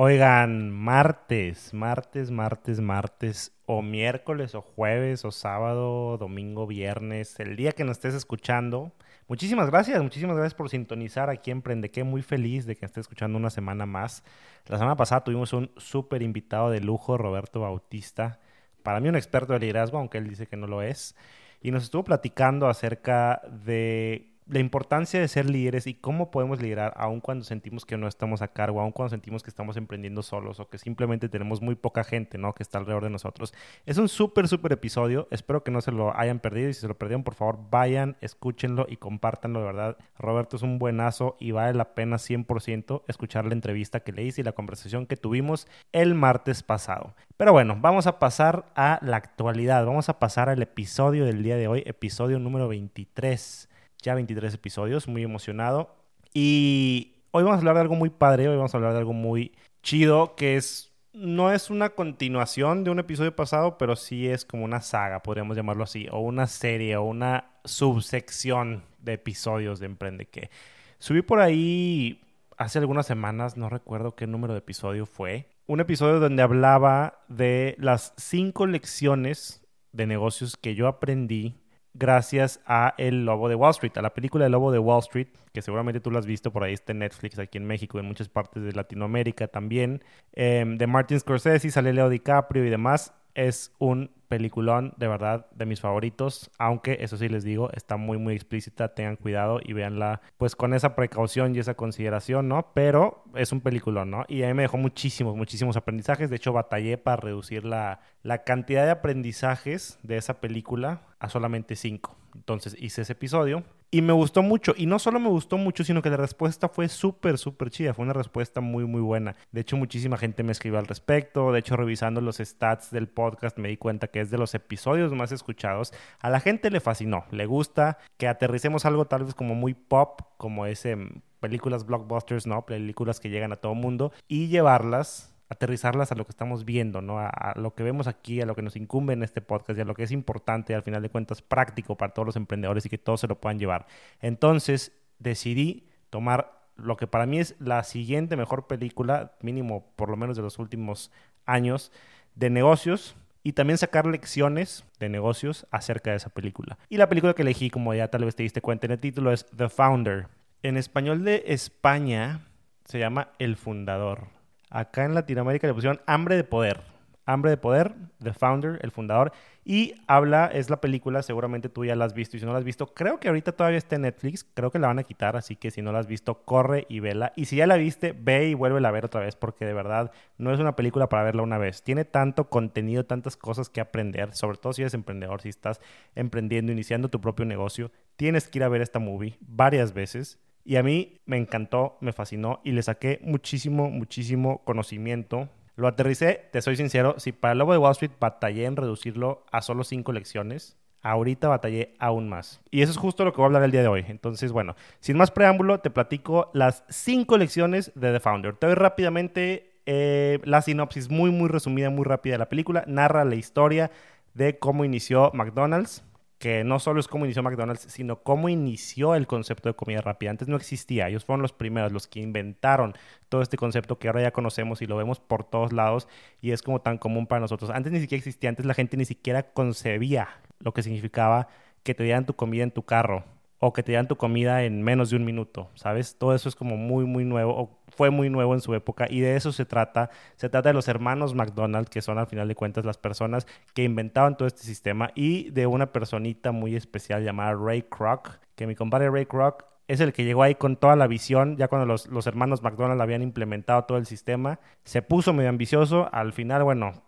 Oigan, 0.00 0.70
martes, 0.70 1.74
martes, 1.74 2.30
martes, 2.30 2.78
martes, 2.78 3.50
o 3.66 3.82
miércoles, 3.82 4.54
o 4.54 4.62
jueves, 4.62 5.24
o 5.24 5.32
sábado, 5.32 6.16
domingo, 6.18 6.68
viernes, 6.68 7.40
el 7.40 7.56
día 7.56 7.72
que 7.72 7.82
nos 7.82 7.96
estés 7.96 8.14
escuchando. 8.14 8.92
Muchísimas 9.26 9.68
gracias, 9.68 10.00
muchísimas 10.00 10.36
gracias 10.36 10.54
por 10.54 10.70
sintonizar 10.70 11.30
aquí 11.30 11.50
en 11.50 11.62
Qué 11.62 12.04
Muy 12.04 12.22
feliz 12.22 12.64
de 12.64 12.76
que 12.76 12.86
estés 12.86 13.00
escuchando 13.00 13.38
una 13.38 13.50
semana 13.50 13.86
más. 13.86 14.22
La 14.66 14.78
semana 14.78 14.94
pasada 14.94 15.24
tuvimos 15.24 15.52
un 15.52 15.72
súper 15.76 16.22
invitado 16.22 16.70
de 16.70 16.78
lujo, 16.80 17.18
Roberto 17.18 17.58
Bautista. 17.58 18.38
Para 18.84 19.00
mí 19.00 19.08
un 19.08 19.16
experto 19.16 19.54
de 19.54 19.58
liderazgo, 19.58 19.98
aunque 19.98 20.18
él 20.18 20.28
dice 20.28 20.46
que 20.46 20.56
no 20.56 20.68
lo 20.68 20.80
es. 20.80 21.16
Y 21.60 21.72
nos 21.72 21.82
estuvo 21.82 22.04
platicando 22.04 22.68
acerca 22.68 23.42
de 23.50 24.37
la 24.48 24.60
importancia 24.60 25.20
de 25.20 25.28
ser 25.28 25.48
líderes 25.50 25.86
y 25.86 25.94
cómo 25.94 26.30
podemos 26.30 26.60
liderar 26.62 26.94
aun 26.96 27.20
cuando 27.20 27.44
sentimos 27.44 27.84
que 27.84 27.96
no 27.96 28.08
estamos 28.08 28.40
a 28.40 28.48
cargo, 28.48 28.80
aun 28.80 28.92
cuando 28.92 29.10
sentimos 29.10 29.42
que 29.42 29.50
estamos 29.50 29.76
emprendiendo 29.76 30.22
solos 30.22 30.58
o 30.58 30.68
que 30.68 30.78
simplemente 30.78 31.28
tenemos 31.28 31.60
muy 31.60 31.74
poca 31.74 32.02
gente, 32.02 32.38
¿no? 32.38 32.54
Que 32.54 32.62
está 32.62 32.78
alrededor 32.78 33.04
de 33.04 33.10
nosotros. 33.10 33.52
Es 33.84 33.98
un 33.98 34.08
súper, 34.08 34.48
súper 34.48 34.72
episodio. 34.72 35.28
Espero 35.30 35.62
que 35.62 35.70
no 35.70 35.80
se 35.80 35.92
lo 35.92 36.16
hayan 36.16 36.38
perdido 36.38 36.70
y 36.70 36.74
si 36.74 36.80
se 36.80 36.88
lo 36.88 36.96
perdieron, 36.96 37.24
por 37.24 37.34
favor, 37.34 37.58
vayan, 37.70 38.16
escúchenlo 38.20 38.86
y 38.88 38.96
compártanlo, 38.96 39.60
de 39.60 39.66
verdad. 39.66 39.96
Roberto 40.18 40.56
es 40.56 40.62
un 40.62 40.78
buenazo 40.78 41.36
y 41.38 41.50
vale 41.50 41.74
la 41.74 41.94
pena 41.94 42.16
100% 42.16 43.02
escuchar 43.06 43.44
la 43.44 43.52
entrevista 43.52 44.00
que 44.00 44.12
le 44.12 44.24
hice 44.24 44.40
y 44.40 44.44
la 44.44 44.52
conversación 44.52 45.06
que 45.06 45.16
tuvimos 45.16 45.68
el 45.92 46.14
martes 46.14 46.62
pasado. 46.62 47.14
Pero 47.36 47.52
bueno, 47.52 47.76
vamos 47.78 48.06
a 48.06 48.18
pasar 48.18 48.66
a 48.74 48.98
la 49.02 49.18
actualidad. 49.18 49.84
Vamos 49.84 50.08
a 50.08 50.18
pasar 50.18 50.48
al 50.48 50.62
episodio 50.62 51.26
del 51.26 51.42
día 51.42 51.56
de 51.56 51.68
hoy, 51.68 51.82
episodio 51.86 52.38
número 52.38 52.66
23 52.68 53.68
ya 54.02 54.14
23 54.14 54.54
episodios, 54.54 55.08
muy 55.08 55.22
emocionado. 55.22 55.94
Y 56.32 57.14
hoy 57.30 57.44
vamos 57.44 57.56
a 57.56 57.58
hablar 57.58 57.74
de 57.74 57.82
algo 57.82 57.94
muy 57.94 58.10
padre, 58.10 58.48
hoy 58.48 58.56
vamos 58.56 58.74
a 58.74 58.76
hablar 58.76 58.92
de 58.92 58.98
algo 58.98 59.12
muy 59.12 59.52
chido, 59.82 60.34
que 60.36 60.56
es, 60.56 60.92
no 61.12 61.52
es 61.52 61.70
una 61.70 61.90
continuación 61.90 62.84
de 62.84 62.90
un 62.90 62.98
episodio 62.98 63.34
pasado, 63.34 63.78
pero 63.78 63.96
sí 63.96 64.28
es 64.28 64.44
como 64.44 64.64
una 64.64 64.80
saga, 64.80 65.22
podríamos 65.22 65.56
llamarlo 65.56 65.84
así, 65.84 66.06
o 66.10 66.20
una 66.20 66.46
serie, 66.46 66.96
o 66.96 67.04
una 67.04 67.50
subsección 67.64 68.84
de 69.00 69.14
episodios 69.14 69.80
de 69.80 69.86
Emprende 69.86 70.26
que 70.26 70.50
subí 70.98 71.22
por 71.22 71.40
ahí 71.40 72.20
hace 72.56 72.78
algunas 72.78 73.06
semanas, 73.06 73.56
no 73.56 73.68
recuerdo 73.68 74.14
qué 74.14 74.26
número 74.26 74.52
de 74.52 74.58
episodio 74.58 75.06
fue, 75.06 75.48
un 75.66 75.80
episodio 75.80 76.18
donde 76.18 76.42
hablaba 76.42 77.20
de 77.28 77.76
las 77.78 78.14
cinco 78.16 78.66
lecciones 78.66 79.62
de 79.92 80.06
negocios 80.06 80.56
que 80.56 80.74
yo 80.74 80.88
aprendí 80.88 81.56
gracias 81.98 82.60
a 82.66 82.94
El 82.98 83.24
Lobo 83.24 83.48
de 83.48 83.54
Wall 83.54 83.70
Street, 83.70 83.96
a 83.96 84.02
la 84.02 84.14
película 84.14 84.46
El 84.46 84.52
Lobo 84.52 84.70
de 84.70 84.78
Wall 84.78 85.00
Street, 85.00 85.28
que 85.52 85.62
seguramente 85.62 86.00
tú 86.00 86.10
lo 86.10 86.18
has 86.18 86.26
visto 86.26 86.52
por 86.52 86.64
ahí, 86.64 86.72
está 86.72 86.92
en 86.92 87.00
Netflix 87.00 87.38
aquí 87.38 87.58
en 87.58 87.66
México, 87.66 87.98
en 87.98 88.06
muchas 88.06 88.28
partes 88.28 88.62
de 88.62 88.72
Latinoamérica 88.72 89.48
también, 89.48 90.02
em, 90.32 90.78
de 90.78 90.86
Martin 90.86 91.18
Scorsese, 91.18 91.70
sale 91.70 91.92
Leo 91.92 92.08
DiCaprio 92.08 92.64
y 92.64 92.70
demás. 92.70 93.14
Es 93.34 93.72
un 93.78 94.10
peliculón, 94.28 94.94
de 94.96 95.08
verdad, 95.08 95.46
de 95.52 95.66
mis 95.66 95.80
favoritos, 95.80 96.50
aunque 96.58 96.98
eso 97.00 97.16
sí 97.16 97.28
les 97.28 97.44
digo, 97.44 97.70
está 97.72 97.96
muy, 97.96 98.18
muy 98.18 98.34
explícita, 98.34 98.94
tengan 98.94 99.16
cuidado 99.16 99.60
y 99.62 99.72
véanla 99.72 100.20
pues 100.36 100.54
con 100.54 100.74
esa 100.74 100.94
precaución 100.94 101.54
y 101.54 101.58
esa 101.58 101.74
consideración, 101.74 102.48
¿no? 102.48 102.72
Pero 102.74 103.24
es 103.34 103.52
un 103.52 103.60
peliculón, 103.60 104.10
¿no? 104.10 104.24
Y 104.28 104.42
a 104.42 104.48
mí 104.48 104.54
me 104.54 104.62
dejó 104.62 104.76
muchísimos, 104.76 105.36
muchísimos 105.36 105.76
aprendizajes, 105.76 106.30
de 106.30 106.36
hecho 106.36 106.52
batallé 106.52 106.98
para 106.98 107.16
reducir 107.16 107.64
la, 107.64 108.00
la 108.22 108.44
cantidad 108.44 108.84
de 108.84 108.90
aprendizajes 108.90 109.98
de 110.02 110.16
esa 110.16 110.40
película 110.40 111.02
a 111.18 111.28
solamente 111.28 111.74
cinco. 111.76 112.16
Entonces 112.34 112.76
hice 112.78 113.02
ese 113.02 113.14
episodio 113.14 113.64
y 113.90 114.02
me 114.02 114.12
gustó 114.12 114.42
mucho. 114.42 114.74
Y 114.76 114.86
no 114.86 114.98
solo 114.98 115.18
me 115.20 115.28
gustó 115.28 115.56
mucho, 115.56 115.84
sino 115.84 116.02
que 116.02 116.10
la 116.10 116.16
respuesta 116.16 116.68
fue 116.68 116.88
súper, 116.88 117.38
súper 117.38 117.70
chida. 117.70 117.94
Fue 117.94 118.04
una 118.04 118.12
respuesta 118.12 118.60
muy, 118.60 118.84
muy 118.84 119.00
buena. 119.00 119.34
De 119.50 119.62
hecho, 119.62 119.76
muchísima 119.76 120.18
gente 120.18 120.42
me 120.42 120.52
escribió 120.52 120.78
al 120.78 120.86
respecto. 120.86 121.52
De 121.52 121.60
hecho, 121.60 121.76
revisando 121.76 122.20
los 122.20 122.36
stats 122.36 122.90
del 122.90 123.08
podcast, 123.08 123.58
me 123.58 123.68
di 123.68 123.76
cuenta 123.76 124.08
que 124.08 124.20
es 124.20 124.30
de 124.30 124.38
los 124.38 124.54
episodios 124.54 125.12
más 125.12 125.32
escuchados. 125.32 125.92
A 126.20 126.28
la 126.28 126.40
gente 126.40 126.70
le 126.70 126.80
fascinó. 126.80 127.24
Le 127.30 127.46
gusta 127.46 127.98
que 128.18 128.28
aterricemos 128.28 128.84
algo 128.84 129.06
tal 129.06 129.24
vez 129.24 129.34
como 129.34 129.54
muy 129.54 129.74
pop, 129.74 130.20
como 130.36 130.66
ese 130.66 130.96
mm, 130.96 131.22
películas 131.40 131.86
blockbusters, 131.86 132.46
¿no? 132.46 132.66
Películas 132.66 133.20
que 133.20 133.30
llegan 133.30 133.52
a 133.52 133.56
todo 133.56 133.74
mundo 133.74 134.12
y 134.28 134.48
llevarlas 134.48 135.34
aterrizarlas 135.48 136.12
a 136.12 136.14
lo 136.14 136.24
que 136.24 136.30
estamos 136.30 136.64
viendo, 136.64 137.00
¿no? 137.00 137.18
A, 137.18 137.54
lo 137.56 137.74
que 137.74 137.82
vemos 137.82 138.06
aquí, 138.06 138.40
a 138.40 138.46
lo 138.46 138.54
que 138.54 138.62
nos 138.62 138.76
incumbe 138.76 139.14
en 139.14 139.22
este 139.22 139.40
podcast 139.40 139.78
y 139.78 139.82
a 139.82 139.84
lo 139.84 139.94
que 139.94 140.02
es 140.02 140.12
importante, 140.12 140.74
al 140.74 140.82
final 140.82 141.02
de 141.02 141.08
cuentas, 141.08 141.42
práctico 141.42 141.96
para 141.96 142.12
todos 142.12 142.26
los 142.26 142.36
emprendedores 142.36 142.84
y 142.86 142.88
que 142.88 142.98
todos 142.98 143.20
se 143.20 143.28
lo 143.28 143.40
puedan 143.40 143.58
llevar. 143.58 143.86
Entonces, 144.20 144.92
decidí 145.18 145.88
tomar 146.10 146.58
lo 146.76 146.96
que 146.96 147.06
para 147.06 147.26
mí 147.26 147.38
es 147.40 147.56
la 147.58 147.82
siguiente 147.82 148.36
mejor 148.36 148.66
película, 148.66 149.32
mínimo 149.40 149.92
por 149.96 150.10
lo 150.10 150.16
menos 150.16 150.36
de 150.36 150.42
los 150.42 150.58
últimos 150.58 151.10
años, 151.44 151.92
de 152.34 152.50
negocios 152.50 153.16
y 153.42 153.52
también 153.52 153.78
sacar 153.78 154.06
lecciones 154.06 154.84
de 155.00 155.08
negocios 155.08 155.66
acerca 155.70 156.10
de 156.10 156.18
esa 156.18 156.30
película. 156.30 156.78
Y 156.88 156.98
la 156.98 157.08
película 157.08 157.34
que 157.34 157.42
elegí, 157.42 157.70
como 157.70 157.94
ya 157.94 158.08
tal 158.08 158.24
vez 158.24 158.36
te 158.36 158.42
diste 158.42 158.60
cuenta 158.60 158.86
en 158.86 158.92
el 158.92 159.00
título, 159.00 159.32
es 159.32 159.46
The 159.56 159.68
Founder. 159.68 160.28
En 160.62 160.76
español 160.76 161.24
de 161.24 161.44
España 161.46 162.46
se 162.84 162.98
llama 162.98 163.28
El 163.38 163.56
Fundador. 163.56 164.37
Acá 164.70 165.04
en 165.04 165.14
Latinoamérica 165.14 165.66
le 165.66 165.74
pusieron 165.74 166.00
Hambre 166.06 166.36
de 166.36 166.44
Poder. 166.44 166.82
Hambre 167.28 167.50
de 167.50 167.56
Poder, 167.58 167.94
The 168.22 168.32
Founder, 168.32 168.78
el 168.82 168.90
fundador. 168.90 169.32
Y 169.62 169.96
habla, 170.06 170.46
es 170.46 170.70
la 170.70 170.80
película, 170.80 171.22
seguramente 171.22 171.68
tú 171.68 171.84
ya 171.84 171.94
la 171.94 172.06
has 172.06 172.14
visto. 172.14 172.38
Y 172.38 172.40
si 172.40 172.46
no 172.46 172.52
la 172.52 172.58
has 172.58 172.64
visto, 172.64 172.94
creo 172.94 173.20
que 173.20 173.28
ahorita 173.28 173.52
todavía 173.52 173.76
está 173.76 173.96
en 173.96 174.02
Netflix. 174.02 174.46
Creo 174.54 174.70
que 174.70 174.78
la 174.78 174.86
van 174.86 174.98
a 174.98 175.02
quitar, 175.02 175.36
así 175.36 175.54
que 175.54 175.70
si 175.70 175.82
no 175.82 175.92
la 175.92 175.98
has 175.98 176.06
visto, 176.06 176.42
corre 176.46 176.86
y 176.88 177.00
vela. 177.00 177.34
Y 177.36 177.44
si 177.44 177.56
ya 177.56 177.66
la 177.66 177.76
viste, 177.76 178.16
ve 178.18 178.48
y 178.48 178.54
vuélvela 178.54 178.88
a 178.88 178.92
ver 178.92 179.04
otra 179.04 179.20
vez, 179.20 179.36
porque 179.36 179.66
de 179.66 179.74
verdad 179.74 180.10
no 180.38 180.54
es 180.54 180.58
una 180.58 180.74
película 180.74 181.10
para 181.10 181.22
verla 181.22 181.42
una 181.42 181.58
vez. 181.58 181.82
Tiene 181.82 182.06
tanto 182.06 182.48
contenido, 182.48 183.04
tantas 183.04 183.36
cosas 183.36 183.68
que 183.68 183.82
aprender, 183.82 184.32
sobre 184.34 184.56
todo 184.56 184.72
si 184.72 184.80
eres 184.80 184.94
emprendedor, 184.94 185.42
si 185.42 185.50
estás 185.50 185.82
emprendiendo, 186.14 186.72
iniciando 186.72 187.10
tu 187.10 187.20
propio 187.20 187.44
negocio. 187.44 187.90
Tienes 188.16 188.48
que 188.48 188.60
ir 188.60 188.64
a 188.64 188.70
ver 188.70 188.80
esta 188.80 189.00
movie 189.00 189.36
varias 189.40 189.92
veces 189.92 190.38
y 190.68 190.76
a 190.76 190.82
mí 190.82 191.22
me 191.24 191.38
encantó, 191.38 191.96
me 192.02 192.12
fascinó 192.12 192.60
y 192.62 192.72
le 192.72 192.82
saqué 192.82 193.20
muchísimo, 193.22 193.88
muchísimo 193.88 194.62
conocimiento. 194.66 195.48
Lo 195.76 195.88
aterricé, 195.88 196.42
te 196.52 196.60
soy 196.60 196.76
sincero, 196.76 197.14
si 197.16 197.32
para 197.32 197.52
el 197.52 197.58
Lobo 197.58 197.72
de 197.72 197.78
Wall 197.78 197.92
Street 197.92 198.10
batallé 198.20 198.66
en 198.66 198.76
reducirlo 198.76 199.46
a 199.50 199.62
solo 199.62 199.82
cinco 199.82 200.12
lecciones, 200.12 200.76
ahorita 201.00 201.48
batallé 201.48 201.94
aún 201.98 202.28
más. 202.28 202.60
Y 202.70 202.82
eso 202.82 202.92
es 202.92 202.98
justo 202.98 203.24
lo 203.24 203.32
que 203.32 203.38
voy 203.38 203.44
a 203.44 203.46
hablar 203.46 203.62
el 203.62 203.70
día 203.70 203.80
de 203.80 203.88
hoy. 203.88 204.04
Entonces, 204.08 204.52
bueno, 204.52 204.76
sin 205.00 205.16
más 205.16 205.30
preámbulo, 205.30 205.80
te 205.80 205.88
platico 205.88 206.50
las 206.52 206.84
cinco 206.90 207.38
lecciones 207.38 207.90
de 207.94 208.12
The 208.12 208.20
Founder. 208.20 208.54
Te 208.54 208.66
doy 208.66 208.74
rápidamente 208.74 209.80
eh, 209.86 210.38
la 210.44 210.60
sinopsis 210.60 211.08
muy, 211.08 211.30
muy 211.30 211.48
resumida, 211.48 211.88
muy 211.88 212.04
rápida 212.04 212.34
de 212.34 212.40
la 212.40 212.50
película. 212.50 212.84
Narra 212.86 213.24
la 213.24 213.36
historia 213.36 213.90
de 214.34 214.58
cómo 214.58 214.84
inició 214.84 215.30
McDonald's 215.32 216.04
que 216.38 216.62
no 216.62 216.78
solo 216.78 217.00
es 217.00 217.08
cómo 217.08 217.24
inició 217.24 217.42
McDonald's, 217.42 217.86
sino 217.88 218.22
cómo 218.22 218.48
inició 218.48 219.14
el 219.14 219.26
concepto 219.26 219.68
de 219.68 219.74
comida 219.74 220.00
rápida. 220.00 220.30
Antes 220.30 220.48
no 220.48 220.56
existía, 220.56 221.08
ellos 221.08 221.24
fueron 221.24 221.42
los 221.42 221.52
primeros, 221.52 221.92
los 221.92 222.06
que 222.06 222.20
inventaron 222.20 222.94
todo 223.28 223.42
este 223.42 223.56
concepto 223.56 223.98
que 223.98 224.08
ahora 224.08 224.22
ya 224.22 224.30
conocemos 224.30 224.80
y 224.80 224.86
lo 224.86 224.96
vemos 224.96 225.18
por 225.20 225.44
todos 225.44 225.72
lados 225.72 226.06
y 226.40 226.52
es 226.52 226.62
como 226.62 226.80
tan 226.80 226.98
común 226.98 227.26
para 227.26 227.40
nosotros. 227.40 227.70
Antes 227.70 227.92
ni 227.92 228.00
siquiera 228.00 228.18
existía, 228.18 228.50
antes 228.50 228.66
la 228.66 228.74
gente 228.74 228.96
ni 228.96 229.04
siquiera 229.04 229.52
concebía 229.52 230.28
lo 230.60 230.72
que 230.72 230.82
significaba 230.82 231.48
que 231.82 231.94
te 231.94 232.04
dieran 232.04 232.26
tu 232.26 232.34
comida 232.34 232.62
en 232.62 232.70
tu 232.70 232.84
carro 232.84 233.24
o 233.58 233.72
que 233.72 233.82
te 233.82 233.92
dieran 233.92 234.08
tu 234.08 234.16
comida 234.16 234.62
en 234.64 234.82
menos 234.82 235.10
de 235.10 235.16
un 235.16 235.24
minuto, 235.24 235.70
¿sabes? 235.74 236.16
Todo 236.18 236.34
eso 236.34 236.48
es 236.48 236.54
como 236.54 236.76
muy, 236.76 237.04
muy 237.04 237.24
nuevo 237.24 237.77
fue 237.98 238.10
muy 238.10 238.30
nuevo 238.30 238.54
en 238.54 238.60
su 238.60 238.74
época 238.74 239.08
y 239.10 239.18
de 239.18 239.34
eso 239.34 239.50
se 239.50 239.64
trata. 239.64 240.08
Se 240.36 240.48
trata 240.48 240.68
de 240.68 240.72
los 240.72 240.86
hermanos 240.86 241.34
McDonald, 241.34 241.88
que 241.88 242.00
son 242.00 242.16
al 242.16 242.28
final 242.28 242.46
de 242.46 242.54
cuentas 242.54 242.84
las 242.84 242.96
personas 242.96 243.48
que 243.74 243.82
inventaban 243.82 244.36
todo 244.36 244.46
este 244.46 244.62
sistema 244.62 245.10
y 245.16 245.50
de 245.50 245.66
una 245.66 245.92
personita 245.92 246.52
muy 246.52 246.76
especial 246.76 247.24
llamada 247.24 247.54
Ray 247.54 247.82
Kroc, 247.82 248.38
que 248.54 248.68
mi 248.68 248.76
compadre 248.76 249.10
Ray 249.10 249.26
Kroc 249.26 249.64
es 249.88 249.98
el 249.98 250.12
que 250.12 250.24
llegó 250.24 250.44
ahí 250.44 250.54
con 250.54 250.76
toda 250.76 250.94
la 250.94 251.08
visión, 251.08 251.56
ya 251.56 251.66
cuando 251.66 251.86
los, 251.86 252.06
los 252.06 252.28
hermanos 252.28 252.62
McDonald 252.62 253.00
habían 253.00 253.22
implementado 253.22 253.82
todo 253.82 253.98
el 253.98 254.06
sistema, 254.06 254.60
se 254.84 255.02
puso 255.02 255.32
medio 255.32 255.48
ambicioso, 255.48 256.08
al 256.12 256.32
final, 256.32 256.62
bueno, 256.62 257.02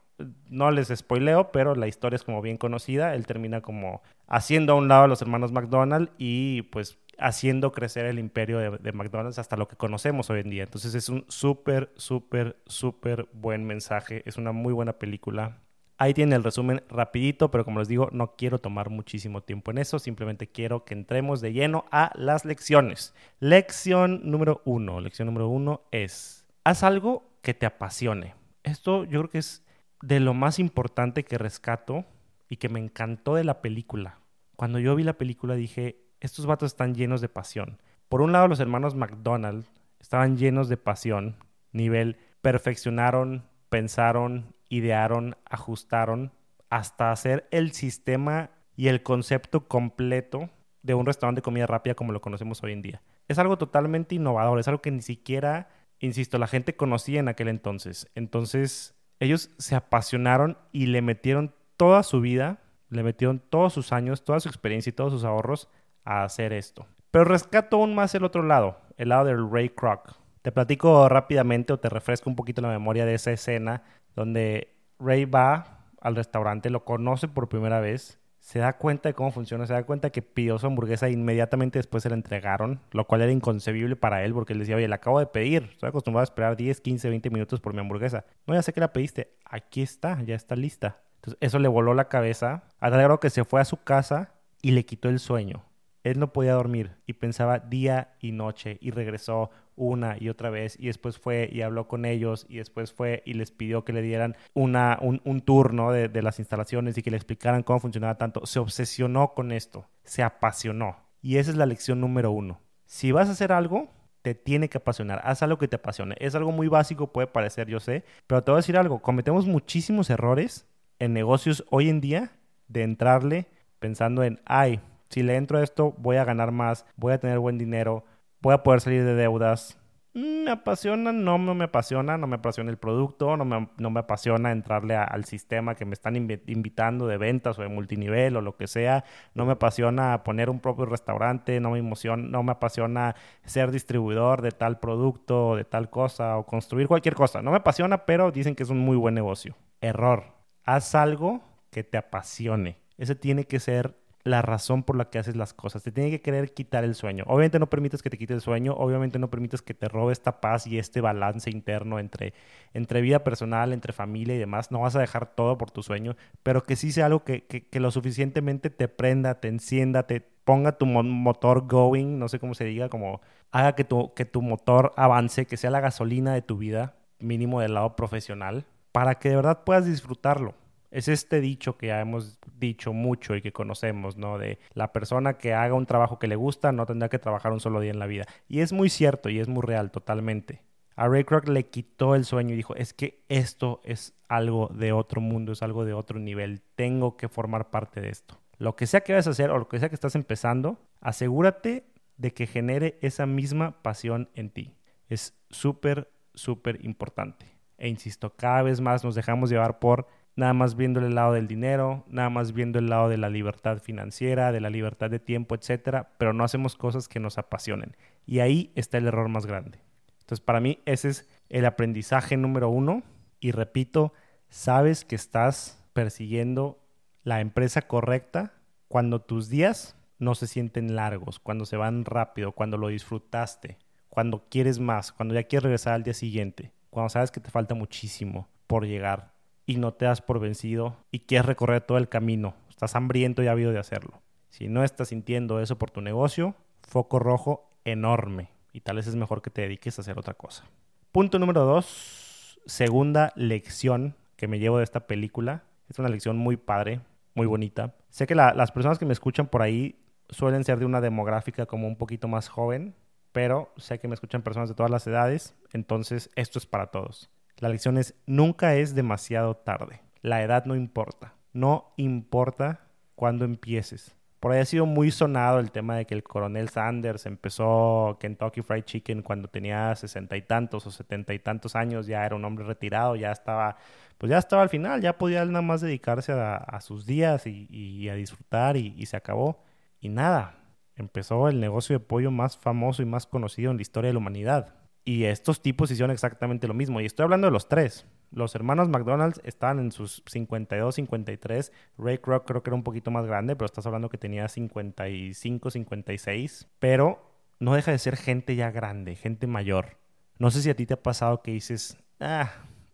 no 0.48 0.72
les 0.72 0.88
spoileo, 0.88 1.52
pero 1.52 1.76
la 1.76 1.86
historia 1.86 2.16
es 2.16 2.24
como 2.24 2.42
bien 2.42 2.56
conocida. 2.56 3.14
Él 3.14 3.26
termina 3.26 3.60
como 3.60 4.02
haciendo 4.26 4.72
a 4.72 4.76
un 4.76 4.88
lado 4.88 5.04
a 5.04 5.08
los 5.08 5.22
hermanos 5.22 5.52
McDonald 5.52 6.10
y 6.18 6.62
pues 6.62 6.98
haciendo 7.20 7.72
crecer 7.72 8.06
el 8.06 8.18
imperio 8.18 8.58
de, 8.58 8.92
McDonald's 8.92 9.38
hasta 9.38 9.56
lo 9.56 9.68
que 9.68 9.76
conocemos 9.76 10.30
hoy 10.30 10.40
en 10.40 10.50
día. 10.50 10.62
Entonces 10.64 10.94
es 10.94 11.08
un 11.08 11.24
súper, 11.28 11.92
súper, 11.96 12.56
súper 12.66 13.28
buen 13.32 13.64
mensaje. 13.64 14.22
Es 14.26 14.36
una 14.36 14.52
muy 14.52 14.72
buena 14.72 14.94
película. 14.94 15.58
Ahí 15.98 16.14
tiene 16.14 16.34
el 16.34 16.44
resumen 16.44 16.82
rapidito, 16.88 17.50
pero 17.50 17.64
como 17.64 17.78
les 17.78 17.88
digo, 17.88 18.08
no 18.12 18.34
quiero 18.34 18.58
tomar 18.58 18.88
muchísimo 18.88 19.42
tiempo 19.42 19.70
en 19.70 19.78
eso. 19.78 19.98
Simplemente 19.98 20.48
quiero 20.48 20.84
que 20.84 20.94
entremos 20.94 21.40
de 21.40 21.52
lleno 21.52 21.84
a 21.90 22.10
las 22.14 22.44
lecciones. 22.44 23.14
Lección 23.38 24.22
número 24.24 24.62
uno. 24.64 25.00
Lección 25.00 25.26
número 25.26 25.48
uno 25.48 25.82
es, 25.90 26.46
haz 26.64 26.82
algo 26.82 27.30
que 27.42 27.52
te 27.54 27.66
apasione. 27.66 28.34
Esto 28.62 29.04
yo 29.04 29.20
creo 29.20 29.30
que 29.30 29.38
es 29.38 29.64
de 30.02 30.20
lo 30.20 30.32
más 30.32 30.58
importante 30.58 31.24
que 31.24 31.36
rescato 31.38 32.06
y 32.48 32.56
que 32.56 32.68
me 32.68 32.80
encantó 32.80 33.34
de 33.34 33.44
la 33.44 33.60
película. 33.60 34.20
Cuando 34.56 34.78
yo 34.78 34.94
vi 34.96 35.04
la 35.04 35.18
película 35.18 35.54
dije, 35.54 36.09
estos 36.20 36.46
vatos 36.46 36.72
están 36.72 36.94
llenos 36.94 37.20
de 37.20 37.28
pasión. 37.28 37.80
Por 38.08 38.20
un 38.20 38.32
lado, 38.32 38.48
los 38.48 38.60
hermanos 38.60 38.94
McDonald 38.94 39.66
estaban 40.00 40.36
llenos 40.36 40.68
de 40.68 40.76
pasión, 40.76 41.36
nivel 41.72 42.18
perfeccionaron, 42.42 43.44
pensaron, 43.68 44.54
idearon, 44.68 45.36
ajustaron 45.48 46.32
hasta 46.70 47.12
hacer 47.12 47.46
el 47.50 47.72
sistema 47.72 48.50
y 48.76 48.88
el 48.88 49.02
concepto 49.02 49.68
completo 49.68 50.50
de 50.82 50.94
un 50.94 51.06
restaurante 51.06 51.40
de 51.40 51.44
comida 51.44 51.66
rápida 51.66 51.94
como 51.94 52.12
lo 52.12 52.20
conocemos 52.20 52.62
hoy 52.62 52.72
en 52.72 52.82
día. 52.82 53.02
Es 53.28 53.38
algo 53.38 53.58
totalmente 53.58 54.14
innovador, 54.14 54.58
es 54.58 54.68
algo 54.68 54.80
que 54.80 54.90
ni 54.90 55.02
siquiera, 55.02 55.68
insisto, 55.98 56.38
la 56.38 56.46
gente 56.46 56.76
conocía 56.76 57.20
en 57.20 57.28
aquel 57.28 57.48
entonces. 57.48 58.08
Entonces, 58.14 58.94
ellos 59.18 59.50
se 59.58 59.74
apasionaron 59.74 60.58
y 60.72 60.86
le 60.86 61.02
metieron 61.02 61.54
toda 61.76 62.02
su 62.02 62.20
vida, 62.20 62.60
le 62.88 63.02
metieron 63.02 63.38
todos 63.38 63.72
sus 63.72 63.92
años, 63.92 64.24
toda 64.24 64.40
su 64.40 64.48
experiencia 64.48 64.90
y 64.90 64.94
todos 64.94 65.12
sus 65.12 65.24
ahorros 65.24 65.68
a 66.04 66.24
hacer 66.24 66.52
esto. 66.52 66.86
Pero 67.10 67.24
rescato 67.24 67.76
aún 67.76 67.94
más 67.94 68.14
el 68.14 68.24
otro 68.24 68.42
lado, 68.42 68.78
el 68.96 69.08
lado 69.08 69.24
del 69.24 69.50
Ray 69.50 69.70
Kroc. 69.70 70.14
Te 70.42 70.52
platico 70.52 71.08
rápidamente 71.08 71.72
o 71.72 71.80
te 71.80 71.88
refresco 71.88 72.30
un 72.30 72.36
poquito 72.36 72.62
la 72.62 72.68
memoria 72.68 73.04
de 73.04 73.14
esa 73.14 73.30
escena 73.30 73.82
donde 74.14 74.74
Ray 74.98 75.24
va 75.24 75.86
al 76.00 76.16
restaurante, 76.16 76.70
lo 76.70 76.84
conoce 76.84 77.28
por 77.28 77.48
primera 77.48 77.80
vez, 77.80 78.20
se 78.38 78.58
da 78.58 78.78
cuenta 78.78 79.10
de 79.10 79.14
cómo 79.14 79.32
funciona, 79.32 79.66
se 79.66 79.74
da 79.74 79.84
cuenta 79.84 80.10
que 80.10 80.22
pidió 80.22 80.58
su 80.58 80.66
hamburguesa 80.66 81.08
e 81.08 81.12
inmediatamente 81.12 81.78
después 81.78 82.02
se 82.02 82.08
la 82.08 82.14
entregaron, 82.14 82.80
lo 82.90 83.06
cual 83.06 83.20
era 83.20 83.30
inconcebible 83.30 83.96
para 83.96 84.24
él 84.24 84.32
porque 84.32 84.54
él 84.54 84.60
decía, 84.60 84.76
oye, 84.76 84.88
la 84.88 84.96
acabo 84.96 85.18
de 85.18 85.26
pedir, 85.26 85.68
estoy 85.72 85.90
acostumbrado 85.90 86.22
a 86.22 86.24
esperar 86.24 86.56
10, 86.56 86.80
15, 86.80 87.10
20 87.10 87.30
minutos 87.30 87.60
por 87.60 87.74
mi 87.74 87.80
hamburguesa. 87.80 88.24
No, 88.46 88.54
ya 88.54 88.62
sé 88.62 88.72
que 88.72 88.80
la 88.80 88.92
pediste, 88.92 89.34
aquí 89.44 89.82
está, 89.82 90.22
ya 90.22 90.34
está 90.34 90.56
lista. 90.56 91.02
Entonces 91.16 91.38
eso 91.40 91.58
le 91.58 91.68
voló 91.68 91.92
la 91.92 92.08
cabeza, 92.08 92.64
a 92.80 92.90
tal 92.90 93.18
que 93.20 93.28
se 93.28 93.44
fue 93.44 93.60
a 93.60 93.66
su 93.66 93.82
casa 93.82 94.32
y 94.62 94.70
le 94.70 94.86
quitó 94.86 95.10
el 95.10 95.18
sueño. 95.18 95.62
Él 96.04 96.18
no 96.18 96.32
podía 96.32 96.54
dormir 96.54 96.92
y 97.06 97.14
pensaba 97.14 97.58
día 97.58 98.14
y 98.20 98.32
noche 98.32 98.78
y 98.80 98.90
regresó 98.90 99.50
una 99.76 100.16
y 100.18 100.28
otra 100.28 100.50
vez 100.50 100.76
y 100.78 100.86
después 100.86 101.18
fue 101.18 101.48
y 101.50 101.62
habló 101.62 101.88
con 101.88 102.04
ellos 102.04 102.46
y 102.48 102.58
después 102.58 102.92
fue 102.92 103.22
y 103.24 103.34
les 103.34 103.50
pidió 103.50 103.84
que 103.84 103.92
le 103.92 104.02
dieran 104.02 104.36
una, 104.54 104.98
un, 105.00 105.22
un 105.24 105.40
turno 105.40 105.90
de, 105.90 106.08
de 106.08 106.22
las 106.22 106.38
instalaciones 106.38 106.98
y 106.98 107.02
que 107.02 107.10
le 107.10 107.16
explicaran 107.16 107.62
cómo 107.62 107.80
funcionaba 107.80 108.18
tanto. 108.18 108.44
Se 108.46 108.58
obsesionó 108.58 109.32
con 109.34 109.52
esto, 109.52 109.86
se 110.04 110.22
apasionó. 110.22 110.96
Y 111.22 111.36
esa 111.36 111.50
es 111.50 111.56
la 111.56 111.66
lección 111.66 112.00
número 112.00 112.30
uno. 112.30 112.60
Si 112.86 113.12
vas 113.12 113.28
a 113.28 113.32
hacer 113.32 113.52
algo, 113.52 113.90
te 114.22 114.34
tiene 114.34 114.68
que 114.68 114.78
apasionar. 114.78 115.20
Haz 115.24 115.42
algo 115.42 115.58
que 115.58 115.68
te 115.68 115.76
apasione. 115.76 116.16
Es 116.18 116.34
algo 116.34 116.52
muy 116.52 116.68
básico, 116.68 117.12
puede 117.12 117.26
parecer, 117.26 117.68
yo 117.68 117.80
sé, 117.80 118.04
pero 118.26 118.42
te 118.42 118.50
voy 118.50 118.56
a 118.56 118.62
decir 118.62 118.76
algo. 118.76 119.00
Cometemos 119.00 119.46
muchísimos 119.46 120.10
errores 120.10 120.66
en 120.98 121.12
negocios 121.12 121.64
hoy 121.70 121.88
en 121.88 122.00
día 122.00 122.32
de 122.68 122.82
entrarle 122.82 123.46
pensando 123.78 124.22
en, 124.22 124.40
ay, 124.44 124.80
si 125.10 125.22
le 125.22 125.36
entro 125.36 125.58
a 125.58 125.62
esto, 125.62 125.94
voy 125.98 126.16
a 126.16 126.24
ganar 126.24 126.52
más, 126.52 126.86
voy 126.96 127.12
a 127.12 127.20
tener 127.20 127.38
buen 127.38 127.58
dinero, 127.58 128.04
voy 128.40 128.54
a 128.54 128.62
poder 128.62 128.80
salir 128.80 129.04
de 129.04 129.14
deudas. 129.14 129.76
Mm, 130.14 130.44
me 130.44 130.50
apasiona, 130.50 131.12
no, 131.12 131.38
me 131.38 131.64
apasiona, 131.64 132.18
no 132.18 132.26
me 132.26 132.36
apasiona 132.36 132.70
el 132.70 132.78
producto, 132.78 133.36
no 133.36 133.44
me, 133.44 133.68
no 133.76 133.90
me 133.90 134.00
apasiona 134.00 134.50
entrarle 134.50 134.96
al 134.96 135.24
sistema 135.24 135.76
que 135.76 135.84
me 135.84 135.94
están 135.94 136.16
invitando 136.16 137.06
de 137.06 137.16
ventas 137.16 137.58
o 137.58 137.62
de 137.62 137.68
multinivel 137.68 138.36
o 138.36 138.40
lo 138.40 138.56
que 138.56 138.66
sea, 138.66 139.04
no 139.34 139.46
me 139.46 139.52
apasiona 139.52 140.24
poner 140.24 140.50
un 140.50 140.58
propio 140.58 140.86
restaurante, 140.86 141.60
no 141.60 141.70
me 141.70 141.78
emociona, 141.78 142.24
no 142.28 142.42
me 142.42 142.52
apasiona 142.52 143.14
ser 143.44 143.70
distribuidor 143.70 144.42
de 144.42 144.50
tal 144.50 144.80
producto 144.80 145.50
o 145.50 145.56
de 145.56 145.64
tal 145.64 145.90
cosa 145.90 146.38
o 146.38 146.46
construir 146.46 146.88
cualquier 146.88 147.14
cosa, 147.14 147.40
no 147.42 147.52
me 147.52 147.58
apasiona, 147.58 148.04
pero 148.04 148.32
dicen 148.32 148.56
que 148.56 148.64
es 148.64 148.70
un 148.70 148.78
muy 148.78 148.96
buen 148.96 149.14
negocio. 149.14 149.56
Error, 149.80 150.34
haz 150.64 150.94
algo 150.96 151.40
que 151.70 151.84
te 151.84 151.98
apasione. 151.98 152.78
Ese 152.98 153.14
tiene 153.14 153.44
que 153.44 153.60
ser 153.60 153.99
la 154.24 154.42
razón 154.42 154.82
por 154.82 154.96
la 154.96 155.06
que 155.06 155.18
haces 155.18 155.36
las 155.36 155.54
cosas. 155.54 155.82
Te 155.82 155.92
tiene 155.92 156.10
que 156.10 156.20
querer 156.20 156.52
quitar 156.52 156.84
el 156.84 156.94
sueño. 156.94 157.24
Obviamente 157.26 157.58
no 157.58 157.68
permites 157.68 158.02
que 158.02 158.10
te 158.10 158.18
quite 158.18 158.34
el 158.34 158.40
sueño, 158.40 158.74
obviamente 158.74 159.18
no 159.18 159.30
permites 159.30 159.62
que 159.62 159.74
te 159.74 159.88
robe 159.88 160.12
esta 160.12 160.40
paz 160.40 160.66
y 160.66 160.78
este 160.78 161.00
balance 161.00 161.50
interno 161.50 161.98
entre, 161.98 162.34
entre 162.74 163.00
vida 163.00 163.24
personal, 163.24 163.72
entre 163.72 163.92
familia 163.92 164.34
y 164.34 164.38
demás. 164.38 164.70
No 164.70 164.80
vas 164.80 164.96
a 164.96 165.00
dejar 165.00 165.34
todo 165.34 165.56
por 165.56 165.70
tu 165.70 165.82
sueño, 165.82 166.16
pero 166.42 166.62
que 166.64 166.76
sí 166.76 166.92
sea 166.92 167.06
algo 167.06 167.24
que, 167.24 167.44
que, 167.44 167.80
lo 167.80 167.90
suficientemente 167.90 168.68
te 168.70 168.88
prenda, 168.88 169.40
te 169.40 169.48
encienda, 169.48 170.06
te 170.06 170.20
ponga 170.20 170.72
tu 170.72 170.86
motor 170.86 171.66
going, 171.66 172.18
no 172.18 172.28
sé 172.28 172.38
cómo 172.38 172.54
se 172.54 172.64
diga, 172.64 172.88
como 172.88 173.20
haga 173.52 173.74
que 173.74 173.84
tu, 173.84 174.12
que 174.14 174.24
tu 174.24 174.42
motor 174.42 174.92
avance, 174.96 175.46
que 175.46 175.56
sea 175.56 175.70
la 175.70 175.80
gasolina 175.80 176.34
de 176.34 176.42
tu 176.42 176.58
vida, 176.58 176.94
mínimo 177.20 177.60
del 177.60 177.74
lado 177.74 177.96
profesional, 177.96 178.64
para 178.92 179.16
que 179.16 179.30
de 179.30 179.36
verdad 179.36 179.64
puedas 179.64 179.86
disfrutarlo 179.86 180.54
es 180.90 181.08
este 181.08 181.40
dicho 181.40 181.76
que 181.76 181.88
ya 181.88 182.00
hemos 182.00 182.38
dicho 182.58 182.92
mucho 182.92 183.36
y 183.36 183.42
que 183.42 183.52
conocemos, 183.52 184.16
¿no? 184.16 184.38
De 184.38 184.58
la 184.74 184.92
persona 184.92 185.34
que 185.34 185.54
haga 185.54 185.74
un 185.74 185.86
trabajo 185.86 186.18
que 186.18 186.26
le 186.26 186.36
gusta 186.36 186.72
no 186.72 186.86
tendrá 186.86 187.08
que 187.08 187.18
trabajar 187.18 187.52
un 187.52 187.60
solo 187.60 187.80
día 187.80 187.92
en 187.92 187.98
la 187.98 188.06
vida. 188.06 188.26
Y 188.48 188.60
es 188.60 188.72
muy 188.72 188.90
cierto 188.90 189.28
y 189.28 189.38
es 189.38 189.48
muy 189.48 189.62
real 189.62 189.90
totalmente. 189.90 190.62
A 190.96 191.08
Ray 191.08 191.24
Kroc 191.24 191.48
le 191.48 191.66
quitó 191.66 192.14
el 192.14 192.24
sueño 192.24 192.52
y 192.52 192.56
dijo, 192.56 192.74
es 192.74 192.92
que 192.92 193.22
esto 193.28 193.80
es 193.84 194.14
algo 194.28 194.68
de 194.74 194.92
otro 194.92 195.20
mundo, 195.20 195.52
es 195.52 195.62
algo 195.62 195.84
de 195.84 195.94
otro 195.94 196.18
nivel, 196.18 196.60
tengo 196.74 197.16
que 197.16 197.28
formar 197.28 197.70
parte 197.70 198.00
de 198.00 198.10
esto. 198.10 198.38
Lo 198.58 198.76
que 198.76 198.86
sea 198.86 199.00
que 199.00 199.12
vayas 199.12 199.26
a 199.26 199.30
hacer 199.30 199.50
o 199.50 199.58
lo 199.58 199.68
que 199.68 199.78
sea 199.78 199.88
que 199.88 199.94
estás 199.94 200.14
empezando, 200.14 200.78
asegúrate 201.00 201.86
de 202.18 202.34
que 202.34 202.46
genere 202.46 202.98
esa 203.00 203.24
misma 203.24 203.80
pasión 203.82 204.28
en 204.34 204.50
ti. 204.50 204.74
Es 205.08 205.34
súper, 205.48 206.10
súper 206.34 206.84
importante. 206.84 207.46
E 207.78 207.88
insisto, 207.88 208.34
cada 208.36 208.62
vez 208.62 208.82
más 208.82 209.02
nos 209.02 209.14
dejamos 209.14 209.48
llevar 209.48 209.78
por 209.78 210.06
nada 210.40 210.54
más 210.54 210.74
viendo 210.74 211.00
el 211.00 211.14
lado 211.14 211.34
del 211.34 211.46
dinero, 211.46 212.02
nada 212.08 212.30
más 212.30 212.52
viendo 212.52 212.78
el 212.78 212.88
lado 212.88 213.10
de 213.10 213.18
la 213.18 213.28
libertad 213.28 213.78
financiera, 213.78 214.52
de 214.52 214.60
la 214.60 214.70
libertad 214.70 215.10
de 215.10 215.18
tiempo, 215.18 215.54
etcétera, 215.54 216.12
pero 216.16 216.32
no 216.32 216.44
hacemos 216.44 216.76
cosas 216.76 217.08
que 217.08 217.20
nos 217.20 217.36
apasionen. 217.36 217.94
Y 218.24 218.40
ahí 218.40 218.72
está 218.74 218.96
el 218.96 219.06
error 219.06 219.28
más 219.28 219.44
grande. 219.44 219.80
Entonces, 220.20 220.40
para 220.40 220.60
mí, 220.60 220.78
ese 220.86 221.10
es 221.10 221.28
el 221.50 221.66
aprendizaje 221.66 222.38
número 222.38 222.70
uno. 222.70 223.02
Y 223.38 223.52
repito, 223.52 224.14
sabes 224.48 225.04
que 225.04 225.14
estás 225.14 225.84
persiguiendo 225.92 226.78
la 227.22 227.40
empresa 227.40 227.82
correcta 227.82 228.54
cuando 228.88 229.20
tus 229.20 229.50
días 229.50 229.94
no 230.18 230.34
se 230.34 230.46
sienten 230.46 230.96
largos, 230.96 231.38
cuando 231.38 231.66
se 231.66 231.76
van 231.76 232.06
rápido, 232.06 232.52
cuando 232.52 232.78
lo 232.78 232.88
disfrutaste, 232.88 233.76
cuando 234.08 234.46
quieres 234.48 234.78
más, 234.78 235.12
cuando 235.12 235.34
ya 235.34 235.42
quieres 235.42 235.64
regresar 235.64 235.92
al 235.92 236.02
día 236.02 236.14
siguiente, 236.14 236.72
cuando 236.88 237.10
sabes 237.10 237.30
que 237.30 237.40
te 237.40 237.50
falta 237.50 237.74
muchísimo 237.74 238.48
por 238.66 238.86
llegar 238.86 239.38
y 239.66 239.76
no 239.76 239.94
te 239.94 240.06
das 240.06 240.20
por 240.22 240.40
vencido 240.40 240.96
y 241.10 241.20
quieres 241.20 241.46
recorrer 241.46 241.82
todo 241.82 241.98
el 241.98 242.08
camino. 242.08 242.54
Estás 242.68 242.96
hambriento 242.96 243.42
y 243.42 243.46
habido 243.46 243.72
de 243.72 243.78
hacerlo. 243.78 244.22
Si 244.48 244.68
no 244.68 244.82
estás 244.82 245.08
sintiendo 245.08 245.60
eso 245.60 245.78
por 245.78 245.90
tu 245.90 246.00
negocio, 246.00 246.54
foco 246.82 247.18
rojo 247.18 247.70
enorme 247.84 248.50
y 248.72 248.80
tal 248.80 248.96
vez 248.96 249.06
es 249.06 249.14
mejor 249.14 249.42
que 249.42 249.50
te 249.50 249.62
dediques 249.62 249.98
a 249.98 250.02
hacer 250.02 250.18
otra 250.18 250.34
cosa. 250.34 250.64
Punto 251.12 251.38
número 251.38 251.64
dos, 251.64 252.60
segunda 252.66 253.32
lección 253.36 254.16
que 254.36 254.48
me 254.48 254.58
llevo 254.58 254.78
de 254.78 254.84
esta 254.84 255.06
película. 255.06 255.64
Es 255.88 255.98
una 255.98 256.08
lección 256.08 256.36
muy 256.36 256.56
padre, 256.56 257.00
muy 257.34 257.46
bonita. 257.46 257.94
Sé 258.10 258.26
que 258.26 258.34
las 258.34 258.72
personas 258.72 258.98
que 258.98 259.06
me 259.06 259.12
escuchan 259.12 259.48
por 259.48 259.62
ahí 259.62 259.96
suelen 260.28 260.64
ser 260.64 260.78
de 260.78 260.86
una 260.86 261.00
demográfica 261.00 261.66
como 261.66 261.86
un 261.86 261.96
poquito 261.96 262.28
más 262.28 262.48
joven, 262.48 262.94
pero 263.32 263.72
sé 263.76 263.98
que 263.98 264.08
me 264.08 264.14
escuchan 264.14 264.42
personas 264.42 264.68
de 264.68 264.74
todas 264.74 264.90
las 264.90 265.06
edades, 265.06 265.54
entonces 265.72 266.30
esto 266.36 266.58
es 266.58 266.66
para 266.66 266.86
todos. 266.86 267.30
La 267.60 267.68
lección 267.68 267.98
es, 267.98 268.14
nunca 268.26 268.74
es 268.74 268.94
demasiado 268.94 269.54
tarde. 269.54 270.00
La 270.22 270.42
edad 270.42 270.64
no 270.64 270.74
importa. 270.74 271.34
No 271.52 271.92
importa 271.98 272.80
cuándo 273.14 273.44
empieces. 273.44 274.16
Por 274.40 274.52
ahí 274.52 274.60
ha 274.60 274.64
sido 274.64 274.86
muy 274.86 275.10
sonado 275.10 275.60
el 275.60 275.70
tema 275.70 275.96
de 275.96 276.06
que 276.06 276.14
el 276.14 276.22
coronel 276.22 276.70
Sanders 276.70 277.26
empezó 277.26 278.16
Kentucky 278.18 278.62
Fried 278.62 278.84
Chicken 278.84 279.20
cuando 279.20 279.48
tenía 279.48 279.94
sesenta 279.94 280.38
y 280.38 280.42
tantos 280.42 280.86
o 280.86 280.90
setenta 280.90 281.34
y 281.34 281.38
tantos 281.38 281.76
años, 281.76 282.06
ya 282.06 282.24
era 282.24 282.34
un 282.34 282.46
hombre 282.46 282.64
retirado, 282.64 283.14
ya 283.16 283.30
estaba, 283.30 283.76
pues 284.16 284.30
ya 284.30 284.38
estaba 284.38 284.62
al 284.62 284.70
final, 284.70 285.02
ya 285.02 285.18
podía 285.18 285.44
nada 285.44 285.60
más 285.60 285.82
dedicarse 285.82 286.32
a, 286.32 286.80
sus 286.80 287.04
días 287.04 287.46
y, 287.46 288.08
a 288.08 288.14
disfrutar 288.14 288.78
y, 288.78 288.94
y 288.96 289.04
se 289.04 289.18
acabó. 289.18 289.62
Y 290.00 290.08
nada, 290.08 290.54
empezó 290.96 291.46
el 291.50 291.60
negocio 291.60 291.98
de 291.98 292.04
pollo 292.04 292.30
más 292.30 292.56
famoso 292.56 293.02
y 293.02 293.04
más 293.04 293.26
conocido 293.26 293.70
en 293.70 293.76
la 293.76 293.82
historia 293.82 294.08
de 294.08 294.14
la 294.14 294.20
humanidad. 294.20 294.79
Y 295.04 295.24
estos 295.24 295.62
tipos 295.62 295.90
hicieron 295.90 296.10
exactamente 296.10 296.68
lo 296.68 296.74
mismo. 296.74 297.00
Y 297.00 297.06
estoy 297.06 297.24
hablando 297.24 297.46
de 297.46 297.52
los 297.52 297.68
tres. 297.68 298.06
Los 298.30 298.54
hermanos 298.54 298.88
McDonald's 298.88 299.40
estaban 299.44 299.78
en 299.78 299.92
sus 299.92 300.22
52, 300.26 300.94
53. 300.94 301.72
Ray 301.98 302.18
Kroc 302.18 302.46
creo 302.46 302.62
que 302.62 302.70
era 302.70 302.76
un 302.76 302.84
poquito 302.84 303.10
más 303.10 303.26
grande, 303.26 303.56
pero 303.56 303.66
estás 303.66 303.86
hablando 303.86 304.08
que 304.08 304.18
tenía 304.18 304.48
55, 304.48 305.70
56. 305.70 306.68
Pero 306.78 307.30
no 307.58 307.74
deja 307.74 307.90
de 307.90 307.98
ser 307.98 308.16
gente 308.16 308.54
ya 308.56 308.70
grande, 308.70 309.16
gente 309.16 309.46
mayor. 309.46 309.98
No 310.38 310.50
sé 310.50 310.62
si 310.62 310.70
a 310.70 310.76
ti 310.76 310.86
te 310.86 310.94
ha 310.94 311.02
pasado 311.02 311.42
que 311.42 311.50
dices, 311.50 311.98
ah, 312.20 312.50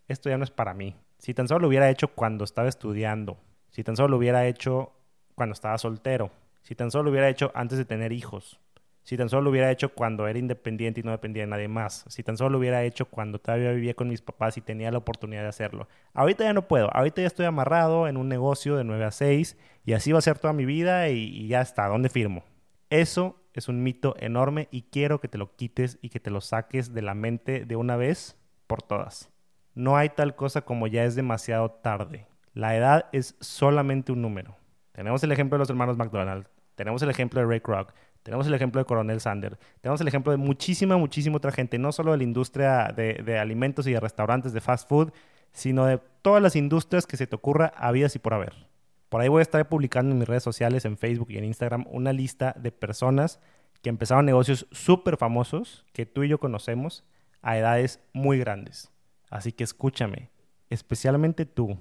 esto 0.09 0.31
ya 0.31 0.39
no 0.39 0.45
es 0.45 0.51
para 0.51 0.75
mí. 0.75 0.97
Si 1.19 1.35
tan 1.35 1.49
solo 1.49 1.61
lo 1.61 1.69
hubiera 1.69 1.91
hecho 1.91 2.09
cuando 2.09 2.45
estaba 2.45 2.69
estudiando. 2.69 3.39
Si 3.71 3.85
tan 3.85 3.97
solo 3.97 4.09
lo 4.09 4.17
hubiera 4.17 4.47
hecho 4.47 4.93
cuando 5.35 5.53
estaba 5.53 5.79
soltero. 5.79 6.31
Si 6.63 6.75
tan 6.75 6.91
solo 6.91 7.05
lo 7.05 7.11
hubiera 7.11 7.29
hecho 7.29 7.53
antes 7.55 7.79
de 7.79 7.85
tener 7.85 8.13
hijos. 8.13 8.59
Si 9.07 9.17
tan 9.17 9.29
solo 9.29 9.43
lo 9.43 9.51
hubiera 9.51 9.71
hecho 9.71 9.95
cuando 9.95 10.27
era 10.27 10.37
independiente 10.37 10.99
y 10.99 11.05
no 11.05 11.13
dependía 11.13 11.45
de 11.45 11.47
nadie 11.47 11.69
más. 11.69 12.05
Si 12.09 12.25
tan 12.25 12.37
solo 12.37 12.51
lo 12.51 12.59
hubiera 12.59 12.83
hecho 12.83 13.07
cuando 13.07 13.39
todavía 13.39 13.71
vivía 13.71 13.95
con 13.95 14.09
mis 14.09 14.21
papás 14.21 14.57
y 14.57 14.63
tenía 14.63 14.91
la 14.91 14.99
oportunidad 14.99 15.43
de 15.43 15.49
hacerlo. 15.49 15.87
Ahorita 16.13 16.43
ya 16.43 16.53
no 16.53 16.67
puedo. 16.67 16.93
Ahorita 16.93 17.21
ya 17.21 17.29
estoy 17.29 17.47
amarrado 17.47 18.09
en 18.09 18.17
un 18.17 18.29
negocio 18.29 18.77
de 18.77 18.83
9 18.83 19.05
a 19.05 19.13
6 19.13 19.57
y 19.85 19.93
así 19.93 20.11
va 20.11 20.19
a 20.19 20.23
ser 20.23 20.41
toda 20.41 20.53
mi 20.53 20.65
vida 20.65 21.09
y, 21.09 21.47
ya 21.47 21.61
está. 21.61 21.87
¿Dónde 21.87 22.09
firmo? 22.09 22.43
Eso 22.91 23.41
es 23.55 23.69
un 23.69 23.85
mito 23.85 24.17
enorme 24.19 24.67
y 24.73 24.83
quiero 24.83 25.21
que 25.21 25.29
te 25.29 25.39
lo 25.39 25.55
quites 25.55 26.01
y 26.03 26.09
que 26.09 26.19
te 26.19 26.33
lo 26.33 26.41
saques 26.41 26.93
de 26.93 27.03
la 27.03 27.15
mente 27.15 27.65
de 27.65 27.77
una 27.77 27.95
vez 27.95 28.37
por 28.67 28.83
todas. 28.83 29.31
no 29.77 29.97
hay 29.97 30.09
tal 30.09 30.35
cosa 30.35 30.63
como 30.63 30.89
ya 30.89 31.05
es 31.05 31.15
demasiado 31.15 31.71
tarde. 31.71 32.27
La 32.55 32.75
edad 32.75 33.07
es 33.13 33.37
solamente 33.39 34.11
un 34.11 34.21
número. 34.21 34.57
Tenemos 34.91 35.23
el 35.23 35.31
ejemplo 35.31 35.59
de 35.59 35.61
los 35.61 35.71
hermanos 35.71 35.97
McDonald, 35.97 36.49
tenemos 36.77 37.03
el 37.03 37.11
ejemplo 37.11 37.41
de 37.41 37.47
Ray 37.47 37.61
Kroc, 37.61 37.93
tenemos 38.27 38.45
el 38.49 38.55
ejemplo 38.55 38.81
de 38.81 38.87
Coronel 38.87 39.21
Sander, 39.21 39.57
tenemos 39.81 40.01
el 40.01 40.09
ejemplo 40.09 40.33
de 40.33 40.37
muchísima, 40.37 40.97
muchísima 40.97 41.37
otra 41.37 41.53
gente, 41.53 41.79
no 41.79 41.93
solo 41.93 42.11
de 42.11 42.17
la 42.17 42.25
industria 42.25 42.89
de, 42.89 43.23
de 43.25 43.39
alimentos 43.39 43.87
y 43.87 43.93
de 43.93 44.01
restaurantes 44.01 44.53
de 44.53 44.61
fast 44.61 44.89
food, 44.89 45.13
sino 45.53 45.87
de 45.87 46.01
todas 46.23 46.43
las 46.43 46.57
industrias 46.57 47.07
que 47.07 47.17
se 47.17 47.29
te 47.29 47.37
ocurra 47.37 47.73
habidas 47.77 48.17
y 48.17 48.19
por 48.19 48.35
haber. 48.35 48.67
Por 49.09 49.21
ahí 49.21 49.29
voy 49.29 49.39
a 49.39 49.43
estar 49.43 49.69
publicando 49.69 50.11
en 50.11 50.19
mis 50.19 50.27
redes 50.27 50.43
sociales, 50.43 50.85
en 50.85 50.99
Facebook 50.99 51.29
y 51.31 51.39
en 51.39 51.45
Instagram, 51.45 51.87
una 51.89 52.13
lista 52.13 52.53
de 52.59 52.73
personas 52.73 53.39
que 53.81 53.91
empezaron 53.91 54.27
negocios 54.27 54.67
súper 54.73 55.17
famosos 55.19 55.85
que 55.93 56.05
tú 56.05 56.25
y 56.25 56.29
yo 56.29 56.41
conocemos 56.41 57.05
a 57.43 57.57
edades 57.57 58.01
muy 58.13 58.41
grandes. 58.41 58.91
Así 59.31 59.53
que 59.53 59.63
escúchame, 59.63 60.31
especialmente 60.69 61.47
tú, 61.47 61.79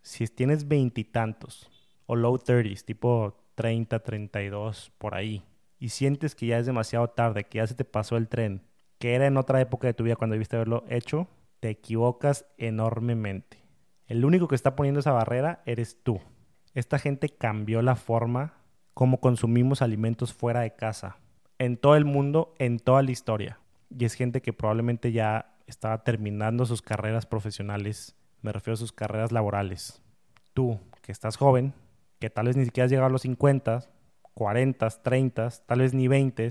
si 0.00 0.28
tienes 0.28 0.68
veintitantos 0.68 1.68
o 2.06 2.14
low 2.14 2.38
30s, 2.38 2.84
tipo 2.84 3.36
30, 3.56 3.98
32, 3.98 4.92
por 4.98 5.16
ahí, 5.16 5.42
y 5.82 5.88
sientes 5.88 6.36
que 6.36 6.46
ya 6.46 6.58
es 6.58 6.66
demasiado 6.66 7.10
tarde, 7.10 7.42
que 7.42 7.58
ya 7.58 7.66
se 7.66 7.74
te 7.74 7.84
pasó 7.84 8.16
el 8.16 8.28
tren, 8.28 8.62
que 8.98 9.16
era 9.16 9.26
en 9.26 9.36
otra 9.36 9.60
época 9.60 9.88
de 9.88 9.94
tu 9.94 10.04
vida 10.04 10.14
cuando 10.14 10.34
debiste 10.34 10.54
haberlo 10.54 10.84
hecho, 10.88 11.26
te 11.58 11.70
equivocas 11.70 12.46
enormemente. 12.56 13.58
El 14.06 14.24
único 14.24 14.46
que 14.46 14.54
está 14.54 14.76
poniendo 14.76 15.00
esa 15.00 15.10
barrera 15.10 15.60
eres 15.66 15.98
tú. 16.00 16.20
Esta 16.72 17.00
gente 17.00 17.30
cambió 17.30 17.82
la 17.82 17.96
forma 17.96 18.54
como 18.94 19.18
consumimos 19.18 19.82
alimentos 19.82 20.32
fuera 20.32 20.60
de 20.60 20.76
casa, 20.76 21.16
en 21.58 21.76
todo 21.76 21.96
el 21.96 22.04
mundo, 22.04 22.54
en 22.60 22.78
toda 22.78 23.02
la 23.02 23.10
historia. 23.10 23.58
Y 23.90 24.04
es 24.04 24.14
gente 24.14 24.40
que 24.40 24.52
probablemente 24.52 25.10
ya 25.10 25.56
estaba 25.66 26.04
terminando 26.04 26.64
sus 26.64 26.80
carreras 26.80 27.26
profesionales 27.26 28.14
me 28.42 28.52
refiero 28.52 28.74
a 28.74 28.76
sus 28.76 28.92
carreras 28.92 29.32
laborales. 29.32 30.02
Tú, 30.52 30.78
que 31.00 31.12
estás 31.12 31.36
joven, 31.36 31.72
que 32.18 32.28
tal 32.28 32.46
vez 32.46 32.56
ni 32.56 32.64
siquiera 32.64 32.84
has 32.84 32.90
llegado 32.90 33.06
a 33.06 33.12
los 33.12 33.22
50, 33.22 33.88
40, 34.34 34.88
30, 34.88 35.50
tal 35.66 35.80
vez 35.80 35.94
ni 35.94 36.08
20, 36.08 36.50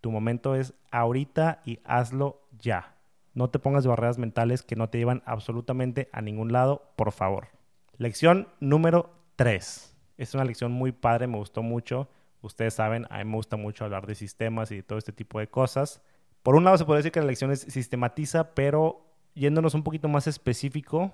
tu 0.00 0.10
momento 0.10 0.54
es 0.54 0.74
ahorita 0.90 1.62
y 1.64 1.78
hazlo 1.84 2.42
ya. 2.58 2.96
No 3.34 3.48
te 3.50 3.58
pongas 3.58 3.86
barreras 3.86 4.18
mentales 4.18 4.62
que 4.62 4.76
no 4.76 4.90
te 4.90 4.98
llevan 4.98 5.22
absolutamente 5.24 6.08
a 6.12 6.20
ningún 6.20 6.52
lado, 6.52 6.92
por 6.96 7.12
favor. 7.12 7.48
Lección 7.96 8.48
número 8.60 9.10
3. 9.36 9.96
Es 10.18 10.34
una 10.34 10.44
lección 10.44 10.72
muy 10.72 10.92
padre, 10.92 11.26
me 11.26 11.38
gustó 11.38 11.62
mucho. 11.62 12.08
Ustedes 12.42 12.74
saben, 12.74 13.06
a 13.10 13.18
mí 13.18 13.24
me 13.24 13.36
gusta 13.36 13.56
mucho 13.56 13.84
hablar 13.84 14.06
de 14.06 14.14
sistemas 14.14 14.70
y 14.70 14.76
de 14.76 14.82
todo 14.82 14.98
este 14.98 15.12
tipo 15.12 15.38
de 15.38 15.48
cosas. 15.48 16.02
Por 16.42 16.56
un 16.56 16.64
lado 16.64 16.76
se 16.76 16.84
puede 16.84 16.98
decir 16.98 17.12
que 17.12 17.20
la 17.20 17.26
lección 17.26 17.52
es 17.52 17.60
sistematiza, 17.60 18.54
pero 18.54 19.06
yéndonos 19.34 19.74
un 19.74 19.84
poquito 19.84 20.08
más 20.08 20.26
específico, 20.26 21.12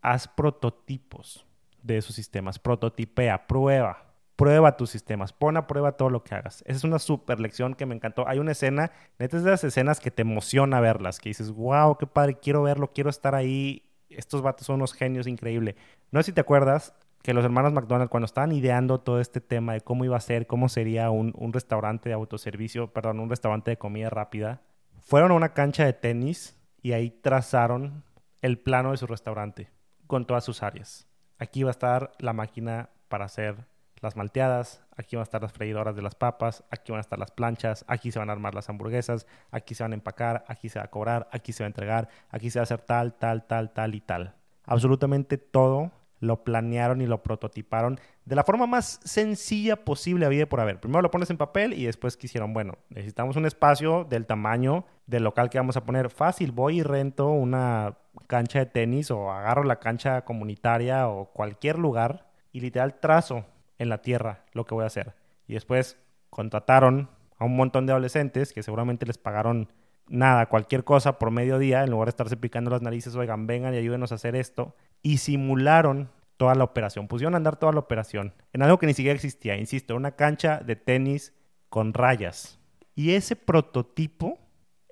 haz 0.00 0.26
prototipos 0.26 1.46
de 1.82 1.98
esos 1.98 2.14
sistemas, 2.14 2.58
prototipea, 2.58 3.46
prueba, 3.46 4.09
prueba 4.40 4.74
tus 4.74 4.88
sistemas, 4.88 5.34
pon 5.34 5.58
a 5.58 5.66
prueba 5.66 5.92
todo 5.92 6.08
lo 6.08 6.24
que 6.24 6.34
hagas. 6.34 6.62
Esa 6.66 6.78
es 6.78 6.84
una 6.84 6.98
super 6.98 7.40
lección 7.40 7.74
que 7.74 7.84
me 7.84 7.94
encantó. 7.94 8.26
Hay 8.26 8.38
una 8.38 8.52
escena, 8.52 8.90
neta 9.18 9.36
es 9.36 9.44
de 9.44 9.50
las 9.50 9.62
escenas 9.64 10.00
que 10.00 10.10
te 10.10 10.22
emociona 10.22 10.80
verlas, 10.80 11.20
que 11.20 11.28
dices, 11.28 11.50
wow, 11.50 11.98
qué 11.98 12.06
padre, 12.06 12.38
quiero 12.40 12.62
verlo, 12.62 12.90
quiero 12.90 13.10
estar 13.10 13.34
ahí. 13.34 13.82
Estos 14.08 14.40
vatos 14.40 14.66
son 14.66 14.76
unos 14.76 14.94
genios 14.94 15.26
increíbles. 15.26 15.74
No 16.10 16.22
sé 16.22 16.26
si 16.26 16.32
te 16.32 16.40
acuerdas 16.40 16.94
que 17.22 17.34
los 17.34 17.44
hermanos 17.44 17.74
McDonald, 17.74 18.08
cuando 18.08 18.24
estaban 18.24 18.52
ideando 18.52 18.98
todo 19.00 19.20
este 19.20 19.42
tema 19.42 19.74
de 19.74 19.82
cómo 19.82 20.06
iba 20.06 20.16
a 20.16 20.20
ser, 20.20 20.46
cómo 20.46 20.70
sería 20.70 21.10
un, 21.10 21.34
un 21.36 21.52
restaurante 21.52 22.08
de 22.08 22.14
autoservicio, 22.14 22.94
perdón, 22.94 23.20
un 23.20 23.28
restaurante 23.28 23.72
de 23.72 23.76
comida 23.76 24.08
rápida, 24.08 24.62
fueron 25.00 25.32
a 25.32 25.34
una 25.34 25.52
cancha 25.52 25.84
de 25.84 25.92
tenis 25.92 26.58
y 26.80 26.92
ahí 26.92 27.10
trazaron 27.10 28.04
el 28.40 28.58
plano 28.58 28.92
de 28.92 28.96
su 28.96 29.06
restaurante 29.06 29.68
con 30.06 30.24
todas 30.24 30.44
sus 30.44 30.62
áreas. 30.62 31.06
Aquí 31.38 31.62
va 31.62 31.68
a 31.68 31.72
estar 31.72 32.12
la 32.20 32.32
máquina 32.32 32.88
para 33.08 33.26
hacer 33.26 33.68
las 34.00 34.16
malteadas, 34.16 34.82
aquí 34.96 35.16
van 35.16 35.20
a 35.20 35.24
estar 35.24 35.42
las 35.42 35.52
freidoras 35.52 35.94
de 35.94 36.02
las 36.02 36.14
papas, 36.14 36.64
aquí 36.70 36.92
van 36.92 36.98
a 36.98 37.02
estar 37.02 37.18
las 37.18 37.30
planchas, 37.30 37.84
aquí 37.86 38.10
se 38.10 38.18
van 38.18 38.30
a 38.30 38.32
armar 38.32 38.54
las 38.54 38.68
hamburguesas, 38.68 39.26
aquí 39.50 39.74
se 39.74 39.82
van 39.82 39.92
a 39.92 39.94
empacar, 39.94 40.44
aquí 40.48 40.68
se 40.68 40.78
va 40.78 40.86
a 40.86 40.90
cobrar, 40.90 41.28
aquí 41.32 41.52
se 41.52 41.62
va 41.62 41.66
a 41.66 41.68
entregar, 41.68 42.08
aquí 42.30 42.50
se 42.50 42.58
va 42.58 42.62
a 42.62 42.64
hacer 42.64 42.80
tal, 42.80 43.14
tal, 43.14 43.46
tal, 43.46 43.72
tal 43.72 43.94
y 43.94 44.00
tal. 44.00 44.34
Absolutamente 44.64 45.38
todo 45.38 45.92
lo 46.20 46.44
planearon 46.44 47.00
y 47.00 47.06
lo 47.06 47.22
prototiparon 47.22 47.98
de 48.26 48.36
la 48.36 48.44
forma 48.44 48.66
más 48.66 49.00
sencilla 49.04 49.84
posible 49.84 50.26
había 50.26 50.48
por 50.48 50.60
haber. 50.60 50.78
Primero 50.78 51.02
lo 51.02 51.10
pones 51.10 51.30
en 51.30 51.36
papel 51.36 51.72
y 51.72 51.86
después 51.86 52.16
quisieron, 52.16 52.52
bueno, 52.52 52.74
necesitamos 52.90 53.36
un 53.36 53.46
espacio 53.46 54.04
del 54.04 54.26
tamaño 54.26 54.84
del 55.06 55.24
local 55.24 55.50
que 55.50 55.58
vamos 55.58 55.76
a 55.76 55.84
poner. 55.84 56.10
Fácil, 56.10 56.52
voy 56.52 56.78
y 56.78 56.82
rento 56.82 57.28
una 57.30 57.96
cancha 58.28 58.60
de 58.60 58.66
tenis 58.66 59.10
o 59.10 59.32
agarro 59.32 59.64
la 59.64 59.80
cancha 59.80 60.24
comunitaria 60.24 61.08
o 61.08 61.32
cualquier 61.32 61.78
lugar 61.78 62.30
y 62.52 62.60
literal 62.60 63.00
trazo 63.00 63.44
en 63.80 63.88
la 63.88 64.02
tierra 64.02 64.44
lo 64.52 64.64
que 64.66 64.74
voy 64.74 64.84
a 64.84 64.88
hacer. 64.88 65.14
Y 65.48 65.54
después 65.54 65.98
contrataron 66.28 67.10
a 67.38 67.46
un 67.46 67.56
montón 67.56 67.86
de 67.86 67.92
adolescentes 67.92 68.52
que 68.52 68.62
seguramente 68.62 69.06
les 69.06 69.18
pagaron 69.18 69.72
nada, 70.06 70.46
cualquier 70.46 70.84
cosa 70.84 71.18
por 71.18 71.30
mediodía, 71.30 71.82
en 71.82 71.90
lugar 71.90 72.06
de 72.06 72.10
estarse 72.10 72.36
picando 72.36 72.70
las 72.70 72.82
narices, 72.82 73.16
oigan, 73.16 73.46
vengan 73.46 73.74
y 73.74 73.78
ayúdenos 73.78 74.12
a 74.12 74.16
hacer 74.16 74.36
esto 74.36 74.76
y 75.02 75.16
simularon 75.16 76.10
toda 76.36 76.54
la 76.54 76.64
operación. 76.64 77.08
Pusieron 77.08 77.34
a 77.34 77.38
andar 77.38 77.56
toda 77.56 77.72
la 77.72 77.80
operación 77.80 78.34
en 78.52 78.62
algo 78.62 78.78
que 78.78 78.86
ni 78.86 78.94
siquiera 78.94 79.14
existía, 79.14 79.56
insisto, 79.56 79.96
una 79.96 80.12
cancha 80.12 80.58
de 80.58 80.76
tenis 80.76 81.32
con 81.70 81.94
rayas. 81.94 82.60
Y 82.94 83.12
ese 83.14 83.34
prototipo, 83.34 84.38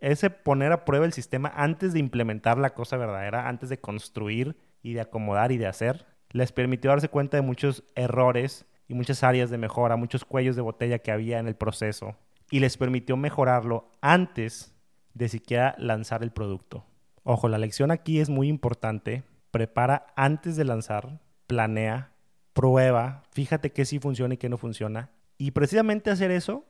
ese 0.01 0.31
poner 0.31 0.73
a 0.73 0.87
prueba 0.87 1.05
el 1.05 1.13
sistema 1.13 1.53
antes 1.55 1.93
de 1.93 1.99
implementar 1.99 2.57
la 2.57 2.75
cosa 2.75 2.97
verdadera, 2.97 3.49
antes 3.49 3.69
de 3.69 3.81
construir 3.81 4.57
y 4.83 4.95
de 4.95 5.03
acomodar 5.03 5.53
y 5.53 5.59
de 5.59 5.67
hacer, 5.67 6.07
les 6.31 6.53
permitió 6.53 6.91
darse 6.91 7.09
cuenta 7.09 7.37
de 7.37 7.43
muchos 7.43 7.85
errores 7.95 8.67
y 8.89 8.95
muchas 8.95 9.23
áreas 9.23 9.51
de 9.51 9.59
mejora, 9.59 9.97
muchos 9.97 10.25
cuellos 10.25 10.57
de 10.57 10.63
botella 10.63 10.99
que 10.99 11.13
había 11.13 11.39
en 11.39 11.47
el 11.47 11.55
proceso 11.55 12.17
y 12.51 12.61
les 12.61 12.77
permitió 12.77 13.17
mejorarlo 13.17 13.91
antes 14.01 14.75
de 15.15 15.29
siquiera 15.29 15.75
lanzar 15.79 16.23
el 16.23 16.33
producto. 16.33 16.85
Ojo, 17.23 17.49
la 17.49 17.59
lección 17.59 17.91
aquí 17.91 18.21
es 18.21 18.31
muy 18.31 18.49
importante 18.49 19.23
prepara 19.51 20.07
antes 20.17 20.57
de 20.57 20.65
lanzar, 20.65 21.21
planea, 21.47 22.13
prueba, 22.53 23.23
fíjate 23.31 23.73
qué 23.73 23.85
sí 23.85 23.99
funciona 23.99 24.35
y 24.35 24.37
qué 24.37 24.49
no 24.49 24.59
funciona. 24.59 25.11
Y 25.37 25.53
precisamente 25.53 26.11
hacer 26.11 26.31
eso 26.31 26.65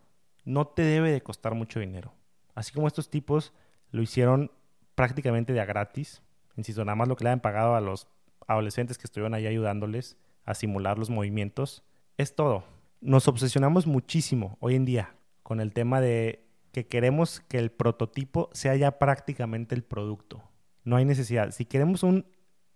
no 0.45 0.67
te 0.67 0.83
debe 0.83 1.11
de 1.11 1.23
costar 1.23 1.55
mucho 1.55 1.81
dinero. 1.81 2.13
Así 2.55 2.73
como 2.73 2.87
estos 2.87 3.11
tipos 3.11 3.53
lo 3.91 4.03
hicieron 4.03 4.51
prácticamente 4.95 5.53
de 5.53 5.61
a 5.61 5.65
gratis. 5.65 6.23
Insisto, 6.57 6.85
nada 6.85 6.97
más 6.97 7.09
lo 7.09 7.17
que 7.17 7.25
le 7.25 7.31
han 7.31 7.41
pagado 7.41 7.75
a 7.75 7.81
los 7.81 8.09
adolescentes 8.47 8.99
que 8.99 9.05
estuvieron 9.05 9.35
ahí 9.35 9.47
ayudándoles 9.47 10.17
a 10.45 10.55
simular 10.55 10.99
los 10.99 11.11
movimientos. 11.11 11.83
Es 12.19 12.35
todo. 12.35 12.65
Nos 13.01 13.29
obsesionamos 13.29 13.87
muchísimo 13.87 14.57
hoy 14.59 14.75
en 14.75 14.85
día 14.85 15.15
con 15.45 15.61
el 15.61 15.73
tema 15.73 16.01
de 16.01 16.45
que 16.73 16.89
queremos 16.89 17.39
que 17.47 17.59
el 17.59 17.71
prototipo 17.71 18.51
sea 18.53 18.75
ya 18.75 18.99
prácticamente 18.99 19.77
el 19.77 19.85
producto. 19.85 20.43
No 20.83 20.97
hay 20.97 21.05
necesidad. 21.05 21.53
Si 21.53 21.65
queremos 21.65 22.03
un 22.03 22.27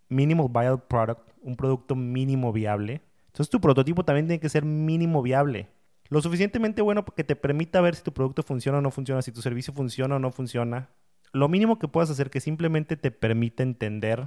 minimal 0.07 0.47
viable 0.49 0.83
product, 0.87 1.29
un 1.41 1.57
producto 1.57 1.93
mínimo 1.93 2.53
viable. 2.53 3.01
Entonces 3.27 3.49
tu 3.49 3.59
prototipo 3.59 4.05
también 4.05 4.27
tiene 4.27 4.39
que 4.39 4.47
ser 4.47 4.63
mínimo 4.63 5.21
viable. 5.21 5.67
Lo 6.07 6.21
suficientemente 6.21 6.81
bueno 6.81 7.03
que 7.03 7.25
te 7.25 7.35
permita 7.35 7.81
ver 7.81 7.95
si 7.95 8.03
tu 8.03 8.13
producto 8.13 8.43
funciona 8.43 8.77
o 8.77 8.81
no 8.81 8.91
funciona, 8.91 9.21
si 9.21 9.33
tu 9.33 9.41
servicio 9.41 9.73
funciona 9.73 10.15
o 10.15 10.19
no 10.19 10.31
funciona. 10.31 10.89
Lo 11.33 11.49
mínimo 11.49 11.79
que 11.79 11.89
puedas 11.89 12.09
hacer 12.09 12.29
que 12.29 12.39
simplemente 12.39 12.95
te 12.95 13.11
permita 13.11 13.61
entender 13.61 14.25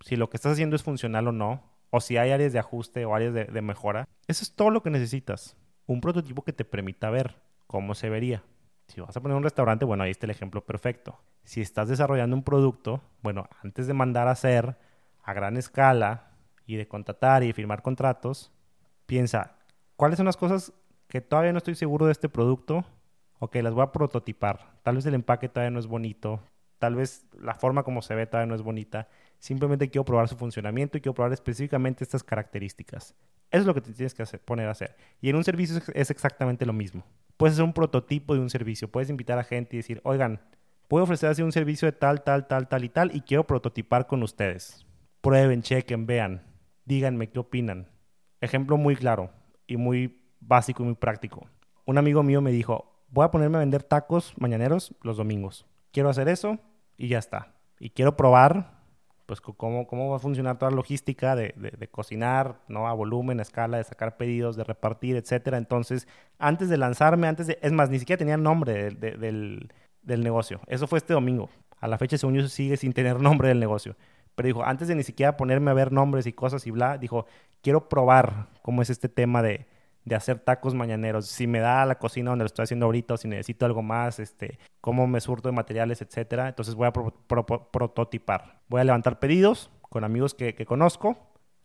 si 0.00 0.16
lo 0.16 0.28
que 0.28 0.36
estás 0.36 0.52
haciendo 0.52 0.76
es 0.76 0.82
funcional 0.82 1.28
o 1.28 1.32
no, 1.32 1.62
o 1.90 2.00
si 2.00 2.16
hay 2.16 2.30
áreas 2.30 2.52
de 2.52 2.58
ajuste 2.58 3.04
o 3.04 3.14
áreas 3.14 3.34
de, 3.34 3.62
mejora. 3.62 4.08
Eso 4.26 4.44
es 4.44 4.54
todo 4.54 4.70
lo 4.70 4.82
que 4.82 4.90
necesitas. 4.90 5.56
Un 5.86 6.00
prototipo 6.00 6.42
que 6.42 6.52
te 6.52 6.64
permita 6.64 7.10
ver 7.10 7.36
cómo 7.66 7.94
se 7.94 8.08
vería. 8.08 8.42
Si 8.86 9.00
vas 9.00 9.16
a 9.16 9.20
poner 9.20 9.36
un 9.36 9.42
restaurante, 9.42 9.84
bueno, 9.84 10.04
ahí 10.04 10.10
está 10.10 10.26
el 10.26 10.30
ejemplo 10.30 10.64
perfecto. 10.64 11.20
Si 11.44 11.60
estás 11.60 11.88
desarrollando 11.88 12.36
un 12.36 12.42
producto, 12.42 13.02
bueno, 13.22 13.48
antes 13.62 13.86
de 13.86 13.94
mandar 13.94 14.28
a 14.28 14.32
hacer 14.32 14.76
a 15.22 15.32
gran 15.32 15.56
escala 15.56 16.30
y 16.66 16.76
de 16.76 16.88
contratar 16.88 17.42
y 17.42 17.52
firmar 17.52 17.82
contratos, 17.82 18.52
piensa, 19.06 19.56
¿cuáles 19.96 20.16
son 20.16 20.26
las 20.26 20.36
cosas 20.36 20.72
que 21.08 21.20
todavía 21.20 21.52
no 21.52 21.58
estoy 21.58 21.74
seguro 21.74 22.06
de 22.06 22.12
este 22.12 22.28
producto? 22.28 22.84
Ok, 23.38 23.56
las 23.56 23.74
voy 23.74 23.82
a 23.82 23.92
prototipar. 23.92 24.74
Tal 24.82 24.96
vez 24.96 25.06
el 25.06 25.14
empaque 25.14 25.48
todavía 25.48 25.70
no 25.70 25.80
es 25.80 25.86
bonito, 25.86 26.40
tal 26.80 26.96
vez 26.96 27.24
la 27.40 27.54
forma 27.54 27.84
como 27.84 28.02
se 28.02 28.16
ve 28.16 28.26
todavía 28.26 28.48
no 28.48 28.56
es 28.56 28.62
bonita. 28.62 29.06
Simplemente 29.38 29.88
quiero 29.88 30.04
probar 30.04 30.26
su 30.26 30.36
funcionamiento 30.36 30.98
y 30.98 31.00
quiero 31.00 31.14
probar 31.14 31.32
específicamente 31.32 32.02
estas 32.02 32.24
características. 32.24 33.14
Eso 33.52 33.60
es 33.60 33.66
lo 33.66 33.74
que 33.74 33.80
te 33.80 33.92
tienes 33.92 34.14
que 34.14 34.24
poner 34.38 34.66
a 34.66 34.72
hacer. 34.72 34.96
Y 35.20 35.30
en 35.30 35.36
un 35.36 35.44
servicio 35.44 35.80
es 35.94 36.10
exactamente 36.10 36.66
lo 36.66 36.72
mismo. 36.72 37.04
Puedes 37.36 37.54
hacer 37.54 37.64
un 37.64 37.72
prototipo 37.72 38.34
de 38.34 38.40
un 38.40 38.50
servicio. 38.50 38.90
Puedes 38.90 39.10
invitar 39.10 39.38
a 39.38 39.44
gente 39.44 39.76
y 39.76 39.78
decir, 39.78 40.00
oigan, 40.02 40.40
puedo 40.88 41.04
ofrecer 41.04 41.30
así 41.30 41.42
un 41.42 41.52
servicio 41.52 41.86
de 41.86 41.92
tal, 41.92 42.22
tal, 42.24 42.48
tal, 42.48 42.68
tal 42.68 42.84
y 42.84 42.88
tal 42.88 43.14
y 43.14 43.20
quiero 43.20 43.46
prototipar 43.46 44.08
con 44.08 44.22
ustedes 44.24 44.86
prueben, 45.20 45.62
chequen, 45.62 46.06
vean, 46.06 46.42
díganme 46.84 47.28
qué 47.28 47.38
opinan. 47.38 47.88
Ejemplo 48.40 48.76
muy 48.76 48.96
claro 48.96 49.30
y 49.66 49.76
muy 49.76 50.24
básico 50.40 50.82
y 50.82 50.86
muy 50.86 50.94
práctico. 50.94 51.46
Un 51.84 51.98
amigo 51.98 52.22
mío 52.22 52.40
me 52.40 52.52
dijo, 52.52 53.04
voy 53.08 53.24
a 53.24 53.30
ponerme 53.30 53.56
a 53.56 53.60
vender 53.60 53.82
tacos 53.82 54.34
mañaneros 54.38 54.94
los 55.02 55.16
domingos. 55.16 55.66
Quiero 55.92 56.08
hacer 56.08 56.28
eso 56.28 56.58
y 57.00 57.08
ya 57.08 57.18
está. 57.18 57.54
Y 57.78 57.90
quiero 57.90 58.14
probar 58.14 58.78
pues 59.24 59.40
cómo, 59.40 59.86
cómo 59.86 60.10
va 60.10 60.16
a 60.16 60.18
funcionar 60.18 60.58
toda 60.58 60.70
la 60.70 60.76
logística 60.76 61.36
de, 61.36 61.54
de, 61.56 61.88
cocinar, 61.88 62.60
¿no? 62.66 62.88
A 62.88 62.92
volumen, 62.92 63.38
a 63.38 63.42
escala, 63.42 63.76
de 63.76 63.84
sacar 63.84 64.16
pedidos, 64.16 64.56
de 64.56 64.64
repartir, 64.64 65.14
etcétera. 65.16 65.56
Entonces, 65.56 66.08
antes 66.38 66.68
de 66.68 66.76
lanzarme, 66.76 67.28
antes 67.28 67.46
de... 67.46 67.56
Es 67.62 67.70
más, 67.70 67.90
ni 67.90 68.00
siquiera 68.00 68.18
tenía 68.18 68.36
nombre 68.36 68.90
del, 68.90 69.72
del 70.02 70.24
negocio. 70.24 70.60
Eso 70.66 70.88
fue 70.88 70.98
este 70.98 71.12
domingo. 71.12 71.48
A 71.78 71.86
la 71.86 71.96
fecha, 71.96 72.18
según 72.18 72.34
yo, 72.34 72.48
sigue 72.48 72.76
sin 72.76 72.92
tener 72.92 73.20
nombre 73.22 73.48
del 73.48 73.60
negocio. 73.60 73.94
Pero 74.34 74.48
dijo, 74.48 74.64
antes 74.64 74.88
de 74.88 74.96
ni 74.96 75.04
siquiera 75.04 75.36
ponerme 75.36 75.70
a 75.70 75.74
ver 75.74 75.92
nombres 75.92 76.26
y 76.26 76.32
cosas 76.32 76.66
y 76.66 76.72
bla, 76.72 76.98
dijo, 76.98 77.26
quiero 77.62 77.88
probar 77.88 78.48
cómo 78.62 78.82
es 78.82 78.90
este 78.90 79.08
tema 79.08 79.42
de, 79.42 79.66
de 80.04 80.14
hacer 80.14 80.38
tacos 80.38 80.74
mañaneros. 80.74 81.26
Si 81.26 81.46
me 81.46 81.60
da 81.60 81.84
la 81.84 81.98
cocina 81.98 82.30
donde 82.30 82.44
lo 82.44 82.46
estoy 82.46 82.64
haciendo 82.64 82.86
ahorita 82.86 83.16
si 83.16 83.28
necesito 83.28 83.66
algo 83.66 83.82
más, 83.82 84.18
este, 84.18 84.58
cómo 84.80 85.06
me 85.06 85.20
surto 85.20 85.48
de 85.48 85.52
materiales, 85.52 86.02
etcétera. 86.02 86.48
Entonces 86.48 86.74
voy 86.74 86.88
a 86.88 86.92
prototipar. 86.92 88.60
Voy 88.68 88.80
a 88.80 88.84
levantar 88.84 89.18
pedidos 89.18 89.70
con 89.82 90.04
amigos 90.04 90.34
que, 90.34 90.54
que, 90.54 90.66
conozco. 90.66 91.16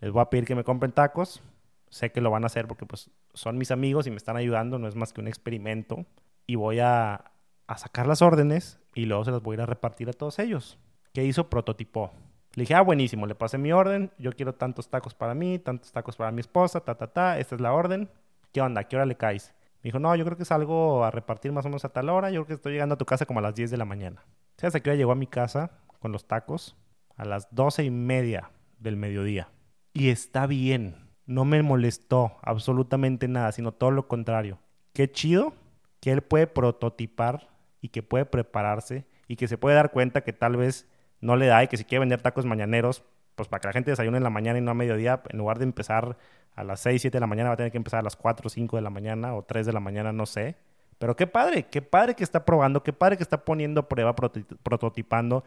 Les 0.02 0.12
voy 0.12 0.22
a 0.22 0.30
pedir 0.30 0.46
que 0.46 0.56
me 0.56 0.64
compren 0.64 0.92
tacos. 0.92 1.42
Sé 1.90 2.12
que 2.12 2.22
lo 2.22 2.32
van 2.32 2.44
a 2.44 2.48
hacer 2.48 2.68
porque 2.68 2.86
pues, 2.86 3.10
son 3.34 3.58
mis 3.58 3.72
amigos 3.72 4.08
y 4.08 4.12
me 4.12 4.18
están 4.18 4.38
ayudando. 4.38 4.80
No 4.80 4.88
es 4.88 4.96
más 4.96 5.14
que 5.14 5.22
un 5.22 5.28
experimento. 5.28 6.06
Y 6.46 6.56
voy 6.56 6.80
a, 6.80 7.32
a 7.68 7.78
sacar 7.78 8.08
las 8.08 8.22
órdenes 8.22 8.80
y 8.94 9.06
luego 9.06 9.26
se 9.26 9.32
las 9.32 9.42
voy 9.42 9.54
a 9.54 9.56
ir 9.56 9.62
a 9.62 9.66
repartir 9.66 10.10
a 10.10 10.14
todos 10.14 10.40
ellos. 10.40 10.78
¿Qué 11.14 11.24
hizo? 11.24 11.50
Prototipó. 11.50 12.12
Le 12.56 12.62
dije, 12.62 12.74
ah, 12.74 12.82
buenísimo, 12.82 13.28
le 13.28 13.36
pasé 13.36 13.58
mi 13.58 13.74
orden, 13.74 14.12
yo 14.18 14.32
quiero 14.32 14.56
tantos 14.56 14.90
tacos 14.90 15.14
para 15.14 15.34
mí, 15.34 15.60
tantos 15.60 15.92
tacos 15.92 16.16
para 16.16 16.32
mi 16.32 16.40
esposa, 16.40 16.80
ta, 16.80 16.96
ta, 16.96 17.08
ta, 17.08 17.38
esta 17.38 17.56
es 17.56 17.62
la 17.62 17.74
orden. 17.74 18.10
¿Qué 18.56 18.62
onda? 18.62 18.86
¿Qué 18.86 18.96
hora 18.96 19.06
le 19.06 19.18
caes? 19.18 19.54
Me 19.84 19.90
dijo, 19.90 20.00
no, 20.00 20.16
yo 20.16 20.24
creo 20.24 20.38
que 20.38 20.46
salgo 20.46 21.04
a 21.04 21.12
repartir 21.12 21.52
más 21.52 21.66
o 21.66 21.68
menos 21.68 21.84
a 21.84 21.90
tal 21.90 22.08
hora, 22.08 22.30
yo 22.30 22.36
creo 22.36 22.48
que 22.48 22.54
estoy 22.54 22.72
llegando 22.72 22.96
a 22.96 22.98
tu 22.98 23.06
casa 23.06 23.26
como 23.26 23.40
a 23.40 23.42
las 23.42 23.54
10 23.54 23.70
de 23.70 23.76
la 23.76 23.84
mañana. 23.84 24.24
¿Sabes 24.56 24.76
a 24.76 24.80
qué 24.80 24.92
hora 24.92 24.96
llegó 24.96 25.12
a 25.12 25.16
mi 25.16 25.28
casa 25.28 25.72
con 26.00 26.14
los 26.14 26.26
tacos? 26.26 26.78
A 27.18 27.26
las 27.26 27.54
12 27.54 27.84
y 27.84 27.92
media 27.92 28.52
del 28.80 28.96
mediodía. 28.96 29.50
Y 29.92 30.08
está 30.08 30.48
bien, 30.48 31.10
no 31.26 31.44
me 31.44 31.62
molestó 31.64 32.38
absolutamente 32.44 33.28
nada, 33.28 33.52
sino 33.52 33.74
todo 33.74 33.92
lo 33.92 34.08
contrario. 34.08 34.58
Qué 34.94 35.12
chido 35.12 35.54
que 36.00 36.14
él 36.14 36.22
puede 36.22 36.48
prototipar 36.48 37.50
y 37.82 37.90
que 37.90 38.04
puede 38.04 38.24
prepararse 38.24 39.06
y 39.28 39.36
que 39.36 39.50
se 39.50 39.58
puede 39.58 39.76
dar 39.76 39.92
cuenta 39.92 40.22
que 40.22 40.32
tal 40.32 40.56
vez 40.56 40.88
no 41.20 41.36
le 41.36 41.48
da 41.48 41.62
y 41.62 41.68
que 41.68 41.76
si 41.76 41.84
quiere 41.84 42.00
vender 42.00 42.22
tacos 42.22 42.46
mañaneros, 42.46 43.04
pues 43.36 43.50
para 43.50 43.62
que 43.62 43.68
la 43.68 43.74
gente 43.74 43.92
desayune 43.92 44.18
en 44.18 44.24
la 44.24 44.30
mañana 44.30 44.58
y 44.60 44.62
no 44.62 44.72
a 44.72 44.74
mediodía, 44.74 45.22
en 45.30 45.38
lugar 45.38 45.60
de 45.60 45.66
empezar 45.66 46.18
a 46.56 46.64
las 46.64 46.80
6, 46.80 47.02
7 47.02 47.16
de 47.16 47.20
la 47.20 47.28
mañana, 47.28 47.50
va 47.50 47.54
a 47.54 47.58
tener 47.58 47.72
que 47.72 47.78
empezar 47.78 48.00
a 48.00 48.04
las 48.04 48.16
4, 48.16 48.50
5 48.50 48.76
de 48.78 48.82
la 48.82 48.90
mañana 48.90 49.36
o 49.36 49.44
3 49.44 49.66
de 49.66 49.74
la 49.74 49.80
mañana, 49.80 50.14
no 50.14 50.26
sé. 50.26 50.56
Pero 50.98 51.16
qué 51.16 51.28
padre, 51.28 51.68
qué 51.70 51.82
padre 51.82 52.16
que 52.16 52.24
está 52.24 52.46
probando, 52.46 52.84
qué 52.84 52.94
padre 52.94 53.18
que 53.18 53.24
está 53.24 53.44
poniendo 53.44 53.90
prueba, 53.90 54.16
prototipando. 54.16 55.44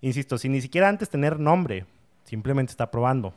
Insisto, 0.00 0.38
sin 0.38 0.52
ni 0.52 0.60
siquiera 0.60 0.88
antes 0.88 1.08
tener 1.08 1.38
nombre, 1.38 1.86
simplemente 2.24 2.70
está 2.70 2.90
probando. 2.90 3.32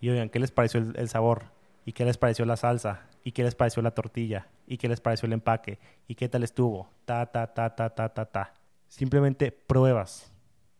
Y 0.00 0.08
oigan, 0.08 0.30
¿qué 0.30 0.38
les 0.38 0.50
pareció 0.50 0.80
el, 0.80 1.08
sabor? 1.08 1.44
¿Y 1.84 1.92
qué 1.92 2.04
les 2.04 2.16
pareció 2.16 2.46
la 2.46 2.56
salsa? 2.56 3.02
¿Y 3.22 3.32
qué 3.32 3.42
les 3.42 3.54
pareció 3.54 3.82
la 3.82 3.92
tortilla? 3.92 4.48
¿Y 4.66 4.78
qué 4.78 4.88
les 4.88 5.00
pareció 5.00 5.26
el 5.26 5.34
empaque? 5.34 5.78
¿Y 6.08 6.14
qué 6.14 6.28
tal 6.28 6.42
estuvo? 6.42 6.88
Ta, 7.04 7.26
ta, 7.26 7.52
ta, 7.52 7.74
ta, 7.74 7.90
ta, 7.90 8.08
ta, 8.08 8.24
ta. 8.24 8.54
Simplemente 8.88 9.52
pruebas. 9.52 10.32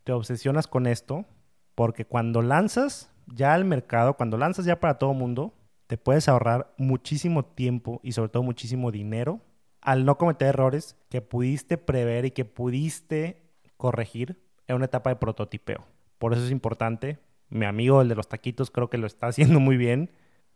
Te 0.05 0.13
obsesionas 0.13 0.67
con 0.67 0.87
esto 0.87 1.25
porque 1.75 2.05
cuando 2.05 2.43
lanzas 2.43 3.13
ya 3.27 3.55
al 3.55 3.65
mercado, 3.65 4.15
cuando 4.15 4.37
lanzas 4.37 4.65
ya 4.65 4.81
para 4.81 4.99
todo 4.99 5.15
mundo, 5.15 5.55
te 5.87 5.99
puedes 5.99 6.29
ahorrar 6.29 6.75
muchísimo 6.79 7.45
tiempo 7.45 8.01
y 8.03 8.13
sobre 8.13 8.31
todo 8.31 8.43
muchísimo 8.43 8.91
dinero 8.91 9.41
al 9.81 10.05
no 10.05 10.17
cometer 10.17 10.49
errores 10.49 10.97
que 11.11 11.21
pudiste 11.21 11.77
prever 11.77 12.25
y 12.25 12.31
que 12.31 12.45
pudiste 12.45 13.43
corregir 13.77 14.41
en 14.67 14.77
una 14.77 14.87
etapa 14.87 15.11
de 15.11 15.17
prototipeo. 15.17 15.85
Por 16.19 16.33
eso 16.33 16.43
es 16.43 16.51
importante. 16.51 17.19
Mi 17.51 17.67
amigo, 17.67 18.01
el 18.01 18.09
de 18.09 18.15
los 18.15 18.29
taquitos, 18.29 18.71
creo 18.71 18.89
que 18.89 18.97
lo 18.97 19.07
está 19.07 19.27
haciendo 19.27 19.61
muy 19.61 19.77
bien. 19.77 20.11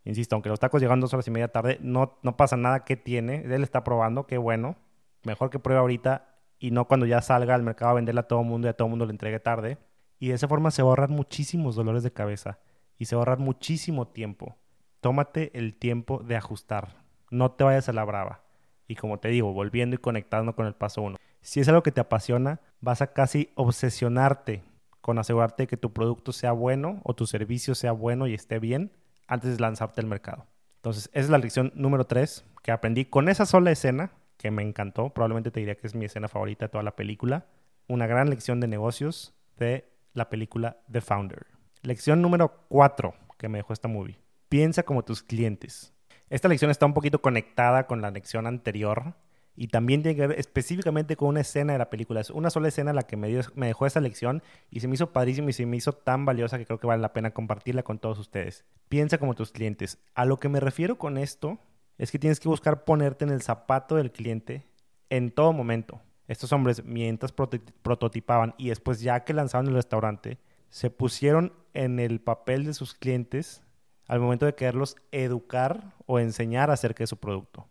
Insisto, 0.05 0.35
aunque 0.35 0.49
los 0.49 0.59
tacos 0.59 0.81
llegan 0.81 1.01
dos 1.01 1.13
horas 1.13 1.29
y 1.29 1.31
media 1.31 1.49
tarde, 1.49 1.79
no, 1.83 2.19
no 2.23 2.37
pasa 2.39 2.57
nada. 2.57 2.85
¿Qué 2.87 2.97
tiene? 2.97 3.45
Él 3.45 3.63
está 3.63 3.85
probando, 3.85 4.27
qué 4.27 4.39
bueno. 4.39 4.77
Mejor 5.25 5.51
que 5.51 5.59
pruebe 5.59 5.81
ahorita 5.81 6.35
y 6.59 6.71
no 6.71 6.87
cuando 6.87 7.05
ya 7.05 7.21
salga 7.21 7.55
al 7.55 7.63
mercado 7.63 7.91
a 7.91 7.95
venderle 7.95 8.21
a 8.21 8.29
todo 8.29 8.41
el 8.41 8.47
mundo 8.47 8.67
y 8.67 8.71
a 8.71 8.73
todo 8.73 8.87
el 8.87 8.91
mundo 8.91 9.05
le 9.05 9.13
entregue 9.13 9.41
tarde. 9.41 9.77
Y 10.19 10.29
de 10.29 10.35
esa 10.35 10.49
forma 10.49 10.71
se 10.71 10.83
va 10.83 10.89
a 10.89 10.91
ahorrar 10.91 11.11
muchísimos 11.11 11.77
dolores 11.77 12.03
de 12.03 12.13
cabeza 12.13 12.59
y 12.97 13.05
se 13.05 13.15
va 13.15 13.21
a 13.21 13.23
ahorrar 13.23 13.39
muchísimo 13.39 14.09
tiempo. 14.09 14.57
Tómate 15.01 15.57
el 15.57 15.75
tiempo 15.75 16.23
de 16.25 16.37
ajustar. 16.37 16.97
No 17.31 17.53
te 17.53 17.65
vayas 17.65 17.89
a 17.89 17.93
la 17.93 18.05
brava. 18.05 18.43
Y 18.89 18.97
como 18.97 19.19
te 19.19 19.29
digo, 19.29 19.53
volviendo 19.53 19.95
y 19.95 19.99
conectando 19.99 20.55
con 20.55 20.67
el 20.67 20.75
paso 20.75 21.03
uno. 21.03 21.17
Si 21.41 21.61
es 21.61 21.69
algo 21.69 21.83
que 21.83 21.93
te 21.93 22.01
apasiona, 22.01 22.61
vas 22.81 23.03
a 23.03 23.13
casi 23.13 23.51
obsesionarte 23.55 24.63
con 25.01 25.19
asegurarte 25.19 25.67
que 25.67 25.77
tu 25.77 25.93
producto 25.93 26.33
sea 26.33 26.53
bueno 26.53 27.01
o 27.05 27.15
tu 27.15 27.27
servicio 27.27 27.75
sea 27.75 27.93
bueno 27.93 28.27
y 28.27 28.35
esté 28.35 28.59
bien 28.59 28.93
antes 29.27 29.57
de 29.57 29.63
lanzarte 29.63 30.01
al 30.01 30.07
mercado. 30.07 30.47
Entonces, 30.77 31.11
esa 31.13 31.25
es 31.25 31.31
la 31.31 31.39
lección 31.39 31.73
número 31.75 32.07
tres 32.07 32.45
que 32.63 32.73
aprendí 32.73 33.05
con 33.05 33.29
esa 33.29 33.47
sola 33.47 33.71
escena 33.71 34.13
que 34.37 34.51
me 34.51 34.63
encantó. 34.63 35.11
Probablemente 35.11 35.51
te 35.51 35.61
diría 35.61 35.77
que 35.77 35.87
es 35.87 35.95
mi 35.95 36.07
escena 36.07 36.29
favorita 36.29 36.67
de 36.67 36.71
toda 36.71 36.85
la 36.85 36.97
película. 36.97 37.47
Una 37.89 38.07
gran 38.07 38.31
lección 38.31 38.61
de 38.61 38.69
negocios 38.69 39.35
de 39.57 39.89
la 40.13 40.29
película 40.29 40.79
The 40.91 41.01
Founder. 41.01 41.47
Lección 41.83 42.23
número 42.23 42.65
4 42.69 43.15
que 43.39 43.49
me 43.49 43.59
dejó 43.59 43.73
esta 43.73 43.89
movie. 43.89 44.19
Piensa 44.49 44.83
como 44.83 45.05
tus 45.05 45.23
clientes. 45.23 45.95
Esta 46.29 46.49
lección 46.49 46.71
está 46.71 46.85
un 46.85 46.95
poquito 46.95 47.23
conectada 47.23 47.87
con 47.87 48.03
la 48.03 48.11
lección 48.11 48.47
anterior 48.47 49.15
y 49.57 49.69
también 49.69 50.03
tiene 50.03 50.17
que 50.17 50.27
ver 50.27 50.39
específicamente 50.39 51.17
con 51.17 51.29
una 51.29 51.41
escena 51.41 51.73
de 51.73 51.79
la 51.79 51.91
película. 51.91 52.21
Es 52.21 52.31
una 52.31 52.51
sola 52.51 52.69
escena 52.69 52.93
la 52.93 53.05
que 53.05 53.17
me, 53.17 53.41
me 53.55 53.67
dejó 53.67 53.87
esa 53.87 54.01
lección 54.01 54.43
y 54.71 54.81
se 54.81 54.89
me 54.89 54.95
hizo 54.95 55.13
padrísimo 55.13 55.49
y 55.49 55.53
se 55.53 55.67
me 55.67 55.77
hizo 55.77 55.93
tan 55.93 56.25
valiosa 56.25 56.59
que 56.59 56.67
creo 56.67 56.79
que 56.79 56.87
vale 56.87 57.03
la 57.03 57.13
pena 57.13 57.33
compartirla 57.33 57.83
con 57.83 57.99
todos 57.99 58.19
ustedes. 58.19 58.65
Piensa 58.89 59.19
como 59.19 59.35
tus 59.35 59.51
clientes. 59.51 59.99
A 60.15 60.25
lo 60.25 60.39
que 60.39 60.49
me 60.49 60.61
refiero 60.61 60.99
con 60.99 61.19
esto 61.19 61.59
es 61.97 62.13
que 62.13 62.19
tienes 62.19 62.41
que 62.41 62.49
buscar 62.49 62.85
ponerte 62.85 63.25
en 63.25 63.31
el 63.31 63.43
zapato 63.43 63.97
del 63.97 64.13
cliente 64.13 64.67
en 65.11 65.31
todo 65.31 65.53
momento. 65.53 66.01
Estos 66.29 66.53
hombres, 66.53 66.85
mientras 66.85 67.33
prototipaban 67.33 68.55
y 68.59 68.69
después 68.69 69.01
ya 69.01 69.25
que 69.25 69.33
lanzaron 69.33 69.69
el 69.69 69.75
restaurante, 69.75 70.39
se 70.69 70.91
pusieron 70.91 71.55
en 71.73 71.99
el 71.99 72.21
papel 72.21 72.65
de 72.65 72.75
sus 72.75 72.95
clientes 72.95 73.63
al 74.07 74.21
momento 74.21 74.47
de 74.47 74.55
quererlos 74.55 74.97
educar 75.11 75.95
o 76.07 76.19
enseñar 76.19 76.71
acerca 76.71 77.03
de 77.03 77.07
su 77.07 77.17
producto. 77.17 77.67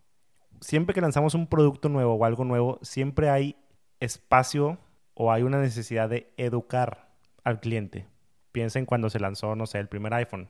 Siempre 0.60 0.92
que 0.92 1.00
lanzamos 1.00 1.34
un 1.34 1.46
producto 1.46 1.88
nuevo 1.88 2.14
o 2.14 2.24
algo 2.24 2.44
nuevo, 2.44 2.80
siempre 2.82 3.30
hay 3.30 3.56
espacio 4.00 4.78
o 5.14 5.32
hay 5.32 5.42
una 5.42 5.60
necesidad 5.60 6.08
de 6.08 6.32
educar 6.36 7.12
al 7.44 7.60
cliente. 7.60 8.06
Piensen 8.50 8.86
cuando 8.86 9.08
se 9.08 9.20
lanzó, 9.20 9.54
no 9.54 9.66
sé, 9.66 9.78
el 9.78 9.88
primer 9.88 10.14
iPhone. 10.14 10.48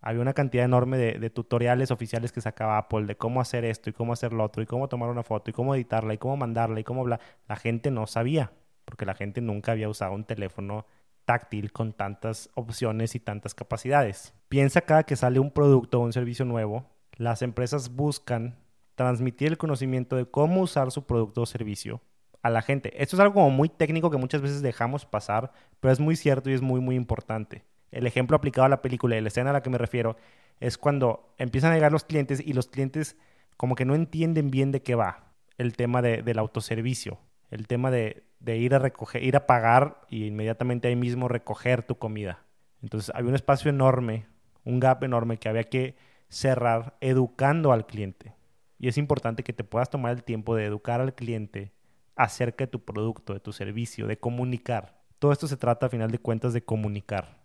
Había 0.00 0.22
una 0.22 0.32
cantidad 0.32 0.64
enorme 0.64 0.96
de, 0.96 1.30
tutoriales 1.30 1.90
oficiales 1.90 2.32
que 2.32 2.40
sacaba 2.40 2.78
Apple 2.78 3.06
de 3.06 3.16
cómo 3.16 3.40
hacer 3.40 3.64
esto 3.64 3.90
y 3.90 3.92
cómo 3.92 4.14
hacer 4.14 4.32
lo 4.32 4.44
otro 4.44 4.62
y 4.62 4.66
cómo 4.66 4.88
tomar 4.88 5.10
una 5.10 5.22
foto 5.22 5.50
y 5.50 5.52
cómo 5.52 5.74
editarla 5.74 6.14
y 6.14 6.18
cómo 6.18 6.36
mandarla 6.36 6.80
y 6.80 6.84
cómo 6.84 7.04
bla. 7.04 7.20
La 7.48 7.56
gente 7.56 7.90
no 7.90 8.06
sabía 8.06 8.52
porque 8.84 9.04
la 9.06 9.14
gente 9.14 9.40
nunca 9.40 9.72
había 9.72 9.88
usado 9.88 10.12
un 10.14 10.24
teléfono 10.24 10.86
táctil 11.24 11.70
con 11.72 11.92
tantas 11.92 12.50
opciones 12.54 13.14
y 13.14 13.20
tantas 13.20 13.54
capacidades. 13.54 14.34
Piensa 14.48 14.80
cada 14.80 15.04
que 15.04 15.16
sale 15.16 15.38
un 15.38 15.50
producto 15.50 16.00
o 16.00 16.04
un 16.04 16.12
servicio 16.12 16.44
nuevo, 16.44 16.86
las 17.16 17.42
empresas 17.42 17.94
buscan 17.94 18.56
transmitir 18.94 19.48
el 19.48 19.58
conocimiento 19.58 20.16
de 20.16 20.26
cómo 20.26 20.62
usar 20.62 20.90
su 20.90 21.06
producto 21.06 21.42
o 21.42 21.46
servicio 21.46 22.00
a 22.42 22.50
la 22.50 22.62
gente. 22.62 22.92
Esto 23.02 23.16
es 23.16 23.20
algo 23.20 23.48
muy 23.50 23.68
técnico 23.68 24.10
que 24.10 24.16
muchas 24.16 24.40
veces 24.40 24.62
dejamos 24.62 25.06
pasar, 25.06 25.52
pero 25.80 25.92
es 25.92 26.00
muy 26.00 26.16
cierto 26.16 26.50
y 26.50 26.54
es 26.54 26.62
muy, 26.62 26.80
muy 26.80 26.96
importante. 26.96 27.64
El 27.90 28.06
ejemplo 28.06 28.36
aplicado 28.36 28.66
a 28.66 28.68
la 28.68 28.82
película 28.82 29.16
y 29.16 29.20
la 29.20 29.28
escena 29.28 29.50
a 29.50 29.52
la 29.52 29.62
que 29.62 29.70
me 29.70 29.78
refiero 29.78 30.16
es 30.60 30.78
cuando 30.78 31.32
empiezan 31.38 31.72
a 31.72 31.74
llegar 31.74 31.92
los 31.92 32.04
clientes 32.04 32.40
y 32.44 32.52
los 32.52 32.68
clientes 32.68 33.16
como 33.56 33.74
que 33.74 33.84
no 33.84 33.94
entienden 33.94 34.50
bien 34.50 34.72
de 34.72 34.82
qué 34.82 34.94
va 34.94 35.32
el 35.58 35.76
tema 35.76 36.00
del 36.00 36.38
autoservicio, 36.38 37.18
el 37.50 37.66
tema 37.66 37.90
de, 37.90 38.24
de 38.38 38.56
ir 38.56 38.74
a 38.74 38.78
recoger, 38.78 39.22
ir 39.22 39.36
a 39.36 39.46
pagar 39.46 40.00
y 40.08 40.26
inmediatamente 40.26 40.88
ahí 40.88 40.96
mismo 40.96 41.28
recoger 41.28 41.82
tu 41.82 41.98
comida. 41.98 42.44
Entonces 42.82 43.12
había 43.14 43.28
un 43.28 43.34
espacio 43.34 43.68
enorme, 43.70 44.26
un 44.64 44.80
gap 44.80 45.04
enorme 45.04 45.38
que 45.38 45.48
había 45.48 45.64
que 45.64 45.96
cerrar 46.28 46.96
educando 47.00 47.72
al 47.72 47.86
cliente. 47.86 48.34
Y 48.78 48.88
es 48.88 48.96
importante 48.96 49.42
que 49.42 49.52
te 49.52 49.64
puedas 49.64 49.90
tomar 49.90 50.12
el 50.12 50.24
tiempo 50.24 50.56
de 50.56 50.64
educar 50.64 51.02
al 51.02 51.14
cliente 51.14 51.72
acerca 52.16 52.64
de 52.64 52.70
tu 52.70 52.84
producto, 52.84 53.34
de 53.34 53.40
tu 53.40 53.52
servicio, 53.52 54.06
de 54.06 54.18
comunicar. 54.18 55.02
Todo 55.18 55.32
esto 55.32 55.46
se 55.46 55.58
trata 55.58 55.86
a 55.86 55.90
final 55.90 56.10
de 56.10 56.18
cuentas 56.18 56.54
de 56.54 56.64
comunicar. 56.64 57.39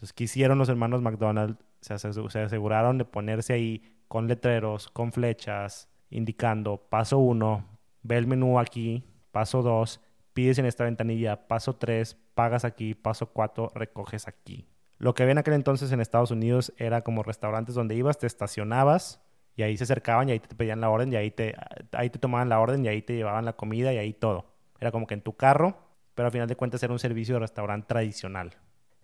Entonces, 0.00 0.14
¿qué 0.14 0.48
los 0.48 0.70
hermanos 0.70 1.02
McDonald's? 1.02 1.62
Se, 1.82 1.92
aseguraron 1.92 2.96
de 2.96 3.04
ponerse 3.04 3.52
ahí 3.52 3.82
con 4.08 4.28
letreros, 4.28 4.88
con 4.88 5.12
flechas, 5.12 5.90
indicando 6.08 6.78
paso 6.78 7.18
uno, 7.18 7.66
ve 8.02 8.16
el 8.16 8.26
menú 8.26 8.58
aquí, 8.58 9.04
paso 9.30 9.60
dos, 9.60 10.00
pides 10.32 10.58
en 10.58 10.64
esta 10.64 10.84
ventanilla, 10.84 11.46
paso 11.46 11.76
3, 11.76 12.16
pagas 12.34 12.64
aquí, 12.64 12.94
paso 12.94 13.26
4, 13.26 13.72
recoges 13.74 14.26
aquí. 14.26 14.66
Lo 14.96 15.12
que 15.12 15.22
había 15.22 15.32
en 15.32 15.38
aquel 15.38 15.52
entonces 15.52 15.92
en 15.92 16.00
Estados 16.00 16.30
Unidos 16.30 16.72
era 16.78 17.02
como 17.02 17.22
restaurantes 17.22 17.74
donde 17.74 17.94
ibas, 17.94 18.16
te 18.16 18.26
estacionabas 18.26 19.20
y 19.54 19.64
ahí 19.64 19.76
se 19.76 19.84
acercaban 19.84 20.30
y 20.30 20.32
ahí 20.32 20.40
te 20.40 20.54
pedían 20.54 20.80
la 20.80 20.88
orden 20.88 21.12
y 21.12 21.16
ahí 21.16 21.30
te, 21.30 21.54
ahí 21.92 22.08
te 22.08 22.18
tomaban 22.18 22.48
la 22.48 22.58
orden 22.58 22.82
y 22.86 22.88
ahí 22.88 23.02
te 23.02 23.16
llevaban 23.16 23.44
la 23.44 23.52
comida 23.52 23.92
y 23.92 23.98
ahí 23.98 24.14
todo. 24.14 24.46
Era 24.80 24.92
como 24.92 25.06
que 25.06 25.12
en 25.12 25.20
tu 25.20 25.36
carro, 25.36 25.76
pero 26.14 26.24
al 26.28 26.32
final 26.32 26.48
de 26.48 26.56
cuentas 26.56 26.82
era 26.82 26.94
un 26.94 26.98
servicio 26.98 27.34
de 27.34 27.40
restaurante 27.40 27.86
tradicional. 27.86 28.56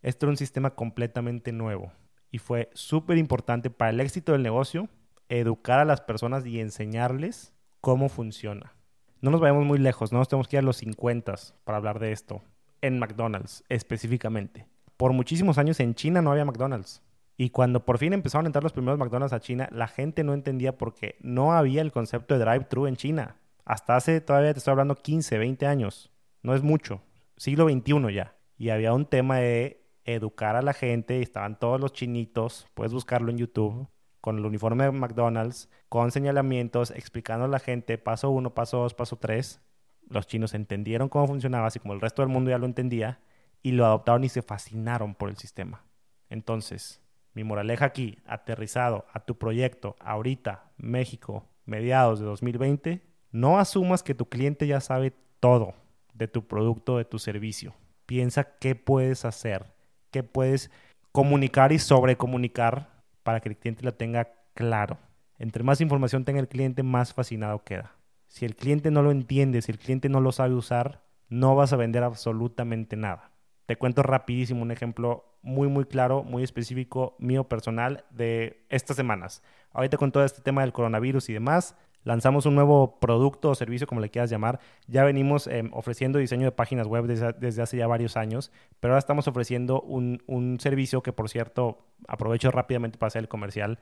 Este 0.07 0.25
era 0.25 0.31
un 0.31 0.37
sistema 0.37 0.71
completamente 0.77 1.51
nuevo 1.51 1.91
y 2.31 2.39
fue 2.39 2.71
súper 2.75 3.19
importante 3.19 3.71
para 3.71 3.91
el 3.91 3.99
éxito 3.99 4.31
del 4.31 4.45
negocio 4.45 4.89
educar 5.29 5.81
a 5.81 5.85
las 5.85 6.01
personas 6.01 6.47
y 6.47 6.61
enseñarles 6.61 7.53
cómo 7.81 8.09
funciona. 8.09 8.73
No 9.21 9.33
nos 9.33 9.41
vayamos 9.41 9.67
muy 9.67 9.81
lejos, 9.81 10.13
no 10.13 10.21
nos 10.21 10.29
tenemos 10.29 10.47
que 10.47 10.55
ir 10.55 10.61
a 10.61 10.63
los 10.63 10.77
50 10.77 11.35
para 11.65 11.79
hablar 11.79 11.99
de 11.99 12.13
esto, 12.13 12.41
en 12.83 13.01
McDonald's 13.01 13.65
específicamente. 13.69 14.69
Por 14.97 15.13
muchísimos 15.13 15.59
años 15.59 15.81
en 15.81 15.97
China 15.97 16.23
no 16.23 16.31
había 16.31 16.45
McDonald's. 16.45 17.03
Y 17.37 17.51
cuando 17.51 17.85
por 17.85 17.99
fin 17.99 18.13
empezaron 18.13 18.47
a 18.47 18.51
entrar 18.51 18.63
los 18.63 18.73
primeros 18.73 19.01
McDonald's 19.01 19.33
a 19.33 19.41
China, 19.41 19.69
la 19.73 19.89
gente 19.89 20.23
no 20.23 20.35
entendía 20.35 20.79
por 20.79 20.95
qué 20.95 21.17
no 21.19 21.53
había 21.53 21.83
el 21.83 21.91
concepto 21.91 22.39
de 22.39 22.45
drive-thru 22.45 22.87
en 22.87 22.95
China. 22.95 23.41
Hasta 23.65 23.97
hace, 23.97 24.21
todavía 24.21 24.53
te 24.53 24.59
estoy 24.59 24.71
hablando, 24.71 24.95
15, 24.95 25.37
20 25.37 25.67
años. 25.67 26.13
No 26.45 26.55
es 26.55 26.63
mucho. 26.63 27.03
Siglo 27.37 27.69
XXI 27.69 28.15
ya. 28.15 28.37
Y 28.57 28.69
había 28.69 28.95
un 28.95 29.07
tema 29.07 29.39
de 29.39 29.83
educar 30.07 30.57
a 30.57 30.63
la 30.63 30.73
gente. 30.73 31.21
Estaban 31.21 31.59
todos 31.59 31.81
los 31.81 31.93
chinitos, 31.93 32.67
puedes 32.75 32.93
buscarlo 32.93 33.31
en 33.31 33.39
YouTube, 33.39 33.89
con 34.21 34.39
el 34.39 34.47
uniforme 34.47 34.85
de 34.85 34.93
McDonald's, 34.93 35.69
con 35.89 36.11
señalamientos, 36.11 36.91
explicando 36.91 37.45
a 37.45 37.49
la 37.49 37.59
gente 37.59 37.99
paso 37.99 38.31
uno, 38.31 38.55
paso 38.55 38.79
dos, 38.79 38.95
paso 38.95 39.17
tres. 39.17 39.61
Los 40.09 40.27
chinos 40.27 40.55
entendieron 40.55 41.09
cómo 41.09 41.27
funcionaba, 41.27 41.67
así 41.67 41.79
como 41.79 41.95
el 41.95 42.01
resto 42.01 42.23
del 42.23 42.31
mundo 42.31 42.51
ya 42.51 42.59
lo 42.59 42.67
entendía, 42.67 43.21
y 43.63 43.73
lo 43.73 43.85
adoptaron 43.85 44.25
y 44.25 44.29
se 44.29 44.43
fascinaron 44.43 45.15
por 45.15 45.29
el 45.29 45.37
sistema. 45.37 45.85
Entonces, 46.31 47.01
mi 47.35 47.45
moraleja 47.45 47.85
aquí, 47.85 48.19
aterrizado 48.27 49.07
a 49.13 49.21
tu 49.21 49.37
proyecto 49.39 49.97
ahorita, 50.01 50.71
México, 50.77 51.45
mediados 51.65 52.19
de 52.19 52.27
2020, 52.27 53.03
no 53.33 53.59
asumas 53.59 54.03
que 54.03 54.15
tu 54.15 54.29
cliente 54.29 54.67
ya 54.67 54.81
sabe 54.81 55.13
todo 55.41 55.75
de 56.15 56.29
tu 56.29 56.47
producto, 56.47 56.97
de 56.97 57.05
tu 57.05 57.19
servicio. 57.19 57.75
Piensa 58.07 58.57
qué 58.59 58.75
puedes 58.75 59.25
hacer, 59.25 59.67
puedes 60.23 60.71
comunicar 61.13 61.73
y 61.73 61.79
sobrecomunicar 61.79 62.91
para 63.23 63.41
que 63.41 63.49
el 63.49 63.57
cliente 63.57 63.85
lo 63.85 63.95
tenga 63.95 64.33
claro. 64.55 64.99
Entre 65.39 65.63
más 65.63 65.81
información 65.81 66.25
tenga 66.25 66.41
el 66.41 66.49
cliente, 66.49 66.83
más 66.83 67.13
fascinado 67.13 67.65
queda. 67.65 67.97
Si 68.27 68.45
el 68.45 68.57
cliente 68.57 68.91
no 68.91 69.03
lo 69.03 69.11
entiende, 69.11 69.63
si 69.63 69.73
el 69.73 69.79
cliente 69.79 70.09
no 70.09 70.21
lo 70.21 70.33
sabe 70.33 70.55
usar, 70.55 71.03
no 71.29 71.55
vas 71.55 71.73
a 71.73 71.77
vender 71.77 72.03
absolutamente 72.03 72.97
nada. 72.97 73.31
Te 73.67 73.77
cuento 73.77 74.03
rapidísimo 74.03 74.63
un 74.63 74.71
ejemplo 74.71 75.39
muy, 75.43 75.69
muy 75.69 75.85
claro, 75.85 76.23
muy 76.23 76.43
específico 76.43 77.17
mío 77.19 77.45
personal 77.49 78.05
de 78.11 78.65
estas 78.69 78.97
semanas. 78.97 79.43
Ahorita 79.73 79.97
con 79.97 80.13
todo 80.13 80.25
este 80.25 80.43
tema 80.43 80.63
del 80.63 80.73
coronavirus 80.73 81.29
y 81.29 81.33
demás, 81.33 81.77
lanzamos 82.07 82.47
un 82.47 82.55
nuevo 82.55 83.01
producto 83.01 83.51
o 83.51 83.55
servicio, 83.57 83.89
como 83.89 84.01
le 84.01 84.11
quieras 84.11 84.31
llamar. 84.31 84.61
Ya 84.87 85.03
venimos 85.03 85.49
em, 85.49 85.71
ofreciendo 85.73 86.21
diseño 86.21 86.45
de 86.45 86.53
páginas 86.53 86.87
web 86.87 87.07
desde, 87.07 87.63
hace 87.63 87.77
ya 87.77 87.89
varios 87.89 88.17
años, 88.17 88.53
pero 88.79 88.95
ahora 88.95 89.01
estamos 89.01 89.27
ofreciendo 89.27 89.81
un, 89.81 90.23
un, 90.27 90.61
servicio 90.61 91.03
que, 91.03 91.13
por 91.13 91.29
cierto, 91.29 91.79
aprovecho 92.07 92.53
rápidamente 92.53 92.97
para 92.97 93.09
hacer 93.09 93.23
el 93.23 93.29
comercial, 93.29 93.81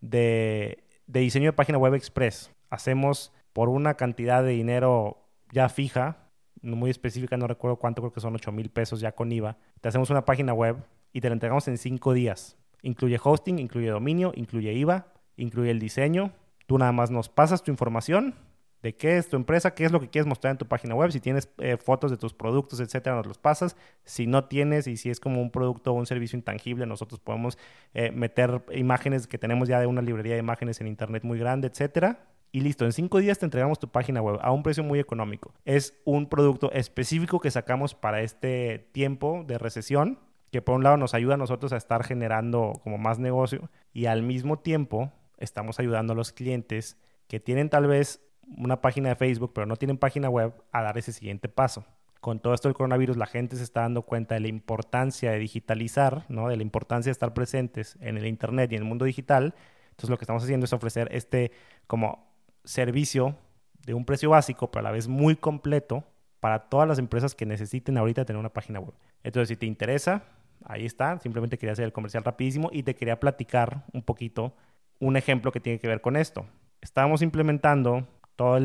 de, 0.00 0.84
de 1.06 1.20
diseño 1.20 1.50
de 1.50 1.52
página 1.52 1.76
web 1.76 1.92
express. 1.92 2.50
Hacemos 2.70 3.30
por 3.52 3.68
una 3.68 3.94
cantidad 3.94 4.42
de 4.42 4.52
dinero 4.52 5.18
ya 5.52 5.68
fija, 5.68 6.16
muy 6.62 6.88
específica, 6.88 7.36
no 7.36 7.46
recuerdo 7.46 7.76
cuánto, 7.76 8.00
creo 8.00 8.12
que 8.12 8.20
son 8.20 8.34
8 8.34 8.52
mil 8.52 8.70
pesos 8.70 9.00
ya 9.00 9.12
con 9.12 9.30
IVA. 9.30 9.58
Te 9.82 9.88
hacemos 9.88 10.08
una 10.08 10.24
página 10.24 10.54
web 10.54 10.78
y 11.12 11.20
te 11.20 11.28
la 11.28 11.34
entregamos 11.34 11.68
en 11.68 11.76
5 11.76 12.14
días. 12.14 12.56
Incluye 12.80 13.20
hosting, 13.22 13.58
incluye 13.58 13.90
dominio, 13.90 14.32
incluye 14.34 14.72
IVA, 14.72 15.08
incluye 15.36 15.70
el 15.70 15.78
diseño. 15.78 16.32
Tú 16.66 16.78
nada 16.78 16.92
más 16.92 17.10
nos 17.10 17.28
pasas 17.28 17.62
tu 17.62 17.70
información 17.70 18.34
de 18.82 18.94
qué 18.94 19.16
es 19.16 19.28
tu 19.28 19.36
empresa, 19.36 19.74
qué 19.74 19.84
es 19.84 19.92
lo 19.92 20.00
que 20.00 20.08
quieres 20.08 20.26
mostrar 20.26 20.50
en 20.50 20.58
tu 20.58 20.66
página 20.66 20.94
web. 20.94 21.10
Si 21.10 21.20
tienes 21.20 21.48
eh, 21.58 21.76
fotos 21.76 22.10
de 22.10 22.16
tus 22.16 22.34
productos, 22.34 22.78
etcétera, 22.80 23.16
nos 23.16 23.26
los 23.26 23.38
pasas. 23.38 23.76
Si 24.04 24.26
no 24.26 24.44
tienes 24.44 24.86
y 24.86 24.96
si 24.96 25.10
es 25.10 25.18
como 25.18 25.40
un 25.40 25.50
producto 25.50 25.92
o 25.92 25.94
un 25.94 26.06
servicio 26.06 26.36
intangible, 26.36 26.86
nosotros 26.86 27.20
podemos 27.20 27.58
eh, 27.94 28.10
meter 28.10 28.64
imágenes 28.72 29.26
que 29.26 29.38
tenemos 29.38 29.68
ya 29.68 29.80
de 29.80 29.86
una 29.86 30.02
librería 30.02 30.34
de 30.34 30.40
imágenes 30.40 30.80
en 30.80 30.86
internet 30.86 31.24
muy 31.24 31.38
grande, 31.38 31.68
etcétera 31.68 32.20
y 32.56 32.60
listo, 32.60 32.86
en 32.86 32.92
cinco 32.92 33.18
días 33.18 33.38
te 33.38 33.44
entregamos 33.44 33.78
tu 33.78 33.88
página 33.88 34.22
web 34.22 34.38
a 34.40 34.50
un 34.50 34.62
precio 34.62 34.82
muy 34.82 34.98
económico. 34.98 35.52
Es 35.66 35.94
un 36.06 36.26
producto 36.26 36.72
específico 36.72 37.38
que 37.38 37.50
sacamos 37.50 37.94
para 37.94 38.22
este 38.22 38.88
tiempo 38.92 39.44
de 39.46 39.58
recesión, 39.58 40.18
que 40.50 40.62
por 40.62 40.76
un 40.76 40.82
lado 40.82 40.96
nos 40.96 41.12
ayuda 41.12 41.34
a 41.34 41.36
nosotros 41.36 41.74
a 41.74 41.76
estar 41.76 42.02
generando 42.02 42.80
como 42.82 42.96
más 42.96 43.18
negocio 43.18 43.68
y 43.92 44.06
al 44.06 44.22
mismo 44.22 44.58
tiempo 44.58 45.12
estamos 45.36 45.78
ayudando 45.78 46.12
a 46.12 46.16
los 46.16 46.32
clientes 46.32 46.96
que 47.28 47.40
tienen 47.40 47.68
tal 47.68 47.86
vez 47.86 48.20
una 48.56 48.80
página 48.80 49.08
de 49.08 49.16
Facebook 49.16 49.52
pero 49.54 49.66
no 49.66 49.76
tienen 49.76 49.98
página 49.98 50.28
web 50.28 50.52
a 50.72 50.82
dar 50.82 50.98
ese 50.98 51.12
siguiente 51.12 51.48
paso. 51.48 51.84
Con 52.20 52.40
todo 52.40 52.54
esto 52.54 52.68
del 52.68 52.74
coronavirus 52.74 53.16
la 53.16 53.26
gente 53.26 53.56
se 53.56 53.62
está 53.62 53.82
dando 53.82 54.02
cuenta 54.02 54.34
de 54.34 54.40
la 54.40 54.48
importancia 54.48 55.30
de 55.30 55.38
digitalizar, 55.38 56.24
¿no? 56.28 56.48
de 56.48 56.56
la 56.56 56.62
importancia 56.62 57.10
de 57.10 57.12
estar 57.12 57.34
presentes 57.34 57.96
en 58.00 58.16
el 58.16 58.26
Internet 58.26 58.72
y 58.72 58.76
en 58.76 58.82
el 58.82 58.88
mundo 58.88 59.04
digital. 59.04 59.54
Entonces 59.90 60.10
lo 60.10 60.18
que 60.18 60.24
estamos 60.24 60.42
haciendo 60.42 60.64
es 60.64 60.72
ofrecer 60.72 61.08
este 61.12 61.52
como 61.86 62.26
servicio 62.64 63.36
de 63.84 63.94
un 63.94 64.04
precio 64.04 64.30
básico, 64.30 64.70
pero 64.70 64.80
a 64.80 64.82
la 64.82 64.90
vez 64.90 65.08
muy 65.08 65.36
completo 65.36 66.04
para 66.40 66.68
todas 66.68 66.86
las 66.86 66.98
empresas 66.98 67.34
que 67.34 67.46
necesiten 67.46 67.96
ahorita 67.96 68.24
tener 68.24 68.38
una 68.38 68.52
página 68.52 68.80
web. 68.80 68.94
Entonces, 69.22 69.48
si 69.48 69.56
te 69.56 69.66
interesa, 69.66 70.24
ahí 70.64 70.84
está. 70.84 71.18
Simplemente 71.20 71.56
quería 71.56 71.72
hacer 71.72 71.84
el 71.84 71.92
comercial 71.92 72.24
rapidísimo 72.24 72.68
y 72.72 72.82
te 72.82 72.94
quería 72.94 73.18
platicar 73.18 73.84
un 73.92 74.02
poquito 74.02 74.54
un 74.98 75.16
ejemplo 75.16 75.52
que 75.52 75.60
tiene 75.60 75.78
que 75.78 75.88
ver 75.88 76.00
con 76.00 76.16
esto. 76.16 76.46
Estábamos 76.80 77.22
implementando 77.22 78.06
todo 78.36 78.58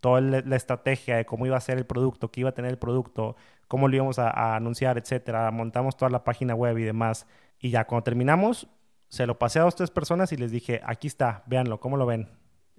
toda 0.00 0.20
la 0.20 0.56
estrategia 0.56 1.16
de 1.16 1.24
cómo 1.24 1.46
iba 1.46 1.56
a 1.56 1.60
ser 1.60 1.78
el 1.78 1.86
producto, 1.86 2.30
qué 2.30 2.40
iba 2.40 2.50
a 2.50 2.54
tener 2.54 2.70
el 2.70 2.78
producto, 2.78 3.36
cómo 3.68 3.88
lo 3.88 3.96
íbamos 3.96 4.18
a, 4.18 4.56
anunciar, 4.56 4.98
etcétera. 4.98 5.50
Montamos 5.50 5.96
toda 5.96 6.10
la 6.10 6.24
página 6.24 6.54
web 6.54 6.78
y 6.78 6.84
demás. 6.84 7.26
Y 7.58 7.70
ya 7.70 7.86
cuando 7.86 8.04
terminamos, 8.04 8.68
se 9.08 9.26
lo 9.26 9.38
pasé 9.38 9.58
a 9.58 9.62
dos, 9.62 9.74
tres 9.74 9.90
personas 9.90 10.32
y 10.32 10.36
les 10.36 10.50
dije, 10.50 10.80
aquí 10.84 11.06
está, 11.06 11.42
véanlo, 11.46 11.80
¿cómo 11.80 11.96
lo 11.96 12.06
ven? 12.06 12.28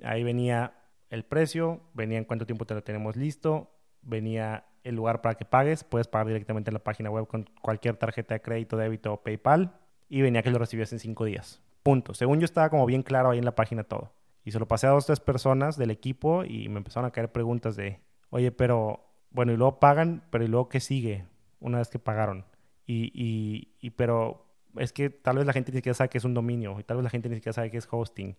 Ahí 0.04 0.24
venía 0.24 0.74
el 1.10 1.26
precio, 1.26 1.82
venía 1.94 2.18
en 2.18 2.26
cuánto 2.26 2.46
tiempo 2.46 2.66
te 2.66 2.76
lo 2.76 2.84
tenemos 2.84 3.16
listo, 3.16 3.72
venía 4.02 4.66
el 4.84 4.96
lugar 4.96 5.22
para 5.22 5.36
que 5.36 5.46
pagues, 5.46 5.84
puedes 5.84 6.08
pagar 6.08 6.28
directamente 6.28 6.70
en 6.70 6.76
la 6.76 6.84
página 6.84 7.10
web 7.10 7.28
con 7.28 7.50
cualquier 7.62 7.98
tarjeta 7.98 8.36
de 8.36 8.42
crédito, 8.42 8.78
débito 8.78 9.14
o 9.14 9.24
PayPal 9.24 9.74
y 10.08 10.22
venía 10.22 10.44
que 10.44 10.52
lo 10.52 10.60
recibías 10.60 10.94
en 10.94 11.00
cinco 11.00 11.26
días. 11.26 11.62
Punto. 11.84 12.14
Según 12.14 12.40
yo 12.40 12.46
estaba 12.46 12.70
como 12.70 12.86
bien 12.86 13.04
claro 13.04 13.30
ahí 13.30 13.40
en 13.40 13.46
la 13.46 13.56
página 13.56 13.84
todo. 13.84 14.12
Y 14.44 14.52
se 14.52 14.60
lo 14.60 14.68
pasé 14.68 14.88
a 14.88 14.92
dos 14.92 15.06
tres 15.06 15.20
personas 15.20 15.78
del 15.78 15.92
equipo 15.92 16.44
y 16.44 16.70
me 16.70 16.78
empezaron 16.78 17.08
a 17.08 17.12
caer 17.12 17.32
preguntas 17.32 17.76
de, 17.76 18.00
oye, 18.30 18.52
pero, 18.52 19.06
bueno, 19.32 19.52
y 19.52 19.58
luego 19.58 19.80
pagan, 19.80 20.24
pero 20.32 20.44
¿y 20.44 20.48
luego 20.48 20.70
qué 20.70 20.80
sigue 20.80 21.26
una 21.60 21.78
vez 21.80 21.90
que 21.90 22.00
pagaron? 22.00 22.46
Y, 22.86 23.12
y, 23.14 23.76
y 23.80 23.92
pero 23.92 24.46
es 24.78 24.94
que 24.94 25.10
tal 25.10 25.38
vez 25.38 25.46
la 25.46 25.54
gente 25.54 25.72
ni 25.72 25.78
siquiera 25.78 25.94
sabe 25.94 26.10
que 26.10 26.18
es 26.18 26.24
un 26.24 26.34
dominio 26.34 26.80
y 26.80 26.84
tal 26.84 26.98
vez 26.98 27.04
la 27.04 27.10
gente 27.10 27.30
ni 27.30 27.36
siquiera 27.36 27.54
sabe 27.54 27.70
que 27.70 27.78
es 27.78 27.88
hosting 27.90 28.36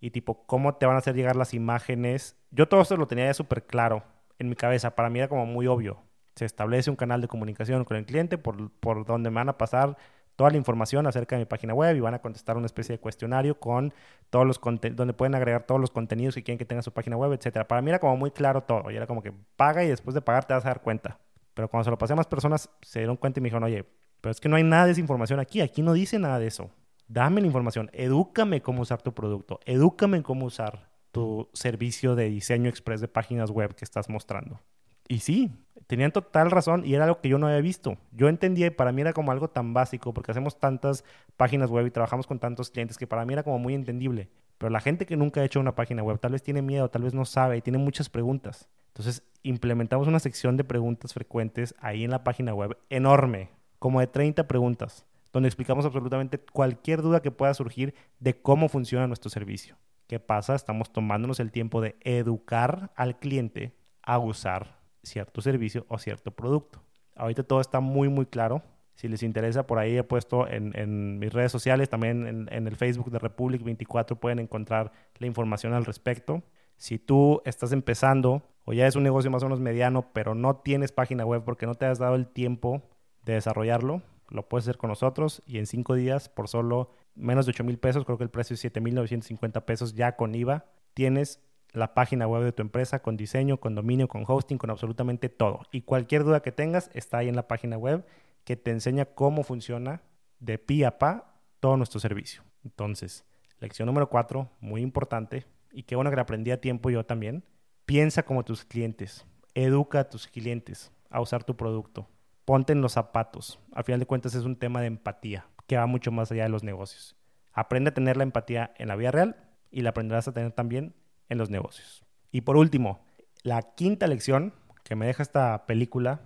y 0.00 0.10
tipo 0.10 0.46
cómo 0.46 0.74
te 0.74 0.86
van 0.86 0.96
a 0.96 0.98
hacer 0.98 1.14
llegar 1.14 1.36
las 1.36 1.54
imágenes. 1.54 2.36
Yo 2.50 2.68
todo 2.68 2.82
esto 2.82 2.96
lo 2.96 3.06
tenía 3.06 3.26
ya 3.26 3.34
súper 3.34 3.64
claro 3.64 4.02
en 4.38 4.48
mi 4.48 4.56
cabeza, 4.56 4.94
para 4.94 5.10
mí 5.10 5.18
era 5.18 5.28
como 5.28 5.46
muy 5.46 5.66
obvio. 5.66 6.02
Se 6.34 6.44
establece 6.44 6.90
un 6.90 6.96
canal 6.96 7.20
de 7.20 7.28
comunicación 7.28 7.84
con 7.84 7.96
el 7.96 8.04
cliente 8.04 8.38
por, 8.38 8.70
por 8.72 9.06
donde 9.06 9.30
me 9.30 9.36
van 9.36 9.48
a 9.48 9.58
pasar 9.58 9.96
toda 10.36 10.50
la 10.50 10.56
información 10.56 11.06
acerca 11.06 11.36
de 11.36 11.40
mi 11.40 11.46
página 11.46 11.74
web 11.74 11.96
y 11.96 12.00
van 12.00 12.14
a 12.14 12.20
contestar 12.20 12.56
una 12.56 12.66
especie 12.66 12.94
de 12.94 13.00
cuestionario 13.00 13.58
con 13.58 13.92
todos 14.30 14.46
los 14.46 14.60
donde 14.60 15.12
pueden 15.12 15.34
agregar 15.34 15.64
todos 15.64 15.80
los 15.80 15.90
contenidos 15.90 16.34
que 16.34 16.42
quieren 16.42 16.58
que 16.58 16.64
tenga 16.64 16.82
su 16.82 16.92
página 16.92 17.16
web, 17.16 17.32
etcétera. 17.32 17.66
Para 17.66 17.82
mí 17.82 17.90
era 17.90 17.98
como 17.98 18.16
muy 18.16 18.30
claro 18.30 18.62
todo 18.62 18.90
y 18.90 18.96
era 18.96 19.06
como 19.06 19.22
que 19.22 19.32
paga 19.56 19.84
y 19.84 19.88
después 19.88 20.14
de 20.14 20.20
pagar 20.20 20.44
te 20.44 20.54
vas 20.54 20.64
a 20.64 20.68
dar 20.68 20.82
cuenta. 20.82 21.18
Pero 21.54 21.68
cuando 21.68 21.84
se 21.84 21.90
lo 21.90 21.98
pasé 21.98 22.14
a 22.14 22.16
más 22.16 22.26
personas 22.26 22.68
se 22.82 23.00
dieron 23.00 23.16
cuenta 23.16 23.38
y 23.38 23.42
me 23.42 23.46
dijeron, 23.46 23.64
oye, 23.64 23.84
pero 24.20 24.30
es 24.30 24.40
que 24.40 24.48
no 24.48 24.56
hay 24.56 24.64
nada 24.64 24.86
de 24.86 24.92
esa 24.92 25.00
información 25.00 25.38
aquí, 25.38 25.60
aquí 25.60 25.82
no 25.82 25.92
dice 25.92 26.18
nada 26.18 26.38
de 26.38 26.46
eso. 26.46 26.70
Dame 27.06 27.40
la 27.40 27.46
información, 27.46 27.90
edúcame 27.92 28.62
cómo 28.62 28.82
usar 28.82 29.02
tu 29.02 29.12
producto, 29.12 29.60
edúcame 29.66 30.22
cómo 30.22 30.46
usar 30.46 30.88
tu 31.12 31.48
servicio 31.52 32.16
de 32.16 32.28
diseño 32.28 32.68
express 32.68 33.00
de 33.00 33.08
páginas 33.08 33.50
web 33.50 33.74
que 33.74 33.84
estás 33.84 34.08
mostrando. 34.08 34.60
Y 35.06 35.20
sí, 35.20 35.52
tenían 35.86 36.12
total 36.12 36.50
razón 36.50 36.84
y 36.84 36.94
era 36.94 37.04
algo 37.04 37.20
que 37.20 37.28
yo 37.28 37.38
no 37.38 37.46
había 37.46 37.60
visto. 37.60 37.96
Yo 38.12 38.28
entendía 38.28 38.66
y 38.66 38.70
para 38.70 38.92
mí 38.92 39.00
era 39.00 39.12
como 39.12 39.32
algo 39.32 39.48
tan 39.48 39.74
básico 39.74 40.12
porque 40.12 40.30
hacemos 40.30 40.58
tantas 40.58 41.04
páginas 41.36 41.70
web 41.70 41.86
y 41.86 41.90
trabajamos 41.90 42.26
con 42.26 42.38
tantos 42.38 42.70
clientes 42.70 42.98
que 42.98 43.06
para 43.06 43.24
mí 43.24 43.32
era 43.32 43.42
como 43.42 43.58
muy 43.58 43.74
entendible. 43.74 44.28
Pero 44.58 44.70
la 44.70 44.80
gente 44.80 45.06
que 45.06 45.16
nunca 45.16 45.40
ha 45.40 45.44
hecho 45.44 45.60
una 45.60 45.74
página 45.74 46.02
web 46.02 46.18
tal 46.20 46.32
vez 46.32 46.42
tiene 46.42 46.62
miedo, 46.62 46.88
tal 46.90 47.02
vez 47.02 47.14
no 47.14 47.24
sabe 47.24 47.56
y 47.56 47.62
tiene 47.62 47.78
muchas 47.78 48.08
preguntas. 48.08 48.68
Entonces 48.88 49.22
implementamos 49.42 50.08
una 50.08 50.20
sección 50.20 50.56
de 50.56 50.64
preguntas 50.64 51.12
frecuentes 51.12 51.74
ahí 51.80 52.04
en 52.04 52.10
la 52.10 52.24
página 52.24 52.54
web 52.54 52.76
enorme, 52.90 53.50
como 53.78 54.00
de 54.00 54.06
30 54.06 54.46
preguntas 54.46 55.04
donde 55.34 55.48
explicamos 55.48 55.84
absolutamente 55.84 56.38
cualquier 56.38 57.02
duda 57.02 57.20
que 57.20 57.32
pueda 57.32 57.52
surgir 57.54 57.92
de 58.20 58.40
cómo 58.40 58.68
funciona 58.68 59.08
nuestro 59.08 59.30
servicio. 59.30 59.76
¿Qué 60.06 60.20
pasa? 60.20 60.54
Estamos 60.54 60.92
tomándonos 60.92 61.40
el 61.40 61.50
tiempo 61.50 61.80
de 61.80 61.96
educar 62.02 62.92
al 62.94 63.18
cliente 63.18 63.74
a 64.00 64.18
usar 64.18 64.83
cierto 65.04 65.40
servicio 65.40 65.86
o 65.88 65.98
cierto 65.98 66.30
producto. 66.30 66.82
Ahorita 67.14 67.42
todo 67.42 67.60
está 67.60 67.80
muy, 67.80 68.08
muy 68.08 68.26
claro. 68.26 68.62
Si 68.94 69.08
les 69.08 69.22
interesa, 69.22 69.66
por 69.66 69.78
ahí 69.78 69.96
he 69.96 70.04
puesto 70.04 70.46
en, 70.48 71.18
mis 71.18 71.32
redes 71.32 71.50
sociales, 71.50 71.88
también 71.88 72.48
en, 72.50 72.66
el 72.66 72.76
Facebook 72.76 73.10
de 73.10 73.18
Republic 73.18 73.62
24 73.62 74.18
pueden 74.18 74.38
encontrar 74.38 74.92
la 75.18 75.26
información 75.26 75.74
al 75.74 75.84
respecto. 75.84 76.42
Si 76.76 76.98
tú 76.98 77.42
estás 77.44 77.72
empezando 77.72 78.42
o 78.64 78.72
ya 78.72 78.86
es 78.86 78.96
un 78.96 79.02
negocio 79.02 79.30
más 79.30 79.42
o 79.42 79.46
menos 79.46 79.60
mediano, 79.60 80.12
pero 80.12 80.34
no 80.34 80.56
tienes 80.56 80.92
página 80.92 81.24
web 81.24 81.42
porque 81.44 81.66
no 81.66 81.74
te 81.74 81.86
has 81.86 81.98
dado 81.98 82.14
el 82.14 82.26
tiempo 82.26 82.82
de 83.24 83.34
desarrollarlo, 83.34 84.02
Lo 84.30 84.48
puedes 84.48 84.64
hacer 84.64 84.78
con 84.78 84.88
nosotros 84.88 85.42
y 85.46 85.58
en 85.58 85.66
cinco 85.66 85.94
días 85.94 86.28
por 86.28 86.48
solo 86.48 86.90
menos 87.14 87.46
de 87.46 87.50
8 87.50 87.64
mil 87.64 87.78
pesos, 87.78 88.04
creo 88.04 88.18
que 88.18 88.24
el 88.24 88.30
precio 88.30 88.54
es 88.54 88.60
7 88.60 88.80
mil 88.80 88.94
950 88.94 89.66
pesos 89.66 89.94
ya 89.94 90.16
con 90.16 90.34
IVA, 90.34 90.64
tienes 90.94 91.40
la 91.74 91.92
página 91.92 92.26
web 92.26 92.42
de 92.44 92.52
tu 92.52 92.62
empresa 92.62 93.02
con 93.02 93.16
diseño, 93.16 93.58
con 93.58 93.74
dominio, 93.74 94.08
con 94.08 94.24
hosting, 94.26 94.58
con 94.58 94.70
absolutamente 94.70 95.28
todo. 95.28 95.62
Y 95.72 95.82
cualquier 95.82 96.24
duda 96.24 96.40
que 96.40 96.52
tengas 96.52 96.90
está 96.94 97.18
ahí 97.18 97.28
en 97.28 97.36
la 97.36 97.48
página 97.48 97.76
web 97.76 98.06
que 98.44 98.56
te 98.56 98.70
enseña 98.70 99.04
cómo 99.04 99.42
funciona 99.42 100.02
de 100.38 100.58
pi 100.58 100.84
a 100.84 100.98
pa 100.98 101.34
todo 101.60 101.76
nuestro 101.76 101.98
servicio. 101.98 102.42
Entonces, 102.64 103.24
lección 103.58 103.86
número 103.86 104.08
cuatro, 104.08 104.50
muy 104.60 104.82
importante, 104.82 105.46
y 105.72 105.82
qué 105.82 105.96
bueno 105.96 106.10
que 106.10 106.16
la 106.16 106.22
aprendí 106.22 106.52
a 106.52 106.60
tiempo 106.60 106.90
yo 106.90 107.04
también. 107.04 107.44
Piensa 107.86 108.22
como 108.22 108.44
tus 108.44 108.64
clientes, 108.64 109.26
educa 109.54 110.00
a 110.00 110.08
tus 110.08 110.28
clientes 110.28 110.92
a 111.10 111.20
usar 111.20 111.44
tu 111.44 111.56
producto, 111.56 112.08
ponte 112.44 112.72
en 112.72 112.80
los 112.80 112.92
zapatos. 112.92 113.58
Al 113.72 113.84
final 113.84 114.00
de 114.00 114.06
cuentas 114.06 114.34
es 114.34 114.44
un 114.44 114.56
tema 114.56 114.80
de 114.80 114.86
empatía 114.86 115.46
que 115.66 115.76
va 115.76 115.86
mucho 115.86 116.12
más 116.12 116.30
allá 116.30 116.44
de 116.44 116.48
los 116.48 116.62
negocios. 116.62 117.16
Aprende 117.52 117.90
a 117.90 117.94
tener 117.94 118.16
la 118.16 118.22
empatía 118.22 118.72
en 118.78 118.88
la 118.88 118.96
vida 118.96 119.10
real 119.10 119.36
y 119.70 119.82
la 119.82 119.90
aprenderás 119.90 120.28
a 120.28 120.32
tener 120.32 120.52
también 120.52 120.94
en 121.28 121.38
los 121.38 121.50
negocios. 121.50 122.04
Y 122.30 122.42
por 122.42 122.56
último, 122.56 123.04
la 123.42 123.62
quinta 123.62 124.06
lección 124.06 124.54
que 124.84 124.96
me 124.96 125.06
deja 125.06 125.22
esta 125.22 125.66
película, 125.66 126.20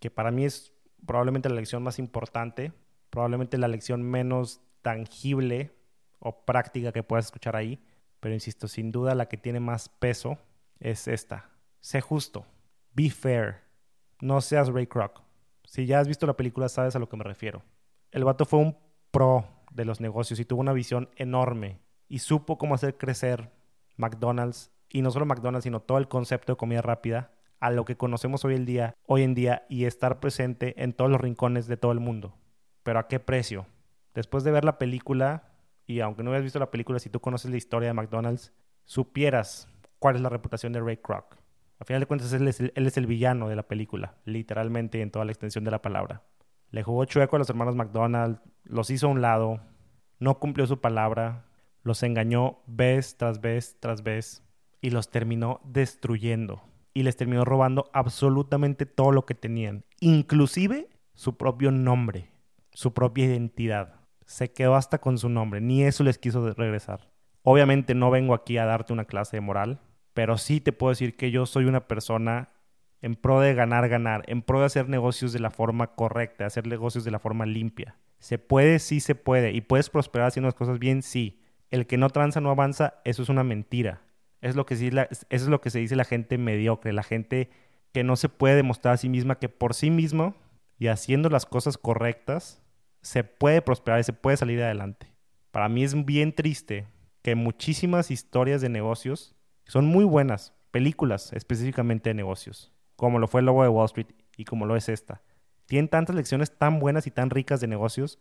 que 0.00 0.10
para 0.10 0.30
mí 0.30 0.44
es 0.44 0.72
probablemente 1.06 1.48
la 1.48 1.56
lección 1.56 1.82
más 1.82 1.98
importante, 1.98 2.72
probablemente 3.10 3.58
la 3.58 3.68
lección 3.68 4.02
menos 4.02 4.60
tangible 4.82 5.72
o 6.18 6.44
práctica 6.44 6.92
que 6.92 7.02
puedas 7.02 7.26
escuchar 7.26 7.56
ahí, 7.56 7.84
pero 8.20 8.34
insisto, 8.34 8.68
sin 8.68 8.92
duda 8.92 9.14
la 9.14 9.28
que 9.28 9.36
tiene 9.36 9.60
más 9.60 9.88
peso 9.88 10.38
es 10.80 11.08
esta. 11.08 11.50
Sé 11.80 12.00
justo, 12.00 12.46
be 12.94 13.10
fair, 13.10 13.62
no 14.20 14.40
seas 14.40 14.68
Ray 14.68 14.86
Kroc. 14.86 15.22
Si 15.64 15.86
ya 15.86 16.00
has 16.00 16.08
visto 16.08 16.26
la 16.26 16.36
película 16.36 16.68
sabes 16.68 16.96
a 16.96 16.98
lo 16.98 17.08
que 17.08 17.16
me 17.16 17.24
refiero. 17.24 17.62
El 18.10 18.24
vato 18.24 18.46
fue 18.46 18.60
un 18.60 18.78
pro 19.10 19.46
de 19.70 19.84
los 19.84 20.00
negocios 20.00 20.38
y 20.40 20.44
tuvo 20.44 20.60
una 20.60 20.72
visión 20.72 21.10
enorme 21.16 21.80
y 22.08 22.20
supo 22.20 22.58
cómo 22.58 22.74
hacer 22.74 22.96
crecer 22.96 23.50
McDonald's 23.96 24.70
y 24.88 25.02
no 25.02 25.10
solo 25.10 25.26
McDonald's, 25.26 25.64
sino 25.64 25.80
todo 25.80 25.98
el 25.98 26.08
concepto 26.08 26.52
de 26.52 26.56
comida 26.56 26.82
rápida 26.82 27.32
a 27.60 27.70
lo 27.70 27.84
que 27.84 27.96
conocemos 27.96 28.44
hoy 28.44 28.54
en 28.54 28.64
día, 28.64 28.94
hoy 29.06 29.22
en 29.22 29.34
día 29.34 29.64
y 29.68 29.86
estar 29.86 30.20
presente 30.20 30.82
en 30.82 30.92
todos 30.92 31.10
los 31.10 31.20
rincones 31.20 31.66
de 31.66 31.76
todo 31.76 31.92
el 31.92 32.00
mundo. 32.00 32.36
Pero 32.82 32.98
¿a 32.98 33.08
qué 33.08 33.20
precio? 33.20 33.66
Después 34.14 34.44
de 34.44 34.50
ver 34.50 34.64
la 34.64 34.78
película, 34.78 35.50
y 35.86 36.00
aunque 36.00 36.22
no 36.22 36.30
hayas 36.30 36.44
visto 36.44 36.58
la 36.58 36.70
película, 36.70 36.98
si 36.98 37.10
tú 37.10 37.20
conoces 37.20 37.50
la 37.50 37.56
historia 37.56 37.88
de 37.88 37.94
McDonald's, 37.94 38.52
supieras 38.84 39.68
cuál 39.98 40.16
es 40.16 40.20
la 40.20 40.28
reputación 40.28 40.72
de 40.72 40.80
Ray 40.80 40.98
Kroc. 40.98 41.36
A 41.78 41.84
final 41.84 42.00
de 42.00 42.06
cuentas, 42.06 42.32
él 42.32 42.46
es, 42.46 42.60
el, 42.60 42.72
él 42.76 42.86
es 42.86 42.96
el 42.96 43.06
villano 43.06 43.48
de 43.48 43.56
la 43.56 43.64
película, 43.64 44.14
literalmente 44.24 45.00
en 45.00 45.10
toda 45.10 45.24
la 45.24 45.32
extensión 45.32 45.64
de 45.64 45.70
la 45.70 45.82
palabra. 45.82 46.22
Le 46.70 46.82
jugó 46.82 47.04
chueco 47.04 47.36
a 47.36 47.38
los 47.38 47.50
hermanos 47.50 47.74
McDonald, 47.74 48.40
los 48.62 48.90
hizo 48.90 49.06
a 49.06 49.10
un 49.10 49.22
lado, 49.22 49.60
no 50.18 50.38
cumplió 50.38 50.66
su 50.66 50.80
palabra, 50.80 51.44
los 51.84 52.02
engañó 52.02 52.58
vez 52.66 53.16
tras 53.16 53.40
vez 53.40 53.76
tras 53.78 54.02
vez 54.02 54.42
y 54.80 54.90
los 54.90 55.10
terminó 55.10 55.60
destruyendo. 55.64 56.62
Y 56.92 57.02
les 57.04 57.16
terminó 57.16 57.44
robando 57.44 57.90
absolutamente 57.92 58.86
todo 58.86 59.12
lo 59.12 59.26
que 59.26 59.34
tenían, 59.34 59.84
inclusive 60.00 60.88
su 61.14 61.36
propio 61.36 61.70
nombre, 61.70 62.30
su 62.72 62.92
propia 62.92 63.24
identidad. 63.26 64.00
Se 64.26 64.52
quedó 64.52 64.74
hasta 64.74 65.00
con 65.00 65.18
su 65.18 65.28
nombre, 65.28 65.60
ni 65.60 65.82
eso 65.82 66.04
les 66.04 66.18
quiso 66.18 66.52
regresar. 66.54 67.10
Obviamente 67.42 67.94
no 67.94 68.10
vengo 68.10 68.34
aquí 68.34 68.58
a 68.58 68.64
darte 68.64 68.92
una 68.92 69.04
clase 69.04 69.36
de 69.36 69.40
moral, 69.40 69.80
pero 70.14 70.38
sí 70.38 70.60
te 70.60 70.72
puedo 70.72 70.90
decir 70.90 71.16
que 71.16 71.30
yo 71.30 71.46
soy 71.46 71.64
una 71.66 71.86
persona 71.86 72.50
en 73.02 73.16
pro 73.16 73.40
de 73.40 73.52
ganar, 73.52 73.88
ganar, 73.90 74.22
en 74.28 74.40
pro 74.40 74.60
de 74.60 74.66
hacer 74.66 74.88
negocios 74.88 75.32
de 75.32 75.40
la 75.40 75.50
forma 75.50 75.88
correcta, 75.88 76.46
hacer 76.46 76.66
negocios 76.66 77.04
de 77.04 77.10
la 77.10 77.18
forma 77.18 77.44
limpia. 77.44 77.96
Se 78.18 78.38
puede, 78.38 78.78
sí 78.78 79.00
se 79.00 79.14
puede, 79.14 79.52
y 79.52 79.60
puedes 79.60 79.90
prosperar 79.90 80.28
haciendo 80.28 80.46
las 80.46 80.54
cosas 80.54 80.78
bien, 80.78 81.02
sí. 81.02 81.42
El 81.74 81.88
que 81.88 81.96
no 81.96 82.08
tranza 82.08 82.40
no 82.40 82.50
avanza, 82.50 83.00
eso 83.02 83.24
es 83.24 83.28
una 83.28 83.42
mentira. 83.42 84.00
Es 84.40 84.54
lo 84.54 84.64
que 84.64 84.74
eso 84.74 85.26
es 85.28 85.48
lo 85.48 85.60
que 85.60 85.70
se 85.70 85.80
dice 85.80 85.96
la 85.96 86.04
gente 86.04 86.38
mediocre, 86.38 86.92
la 86.92 87.02
gente 87.02 87.50
que 87.90 88.04
no 88.04 88.14
se 88.14 88.28
puede 88.28 88.54
demostrar 88.54 88.94
a 88.94 88.96
sí 88.96 89.08
misma 89.08 89.40
que 89.40 89.48
por 89.48 89.74
sí 89.74 89.90
mismo 89.90 90.36
y 90.78 90.86
haciendo 90.86 91.30
las 91.30 91.46
cosas 91.46 91.76
correctas 91.76 92.62
se 93.02 93.24
puede 93.24 93.60
prosperar 93.60 93.98
y 93.98 94.04
se 94.04 94.12
puede 94.12 94.36
salir 94.36 94.62
adelante. 94.62 95.08
Para 95.50 95.68
mí 95.68 95.82
es 95.82 96.04
bien 96.04 96.32
triste 96.32 96.86
que 97.22 97.34
muchísimas 97.34 98.12
historias 98.12 98.60
de 98.60 98.68
negocios 98.68 99.34
son 99.66 99.86
muy 99.86 100.04
buenas, 100.04 100.54
películas 100.70 101.32
específicamente 101.32 102.10
de 102.10 102.14
negocios, 102.14 102.70
como 102.94 103.18
lo 103.18 103.26
fue 103.26 103.40
el 103.40 103.46
logo 103.46 103.64
de 103.64 103.68
Wall 103.68 103.86
Street 103.86 104.14
y 104.36 104.44
como 104.44 104.64
lo 104.64 104.76
es 104.76 104.88
esta. 104.88 105.22
Tienen 105.66 105.88
tantas 105.88 106.14
lecciones 106.14 106.56
tan 106.56 106.78
buenas 106.78 107.08
y 107.08 107.10
tan 107.10 107.30
ricas 107.30 107.60
de 107.60 107.66
negocios, 107.66 108.20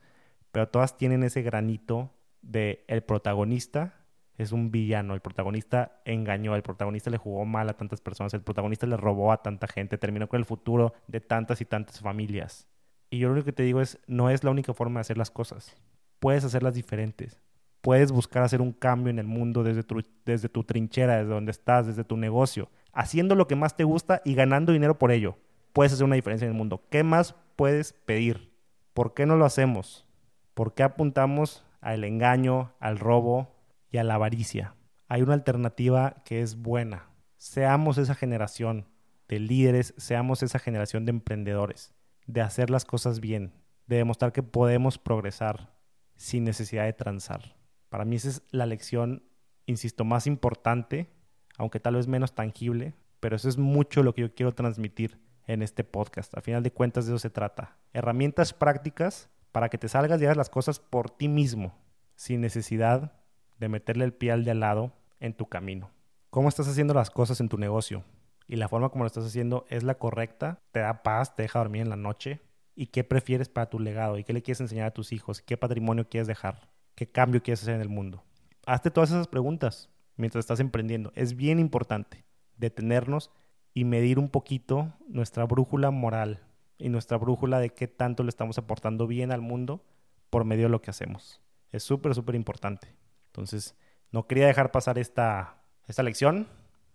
pero 0.51 0.69
todas 0.69 0.97
tienen 0.97 1.21
ese 1.21 1.43
granito 1.43 2.09
de 2.43 2.86
el 2.88 3.01
protagonista 3.01 3.95
es 4.38 4.51
un 4.51 4.69
villano, 4.69 5.15
el 5.15 5.21
protagonista 5.21 6.01
engañó, 6.06 6.56
el 6.56 6.62
protagonista 6.62 7.10
le 7.10 7.17
jugó 7.17 7.45
mal 7.45 7.69
a 7.69 7.73
tantas 7.73 7.99
personas, 7.99 8.34
el 8.36 8.41
protagonista 8.41 8.86
le 8.86 8.97
robó 8.97 9.32
a 9.32 9.41
tanta 9.41 9.67
gente, 9.67 9.97
terminó 9.97 10.29
con 10.29 10.38
el 10.39 10.45
futuro 10.45 10.93
de 11.08 11.19
tantas 11.19 11.60
y 11.62 11.65
tantas 11.65 11.99
familias. 11.99 12.67
Y 13.10 13.17
yo 13.17 13.27
lo 13.27 13.34
único 13.34 13.45
que 13.45 13.53
te 13.53 13.63
digo 13.63 13.82
es, 13.82 13.99
no 14.06 14.29
es 14.29 14.43
la 14.43 14.51
única 14.51 14.75
forma 14.75 14.99
de 14.99 15.01
hacer 15.01 15.17
las 15.17 15.32
cosas. 15.32 15.75
Puedes 16.19 16.43
hacerlas 16.43 16.75
diferentes 16.75 17.41
puedes 17.84 18.13
buscar 18.13 18.43
hacer 18.43 18.62
un 18.62 18.71
cambio 18.71 19.12
en 19.12 19.19
el 19.19 19.27
mundo 19.27 19.62
desde 19.62 19.84
tu, 19.84 20.01
desde 20.25 20.47
tu 20.47 20.63
trinchera, 20.63 21.17
desde 21.17 21.34
donde 21.34 21.51
estás, 21.51 21.86
desde 21.86 22.06
tu 22.06 22.15
negocio, 22.15 22.69
haciendo 22.93 23.36
lo 23.36 23.45
que 23.45 23.58
más 23.58 23.75
te 23.75 23.84
gusta 23.84 24.21
y 24.23 24.36
ganando 24.36 24.71
dinero 24.71 24.97
por 24.97 25.12
ello. 25.12 25.38
Puedes 25.73 25.91
hacer 25.91 26.06
una 26.06 26.15
diferencia 26.15 26.45
en 26.45 26.53
el 26.53 26.58
mundo. 26.58 26.86
¿Qué 26.89 27.03
más 27.03 27.36
puedes 27.58 27.91
pedir? 27.91 28.53
¿Por 28.93 29.13
qué 29.13 29.25
no 29.25 29.36
lo 29.36 29.43
hacemos? 29.43 30.08
¿Por 30.53 30.73
qué 30.73 30.84
apuntamos 30.84 31.65
al 31.83 32.03
engaño, 32.03 32.73
al 32.79 32.97
robo 32.97 33.55
y 33.89 33.97
a 33.97 34.03
la 34.03 34.15
avaricia? 34.15 34.75
Hay 35.07 35.21
una 35.21 35.33
alternativa 35.33 36.23
que 36.25 36.41
es 36.41 36.55
buena. 36.55 37.09
Seamos 37.37 37.97
esa 37.97 38.15
generación 38.15 38.87
de 39.27 39.39
líderes, 39.39 39.93
seamos 39.97 40.43
esa 40.43 40.59
generación 40.59 41.05
de 41.05 41.11
emprendedores, 41.11 41.93
de 42.25 42.41
hacer 42.41 42.69
las 42.69 42.85
cosas 42.85 43.19
bien, 43.19 43.53
de 43.87 43.97
demostrar 43.97 44.31
que 44.31 44.43
podemos 44.43 44.97
progresar 44.97 45.73
sin 46.15 46.43
necesidad 46.43 46.85
de 46.85 46.93
transar. 46.93 47.55
Para 47.89 48.05
mí 48.05 48.15
esa 48.15 48.29
es 48.29 48.43
la 48.51 48.65
lección, 48.65 49.23
insisto, 49.65 50.05
más 50.05 50.25
importante, 50.25 51.09
aunque 51.57 51.79
tal 51.79 51.95
vez 51.95 52.07
menos 52.07 52.33
tangible, 52.33 52.95
pero 53.19 53.35
eso 53.35 53.49
es 53.49 53.57
mucho 53.57 54.03
lo 54.03 54.13
que 54.13 54.21
yo 54.21 54.33
quiero 54.33 54.53
transmitir 54.53 55.19
en 55.47 55.61
este 55.61 55.83
podcast. 55.83 56.35
A 56.37 56.41
final 56.41 56.63
de 56.63 56.71
cuentas 56.71 57.05
de 57.05 57.11
eso 57.11 57.19
se 57.19 57.29
trata. 57.29 57.77
Herramientas 57.93 58.53
prácticas 58.53 59.29
para 59.53 59.69
que 59.69 59.77
te 59.77 59.87
salgas 59.87 60.19
y 60.19 60.25
hagas 60.25 60.35
las 60.35 60.49
cosas 60.49 60.79
por 60.79 61.11
ti 61.11 61.29
mismo, 61.29 61.73
sin 62.15 62.41
necesidad 62.41 63.13
de 63.59 63.69
meterle 63.69 64.03
el 64.03 64.13
pie 64.13 64.31
al 64.31 64.43
de 64.43 64.51
al 64.51 64.59
lado 64.59 64.91
en 65.21 65.33
tu 65.33 65.47
camino. 65.47 65.91
¿Cómo 66.31 66.49
estás 66.49 66.67
haciendo 66.67 66.95
las 66.95 67.11
cosas 67.11 67.39
en 67.39 67.47
tu 67.47 67.57
negocio? 67.57 68.03
Y 68.47 68.55
la 68.55 68.67
forma 68.67 68.89
como 68.89 69.03
lo 69.03 69.07
estás 69.07 69.25
haciendo 69.25 69.65
es 69.69 69.83
la 69.83 69.95
correcta, 69.99 70.59
te 70.71 70.79
da 70.79 71.03
paz, 71.03 71.35
te 71.35 71.43
deja 71.43 71.59
dormir 71.59 71.83
en 71.83 71.89
la 71.89 71.95
noche. 71.95 72.41
¿Y 72.75 72.87
qué 72.87 73.03
prefieres 73.03 73.47
para 73.47 73.69
tu 73.69 73.79
legado? 73.79 74.17
¿Y 74.17 74.23
qué 74.23 74.33
le 74.33 74.41
quieres 74.41 74.59
enseñar 74.59 74.87
a 74.87 74.93
tus 74.93 75.13
hijos? 75.13 75.41
¿Qué 75.41 75.55
patrimonio 75.55 76.09
quieres 76.09 76.27
dejar? 76.27 76.71
¿Qué 76.95 77.07
cambio 77.07 77.43
quieres 77.43 77.61
hacer 77.61 77.75
en 77.75 77.81
el 77.81 77.89
mundo? 77.89 78.23
Hazte 78.65 78.89
todas 78.89 79.11
esas 79.11 79.27
preguntas 79.27 79.91
mientras 80.17 80.41
estás 80.41 80.59
emprendiendo. 80.59 81.11
Es 81.15 81.35
bien 81.35 81.59
importante 81.59 82.25
detenernos 82.57 83.29
y 83.75 83.85
medir 83.85 84.17
un 84.17 84.29
poquito 84.29 84.93
nuestra 85.07 85.45
brújula 85.45 85.91
moral 85.91 86.41
y 86.83 86.89
nuestra 86.89 87.17
brújula 87.17 87.59
de 87.61 87.69
qué 87.69 87.87
tanto 87.87 88.23
le 88.23 88.29
estamos 88.29 88.57
aportando 88.57 89.07
bien 89.07 89.31
al 89.31 89.39
mundo 89.39 89.85
por 90.29 90.43
medio 90.43 90.63
de 90.63 90.69
lo 90.69 90.81
que 90.81 90.89
hacemos. 90.89 91.41
Es 91.71 91.81
súper, 91.83 92.13
súper 92.13 92.35
importante. 92.35 92.93
Entonces, 93.27 93.77
no 94.11 94.27
quería 94.27 94.47
dejar 94.47 94.71
pasar 94.71 94.99
esta, 94.99 95.61
esta 95.87 96.03
lección. 96.03 96.45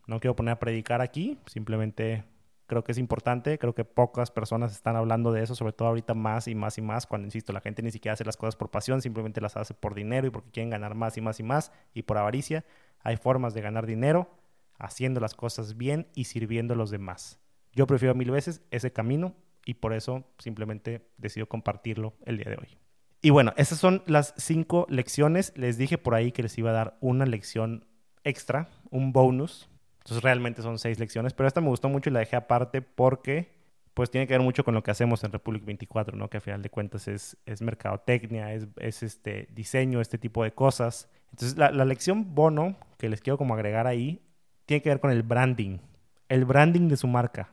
No 0.06 0.20
quiero 0.20 0.36
poner 0.36 0.52
a 0.52 0.58
predicar 0.58 1.00
aquí, 1.00 1.38
simplemente 1.46 2.24
creo 2.66 2.84
que 2.84 2.92
es 2.92 2.98
importante, 2.98 3.58
creo 3.58 3.74
que 3.74 3.86
pocas 3.86 4.30
personas 4.30 4.72
están 4.72 4.94
hablando 4.94 5.32
de 5.32 5.42
eso, 5.42 5.54
sobre 5.54 5.72
todo 5.72 5.88
ahorita 5.88 6.12
más 6.12 6.48
y 6.48 6.54
más 6.54 6.76
y 6.76 6.82
más, 6.82 7.06
cuando, 7.06 7.26
insisto, 7.26 7.54
la 7.54 7.62
gente 7.62 7.82
ni 7.82 7.90
siquiera 7.90 8.12
hace 8.12 8.24
las 8.24 8.36
cosas 8.36 8.56
por 8.56 8.70
pasión, 8.70 9.00
simplemente 9.00 9.40
las 9.40 9.56
hace 9.56 9.72
por 9.72 9.94
dinero 9.94 10.26
y 10.26 10.30
porque 10.30 10.50
quieren 10.50 10.68
ganar 10.68 10.94
más 10.94 11.16
y 11.16 11.22
más 11.22 11.40
y 11.40 11.44
más 11.44 11.72
y 11.94 12.02
por 12.02 12.18
avaricia. 12.18 12.66
Hay 13.00 13.16
formas 13.16 13.54
de 13.54 13.62
ganar 13.62 13.86
dinero 13.86 14.28
haciendo 14.78 15.18
las 15.18 15.34
cosas 15.34 15.78
bien 15.78 16.08
y 16.14 16.24
sirviendo 16.24 16.74
a 16.74 16.76
los 16.76 16.90
demás. 16.90 17.38
Yo 17.72 17.86
prefiero 17.86 18.14
mil 18.14 18.30
veces 18.30 18.60
ese 18.70 18.92
camino 18.92 19.34
y 19.68 19.74
por 19.74 19.92
eso 19.92 20.24
simplemente 20.38 21.10
decido 21.18 21.46
compartirlo 21.46 22.14
el 22.24 22.38
día 22.38 22.48
de 22.48 22.56
hoy. 22.56 22.78
Y 23.20 23.28
bueno, 23.28 23.52
esas 23.58 23.78
son 23.78 24.02
las 24.06 24.32
cinco 24.38 24.86
lecciones. 24.88 25.52
Les 25.56 25.76
dije 25.76 25.98
por 25.98 26.14
ahí 26.14 26.32
que 26.32 26.42
les 26.42 26.56
iba 26.56 26.70
a 26.70 26.72
dar 26.72 26.96
una 27.02 27.26
lección 27.26 27.84
extra, 28.24 28.70
un 28.90 29.12
bonus, 29.12 29.68
entonces 29.98 30.22
realmente 30.22 30.62
son 30.62 30.78
seis 30.78 30.98
lecciones, 30.98 31.34
pero 31.34 31.46
esta 31.46 31.60
me 31.60 31.68
gustó 31.68 31.90
mucho 31.90 32.08
y 32.08 32.14
la 32.14 32.20
dejé 32.20 32.36
aparte 32.36 32.80
porque 32.80 33.58
pues 33.92 34.10
tiene 34.10 34.26
que 34.26 34.32
ver 34.32 34.40
mucho 34.40 34.64
con 34.64 34.72
lo 34.74 34.82
que 34.82 34.90
hacemos 34.90 35.22
en 35.22 35.32
Republic 35.32 35.66
24, 35.66 36.16
¿no? 36.16 36.30
Que 36.30 36.38
a 36.38 36.40
final 36.40 36.62
de 36.62 36.70
cuentas 36.70 37.06
es, 37.06 37.36
es 37.44 37.60
mercadotecnia, 37.60 38.54
es, 38.54 38.68
es, 38.78 39.02
este 39.02 39.48
diseño, 39.52 40.00
este 40.00 40.16
tipo 40.16 40.44
de 40.44 40.52
cosas. 40.52 41.10
Entonces 41.30 41.58
la, 41.58 41.72
la 41.72 41.84
lección 41.84 42.34
bono 42.34 42.76
que 42.96 43.10
les 43.10 43.20
quiero 43.20 43.36
como 43.36 43.52
agregar 43.52 43.86
ahí 43.86 44.22
tiene 44.64 44.80
que 44.80 44.88
ver 44.88 45.00
con 45.00 45.10
el 45.10 45.22
branding, 45.22 45.76
el 46.30 46.46
branding 46.46 46.88
de 46.88 46.96
su 46.96 47.06
marca. 47.06 47.50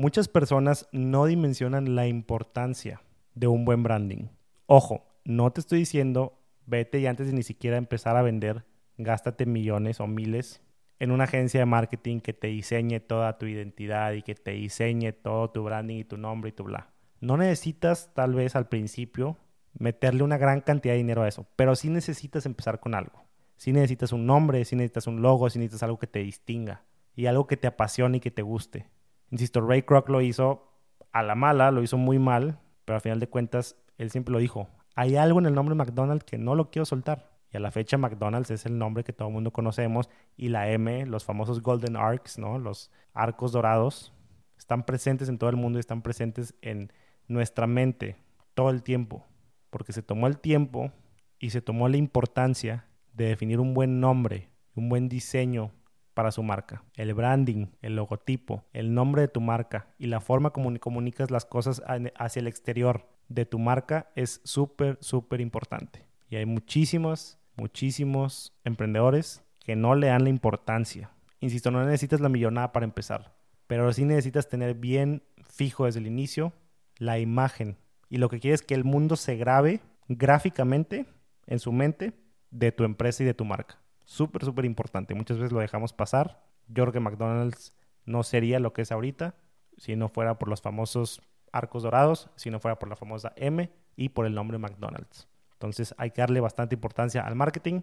Muchas 0.00 0.28
personas 0.28 0.88
no 0.92 1.26
dimensionan 1.26 1.96
la 1.96 2.06
importancia 2.06 3.02
de 3.34 3.48
un 3.48 3.64
buen 3.64 3.82
branding. 3.82 4.28
Ojo, 4.66 5.04
no 5.24 5.52
te 5.52 5.60
estoy 5.60 5.80
diciendo, 5.80 6.38
vete 6.66 7.00
y 7.00 7.06
antes 7.08 7.26
de 7.26 7.32
ni 7.32 7.42
siquiera 7.42 7.78
empezar 7.78 8.16
a 8.16 8.22
vender, 8.22 8.64
gástate 8.96 9.44
millones 9.44 9.98
o 9.98 10.06
miles 10.06 10.62
en 11.00 11.10
una 11.10 11.24
agencia 11.24 11.58
de 11.58 11.66
marketing 11.66 12.20
que 12.20 12.32
te 12.32 12.46
diseñe 12.46 13.00
toda 13.00 13.38
tu 13.38 13.46
identidad 13.46 14.12
y 14.12 14.22
que 14.22 14.36
te 14.36 14.52
diseñe 14.52 15.10
todo 15.10 15.50
tu 15.50 15.64
branding 15.64 15.96
y 15.96 16.04
tu 16.04 16.16
nombre 16.16 16.50
y 16.50 16.52
tu 16.52 16.62
bla. 16.62 16.92
No 17.18 17.36
necesitas 17.36 18.14
tal 18.14 18.34
vez 18.34 18.54
al 18.54 18.68
principio 18.68 19.36
meterle 19.76 20.22
una 20.22 20.38
gran 20.38 20.60
cantidad 20.60 20.94
de 20.94 20.98
dinero 20.98 21.24
a 21.24 21.28
eso, 21.28 21.48
pero 21.56 21.74
sí 21.74 21.90
necesitas 21.90 22.46
empezar 22.46 22.78
con 22.78 22.94
algo. 22.94 23.24
Sí 23.56 23.72
necesitas 23.72 24.12
un 24.12 24.26
nombre, 24.26 24.64
sí 24.64 24.76
necesitas 24.76 25.08
un 25.08 25.22
logo, 25.22 25.50
sí 25.50 25.58
necesitas 25.58 25.82
algo 25.82 25.98
que 25.98 26.06
te 26.06 26.20
distinga 26.20 26.84
y 27.16 27.26
algo 27.26 27.48
que 27.48 27.56
te 27.56 27.66
apasione 27.66 28.18
y 28.18 28.20
que 28.20 28.30
te 28.30 28.42
guste. 28.42 28.86
Insisto, 29.30 29.60
Ray 29.60 29.82
Kroc 29.82 30.08
lo 30.08 30.20
hizo 30.20 30.72
a 31.12 31.22
la 31.22 31.34
mala, 31.34 31.70
lo 31.70 31.82
hizo 31.82 31.96
muy 31.96 32.18
mal, 32.18 32.58
pero 32.84 32.96
al 32.96 33.00
final 33.02 33.20
de 33.20 33.28
cuentas 33.28 33.76
él 33.98 34.10
siempre 34.10 34.32
lo 34.32 34.38
dijo. 34.38 34.68
Hay 34.94 35.16
algo 35.16 35.38
en 35.38 35.46
el 35.46 35.54
nombre 35.54 35.74
McDonald's 35.74 36.24
que 36.24 36.38
no 36.38 36.54
lo 36.54 36.70
quiero 36.70 36.84
soltar. 36.84 37.30
Y 37.52 37.56
a 37.56 37.60
la 37.60 37.70
fecha 37.70 37.96
McDonald's 37.96 38.50
es 38.50 38.66
el 38.66 38.78
nombre 38.78 39.04
que 39.04 39.12
todo 39.12 39.28
el 39.28 39.34
mundo 39.34 39.52
conocemos 39.52 40.10
y 40.36 40.48
la 40.48 40.70
M, 40.70 41.06
los 41.06 41.24
famosos 41.24 41.62
Golden 41.62 41.96
Arcs, 41.96 42.38
¿no? 42.38 42.58
Los 42.58 42.90
arcos 43.14 43.52
dorados, 43.52 44.12
están 44.58 44.84
presentes 44.84 45.28
en 45.28 45.38
todo 45.38 45.50
el 45.50 45.56
mundo 45.56 45.78
y 45.78 45.80
están 45.80 46.02
presentes 46.02 46.54
en 46.62 46.92
nuestra 47.26 47.66
mente 47.66 48.16
todo 48.54 48.70
el 48.70 48.82
tiempo. 48.82 49.24
Porque 49.70 49.92
se 49.92 50.02
tomó 50.02 50.26
el 50.26 50.38
tiempo 50.38 50.92
y 51.38 51.50
se 51.50 51.62
tomó 51.62 51.88
la 51.88 51.96
importancia 51.96 52.86
de 53.12 53.26
definir 53.26 53.60
un 53.60 53.72
buen 53.72 54.00
nombre, 54.00 54.50
un 54.74 54.88
buen 54.88 55.08
diseño 55.08 55.72
para 56.18 56.32
su 56.32 56.42
marca. 56.42 56.82
El 56.96 57.14
branding, 57.14 57.66
el 57.80 57.94
logotipo, 57.94 58.64
el 58.72 58.92
nombre 58.92 59.22
de 59.22 59.28
tu 59.28 59.40
marca 59.40 59.94
y 60.00 60.08
la 60.08 60.18
forma 60.18 60.50
como 60.50 60.76
comunicas 60.80 61.30
las 61.30 61.44
cosas 61.44 61.80
hacia 62.16 62.40
el 62.40 62.48
exterior 62.48 63.06
de 63.28 63.46
tu 63.46 63.60
marca 63.60 64.10
es 64.16 64.40
súper, 64.42 64.98
súper 65.00 65.40
importante. 65.40 66.08
Y 66.28 66.34
hay 66.34 66.44
muchísimos, 66.44 67.38
muchísimos 67.54 68.52
emprendedores 68.64 69.44
que 69.60 69.76
no 69.76 69.94
le 69.94 70.08
dan 70.08 70.24
la 70.24 70.30
importancia. 70.30 71.12
Insisto, 71.38 71.70
no 71.70 71.84
necesitas 71.84 72.18
la 72.18 72.28
millonada 72.28 72.72
para 72.72 72.84
empezar, 72.84 73.36
pero 73.68 73.92
sí 73.92 74.04
necesitas 74.04 74.48
tener 74.48 74.74
bien 74.74 75.22
fijo 75.48 75.84
desde 75.84 76.00
el 76.00 76.08
inicio 76.08 76.52
la 76.96 77.20
imagen. 77.20 77.76
Y 78.10 78.16
lo 78.16 78.28
que 78.28 78.40
quieres 78.40 78.62
es 78.62 78.66
que 78.66 78.74
el 78.74 78.82
mundo 78.82 79.14
se 79.14 79.36
grabe 79.36 79.82
gráficamente 80.08 81.06
en 81.46 81.60
su 81.60 81.70
mente 81.70 82.12
de 82.50 82.72
tu 82.72 82.82
empresa 82.82 83.22
y 83.22 83.26
de 83.26 83.34
tu 83.34 83.44
marca. 83.44 83.78
Súper, 84.08 84.42
súper 84.42 84.64
importante. 84.64 85.14
Muchas 85.14 85.36
veces 85.36 85.52
lo 85.52 85.60
dejamos 85.60 85.92
pasar. 85.92 86.42
Que 86.74 86.98
McDonald's 86.98 87.74
no 88.06 88.22
sería 88.22 88.58
lo 88.58 88.72
que 88.72 88.82
es 88.82 88.90
ahorita 88.90 89.34
si 89.76 89.96
no 89.96 90.08
fuera 90.08 90.38
por 90.38 90.48
los 90.48 90.62
famosos 90.62 91.20
arcos 91.52 91.82
dorados, 91.82 92.30
si 92.34 92.48
no 92.50 92.58
fuera 92.58 92.78
por 92.78 92.88
la 92.88 92.96
famosa 92.96 93.34
M 93.36 93.70
y 93.96 94.08
por 94.08 94.24
el 94.24 94.34
nombre 94.34 94.56
McDonald's. 94.56 95.28
Entonces 95.52 95.94
hay 95.98 96.10
que 96.10 96.22
darle 96.22 96.40
bastante 96.40 96.74
importancia 96.74 97.20
al 97.20 97.34
marketing 97.34 97.82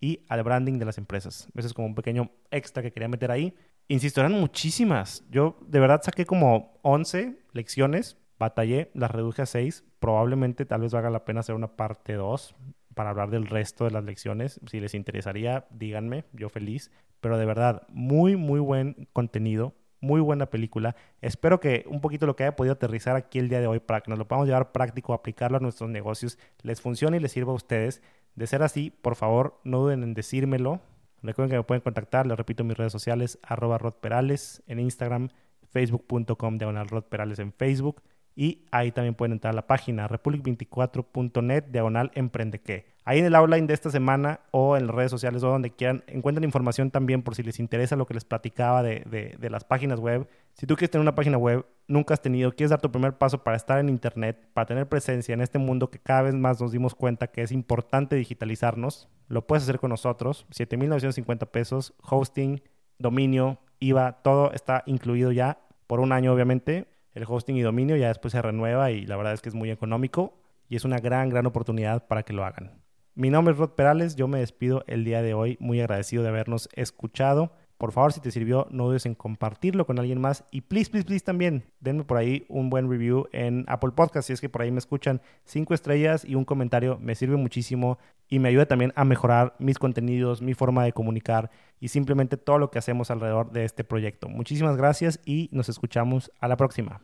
y 0.00 0.24
al 0.30 0.42
branding 0.42 0.78
de 0.78 0.86
las 0.86 0.96
empresas. 0.96 1.48
Eso 1.54 1.66
es 1.66 1.74
como 1.74 1.88
un 1.88 1.94
pequeño 1.94 2.30
extra 2.50 2.82
que 2.82 2.90
quería 2.90 3.08
meter 3.08 3.30
ahí. 3.30 3.54
Insisto, 3.88 4.20
eran 4.20 4.32
muchísimas. 4.32 5.24
Yo 5.28 5.58
de 5.60 5.78
verdad 5.78 6.00
saqué 6.02 6.24
como 6.24 6.78
11 6.84 7.38
lecciones, 7.52 8.16
batallé, 8.38 8.90
las 8.94 9.10
reduje 9.10 9.42
a 9.42 9.46
6. 9.46 9.84
Probablemente 9.98 10.64
tal 10.64 10.80
vez 10.80 10.92
valga 10.92 11.10
la 11.10 11.26
pena 11.26 11.40
hacer 11.40 11.54
una 11.54 11.76
parte 11.76 12.14
2 12.14 12.54
para 12.96 13.10
hablar 13.10 13.28
del 13.28 13.46
resto 13.46 13.84
de 13.84 13.90
las 13.90 14.04
lecciones. 14.04 14.58
Si 14.66 14.80
les 14.80 14.94
interesaría, 14.94 15.66
díganme, 15.68 16.24
yo 16.32 16.48
feliz. 16.48 16.90
Pero 17.20 17.36
de 17.36 17.44
verdad, 17.44 17.82
muy, 17.90 18.36
muy 18.36 18.58
buen 18.58 19.06
contenido, 19.12 19.74
muy 20.00 20.22
buena 20.22 20.46
película. 20.46 20.96
Espero 21.20 21.60
que 21.60 21.84
un 21.88 22.00
poquito 22.00 22.24
lo 22.24 22.36
que 22.36 22.44
haya 22.44 22.56
podido 22.56 22.72
aterrizar 22.72 23.14
aquí 23.14 23.38
el 23.38 23.50
día 23.50 23.60
de 23.60 23.66
hoy 23.66 23.80
para 23.80 24.02
nos 24.06 24.18
lo 24.18 24.26
podamos 24.26 24.48
llevar 24.48 24.72
práctico, 24.72 25.12
aplicarlo 25.12 25.58
a 25.58 25.60
nuestros 25.60 25.90
negocios, 25.90 26.38
les 26.62 26.80
funcione 26.80 27.18
y 27.18 27.20
les 27.20 27.32
sirva 27.32 27.52
a 27.52 27.56
ustedes. 27.56 28.00
De 28.34 28.46
ser 28.46 28.62
así, 28.62 28.90
por 29.02 29.14
favor, 29.14 29.60
no 29.62 29.80
duden 29.80 30.02
en 30.02 30.14
decírmelo. 30.14 30.80
Recuerden 31.22 31.50
que 31.50 31.56
me 31.58 31.64
pueden 31.64 31.82
contactar, 31.82 32.26
les 32.26 32.38
repito, 32.38 32.64
mis 32.64 32.78
redes 32.78 32.92
sociales, 32.92 33.38
arroba 33.42 33.76
rodperales 33.76 34.62
en 34.68 34.80
Instagram, 34.80 35.28
facebook.com 35.68 36.56
diagonal 36.56 36.88
rodperales 36.88 37.40
en 37.40 37.52
Facebook 37.52 38.00
y 38.38 38.66
ahí 38.70 38.92
también 38.92 39.14
pueden 39.14 39.32
entrar 39.32 39.52
a 39.52 39.56
la 39.56 39.66
página 39.66 40.06
republic24.net 40.08 41.64
diagonal 41.64 42.12
emprende 42.14 42.60
que. 42.60 42.94
Ahí 43.06 43.20
en 43.20 43.24
el 43.24 43.34
outline 43.34 43.66
de 43.66 43.72
esta 43.72 43.88
semana 43.88 44.40
o 44.50 44.76
en 44.76 44.88
las 44.88 44.94
redes 44.94 45.10
sociales 45.12 45.42
o 45.42 45.48
donde 45.48 45.70
quieran, 45.70 46.04
encuentran 46.08 46.44
información 46.44 46.90
también 46.90 47.22
por 47.22 47.34
si 47.34 47.42
les 47.42 47.60
interesa 47.60 47.96
lo 47.96 48.04
que 48.04 48.14
les 48.14 48.24
platicaba 48.24 48.82
de, 48.82 49.36
de, 49.38 49.50
las 49.50 49.64
páginas 49.64 50.00
web. 50.00 50.28
Si 50.54 50.66
tú 50.66 50.74
quieres 50.74 50.90
tener 50.90 51.02
una 51.02 51.14
página 51.14 51.38
web, 51.38 51.64
nunca 51.86 52.14
has 52.14 52.20
tenido, 52.20 52.52
quieres 52.52 52.70
dar 52.70 52.80
tu 52.80 52.90
primer 52.90 53.16
paso 53.16 53.42
para 53.44 53.56
estar 53.56 53.78
en 53.78 53.88
Internet, 53.88 54.48
para 54.52 54.66
tener 54.66 54.88
presencia 54.88 55.32
en 55.32 55.40
este 55.40 55.58
mundo 55.58 55.88
que 55.88 56.00
cada 56.00 56.22
vez 56.22 56.34
más 56.34 56.60
nos 56.60 56.72
dimos 56.72 56.96
cuenta 56.96 57.28
que 57.28 57.42
es 57.42 57.52
importante 57.52 58.16
digitalizarnos, 58.16 59.08
lo 59.28 59.46
puedes 59.46 59.62
hacer 59.62 59.78
con 59.78 59.90
nosotros. 59.90 60.44
7.950 60.50 61.46
pesos, 61.46 61.94
hosting, 62.02 62.60
dominio, 62.98 63.60
IVA, 63.78 64.20
todo 64.22 64.52
está 64.52 64.82
incluido 64.84 65.30
ya 65.30 65.58
por 65.86 66.00
un 66.00 66.10
año 66.10 66.32
obviamente 66.32 66.88
el 67.16 67.24
hosting 67.26 67.56
y 67.56 67.62
dominio, 67.62 67.96
ya 67.96 68.08
después 68.08 68.32
se 68.32 68.42
renueva 68.42 68.90
y 68.90 69.06
la 69.06 69.16
verdad 69.16 69.32
es 69.32 69.40
que 69.40 69.48
es 69.48 69.54
muy 69.54 69.70
económico 69.70 70.34
y 70.68 70.76
es 70.76 70.84
una 70.84 70.98
gran, 70.98 71.30
gran 71.30 71.46
oportunidad 71.46 72.06
para 72.06 72.22
que 72.22 72.34
lo 72.34 72.44
hagan. 72.44 72.82
Mi 73.14 73.30
nombre 73.30 73.52
es 73.52 73.58
Rod 73.58 73.70
Perales, 73.70 74.16
yo 74.16 74.28
me 74.28 74.38
despido 74.38 74.84
el 74.86 75.02
día 75.02 75.22
de 75.22 75.32
hoy, 75.32 75.56
muy 75.58 75.80
agradecido 75.80 76.22
de 76.22 76.28
habernos 76.28 76.68
escuchado. 76.74 77.52
Por 77.78 77.92
favor, 77.92 78.12
si 78.12 78.20
te 78.20 78.30
sirvió, 78.30 78.66
no 78.70 78.86
dudes 78.86 79.04
en 79.04 79.14
compartirlo 79.14 79.86
con 79.86 79.98
alguien 79.98 80.20
más. 80.20 80.44
Y 80.50 80.62
please, 80.62 80.90
please, 80.90 81.06
please 81.06 81.24
también, 81.24 81.64
denme 81.80 82.04
por 82.04 82.16
ahí 82.16 82.46
un 82.48 82.70
buen 82.70 82.90
review 82.90 83.26
en 83.32 83.64
Apple 83.68 83.90
Podcast. 83.94 84.28
Si 84.28 84.32
es 84.32 84.40
que 84.40 84.48
por 84.48 84.62
ahí 84.62 84.70
me 84.70 84.78
escuchan 84.78 85.20
cinco 85.44 85.74
estrellas 85.74 86.24
y 86.24 86.34
un 86.34 86.44
comentario, 86.44 86.98
me 87.00 87.14
sirve 87.14 87.36
muchísimo 87.36 87.98
y 88.28 88.38
me 88.38 88.48
ayuda 88.48 88.66
también 88.66 88.92
a 88.96 89.04
mejorar 89.04 89.54
mis 89.58 89.78
contenidos, 89.78 90.40
mi 90.42 90.54
forma 90.54 90.84
de 90.84 90.92
comunicar 90.92 91.50
y 91.78 91.88
simplemente 91.88 92.36
todo 92.36 92.58
lo 92.58 92.70
que 92.70 92.78
hacemos 92.78 93.10
alrededor 93.10 93.52
de 93.52 93.64
este 93.64 93.84
proyecto. 93.84 94.28
Muchísimas 94.28 94.76
gracias 94.76 95.20
y 95.24 95.48
nos 95.52 95.68
escuchamos 95.68 96.32
a 96.40 96.48
la 96.48 96.56
próxima. 96.56 97.00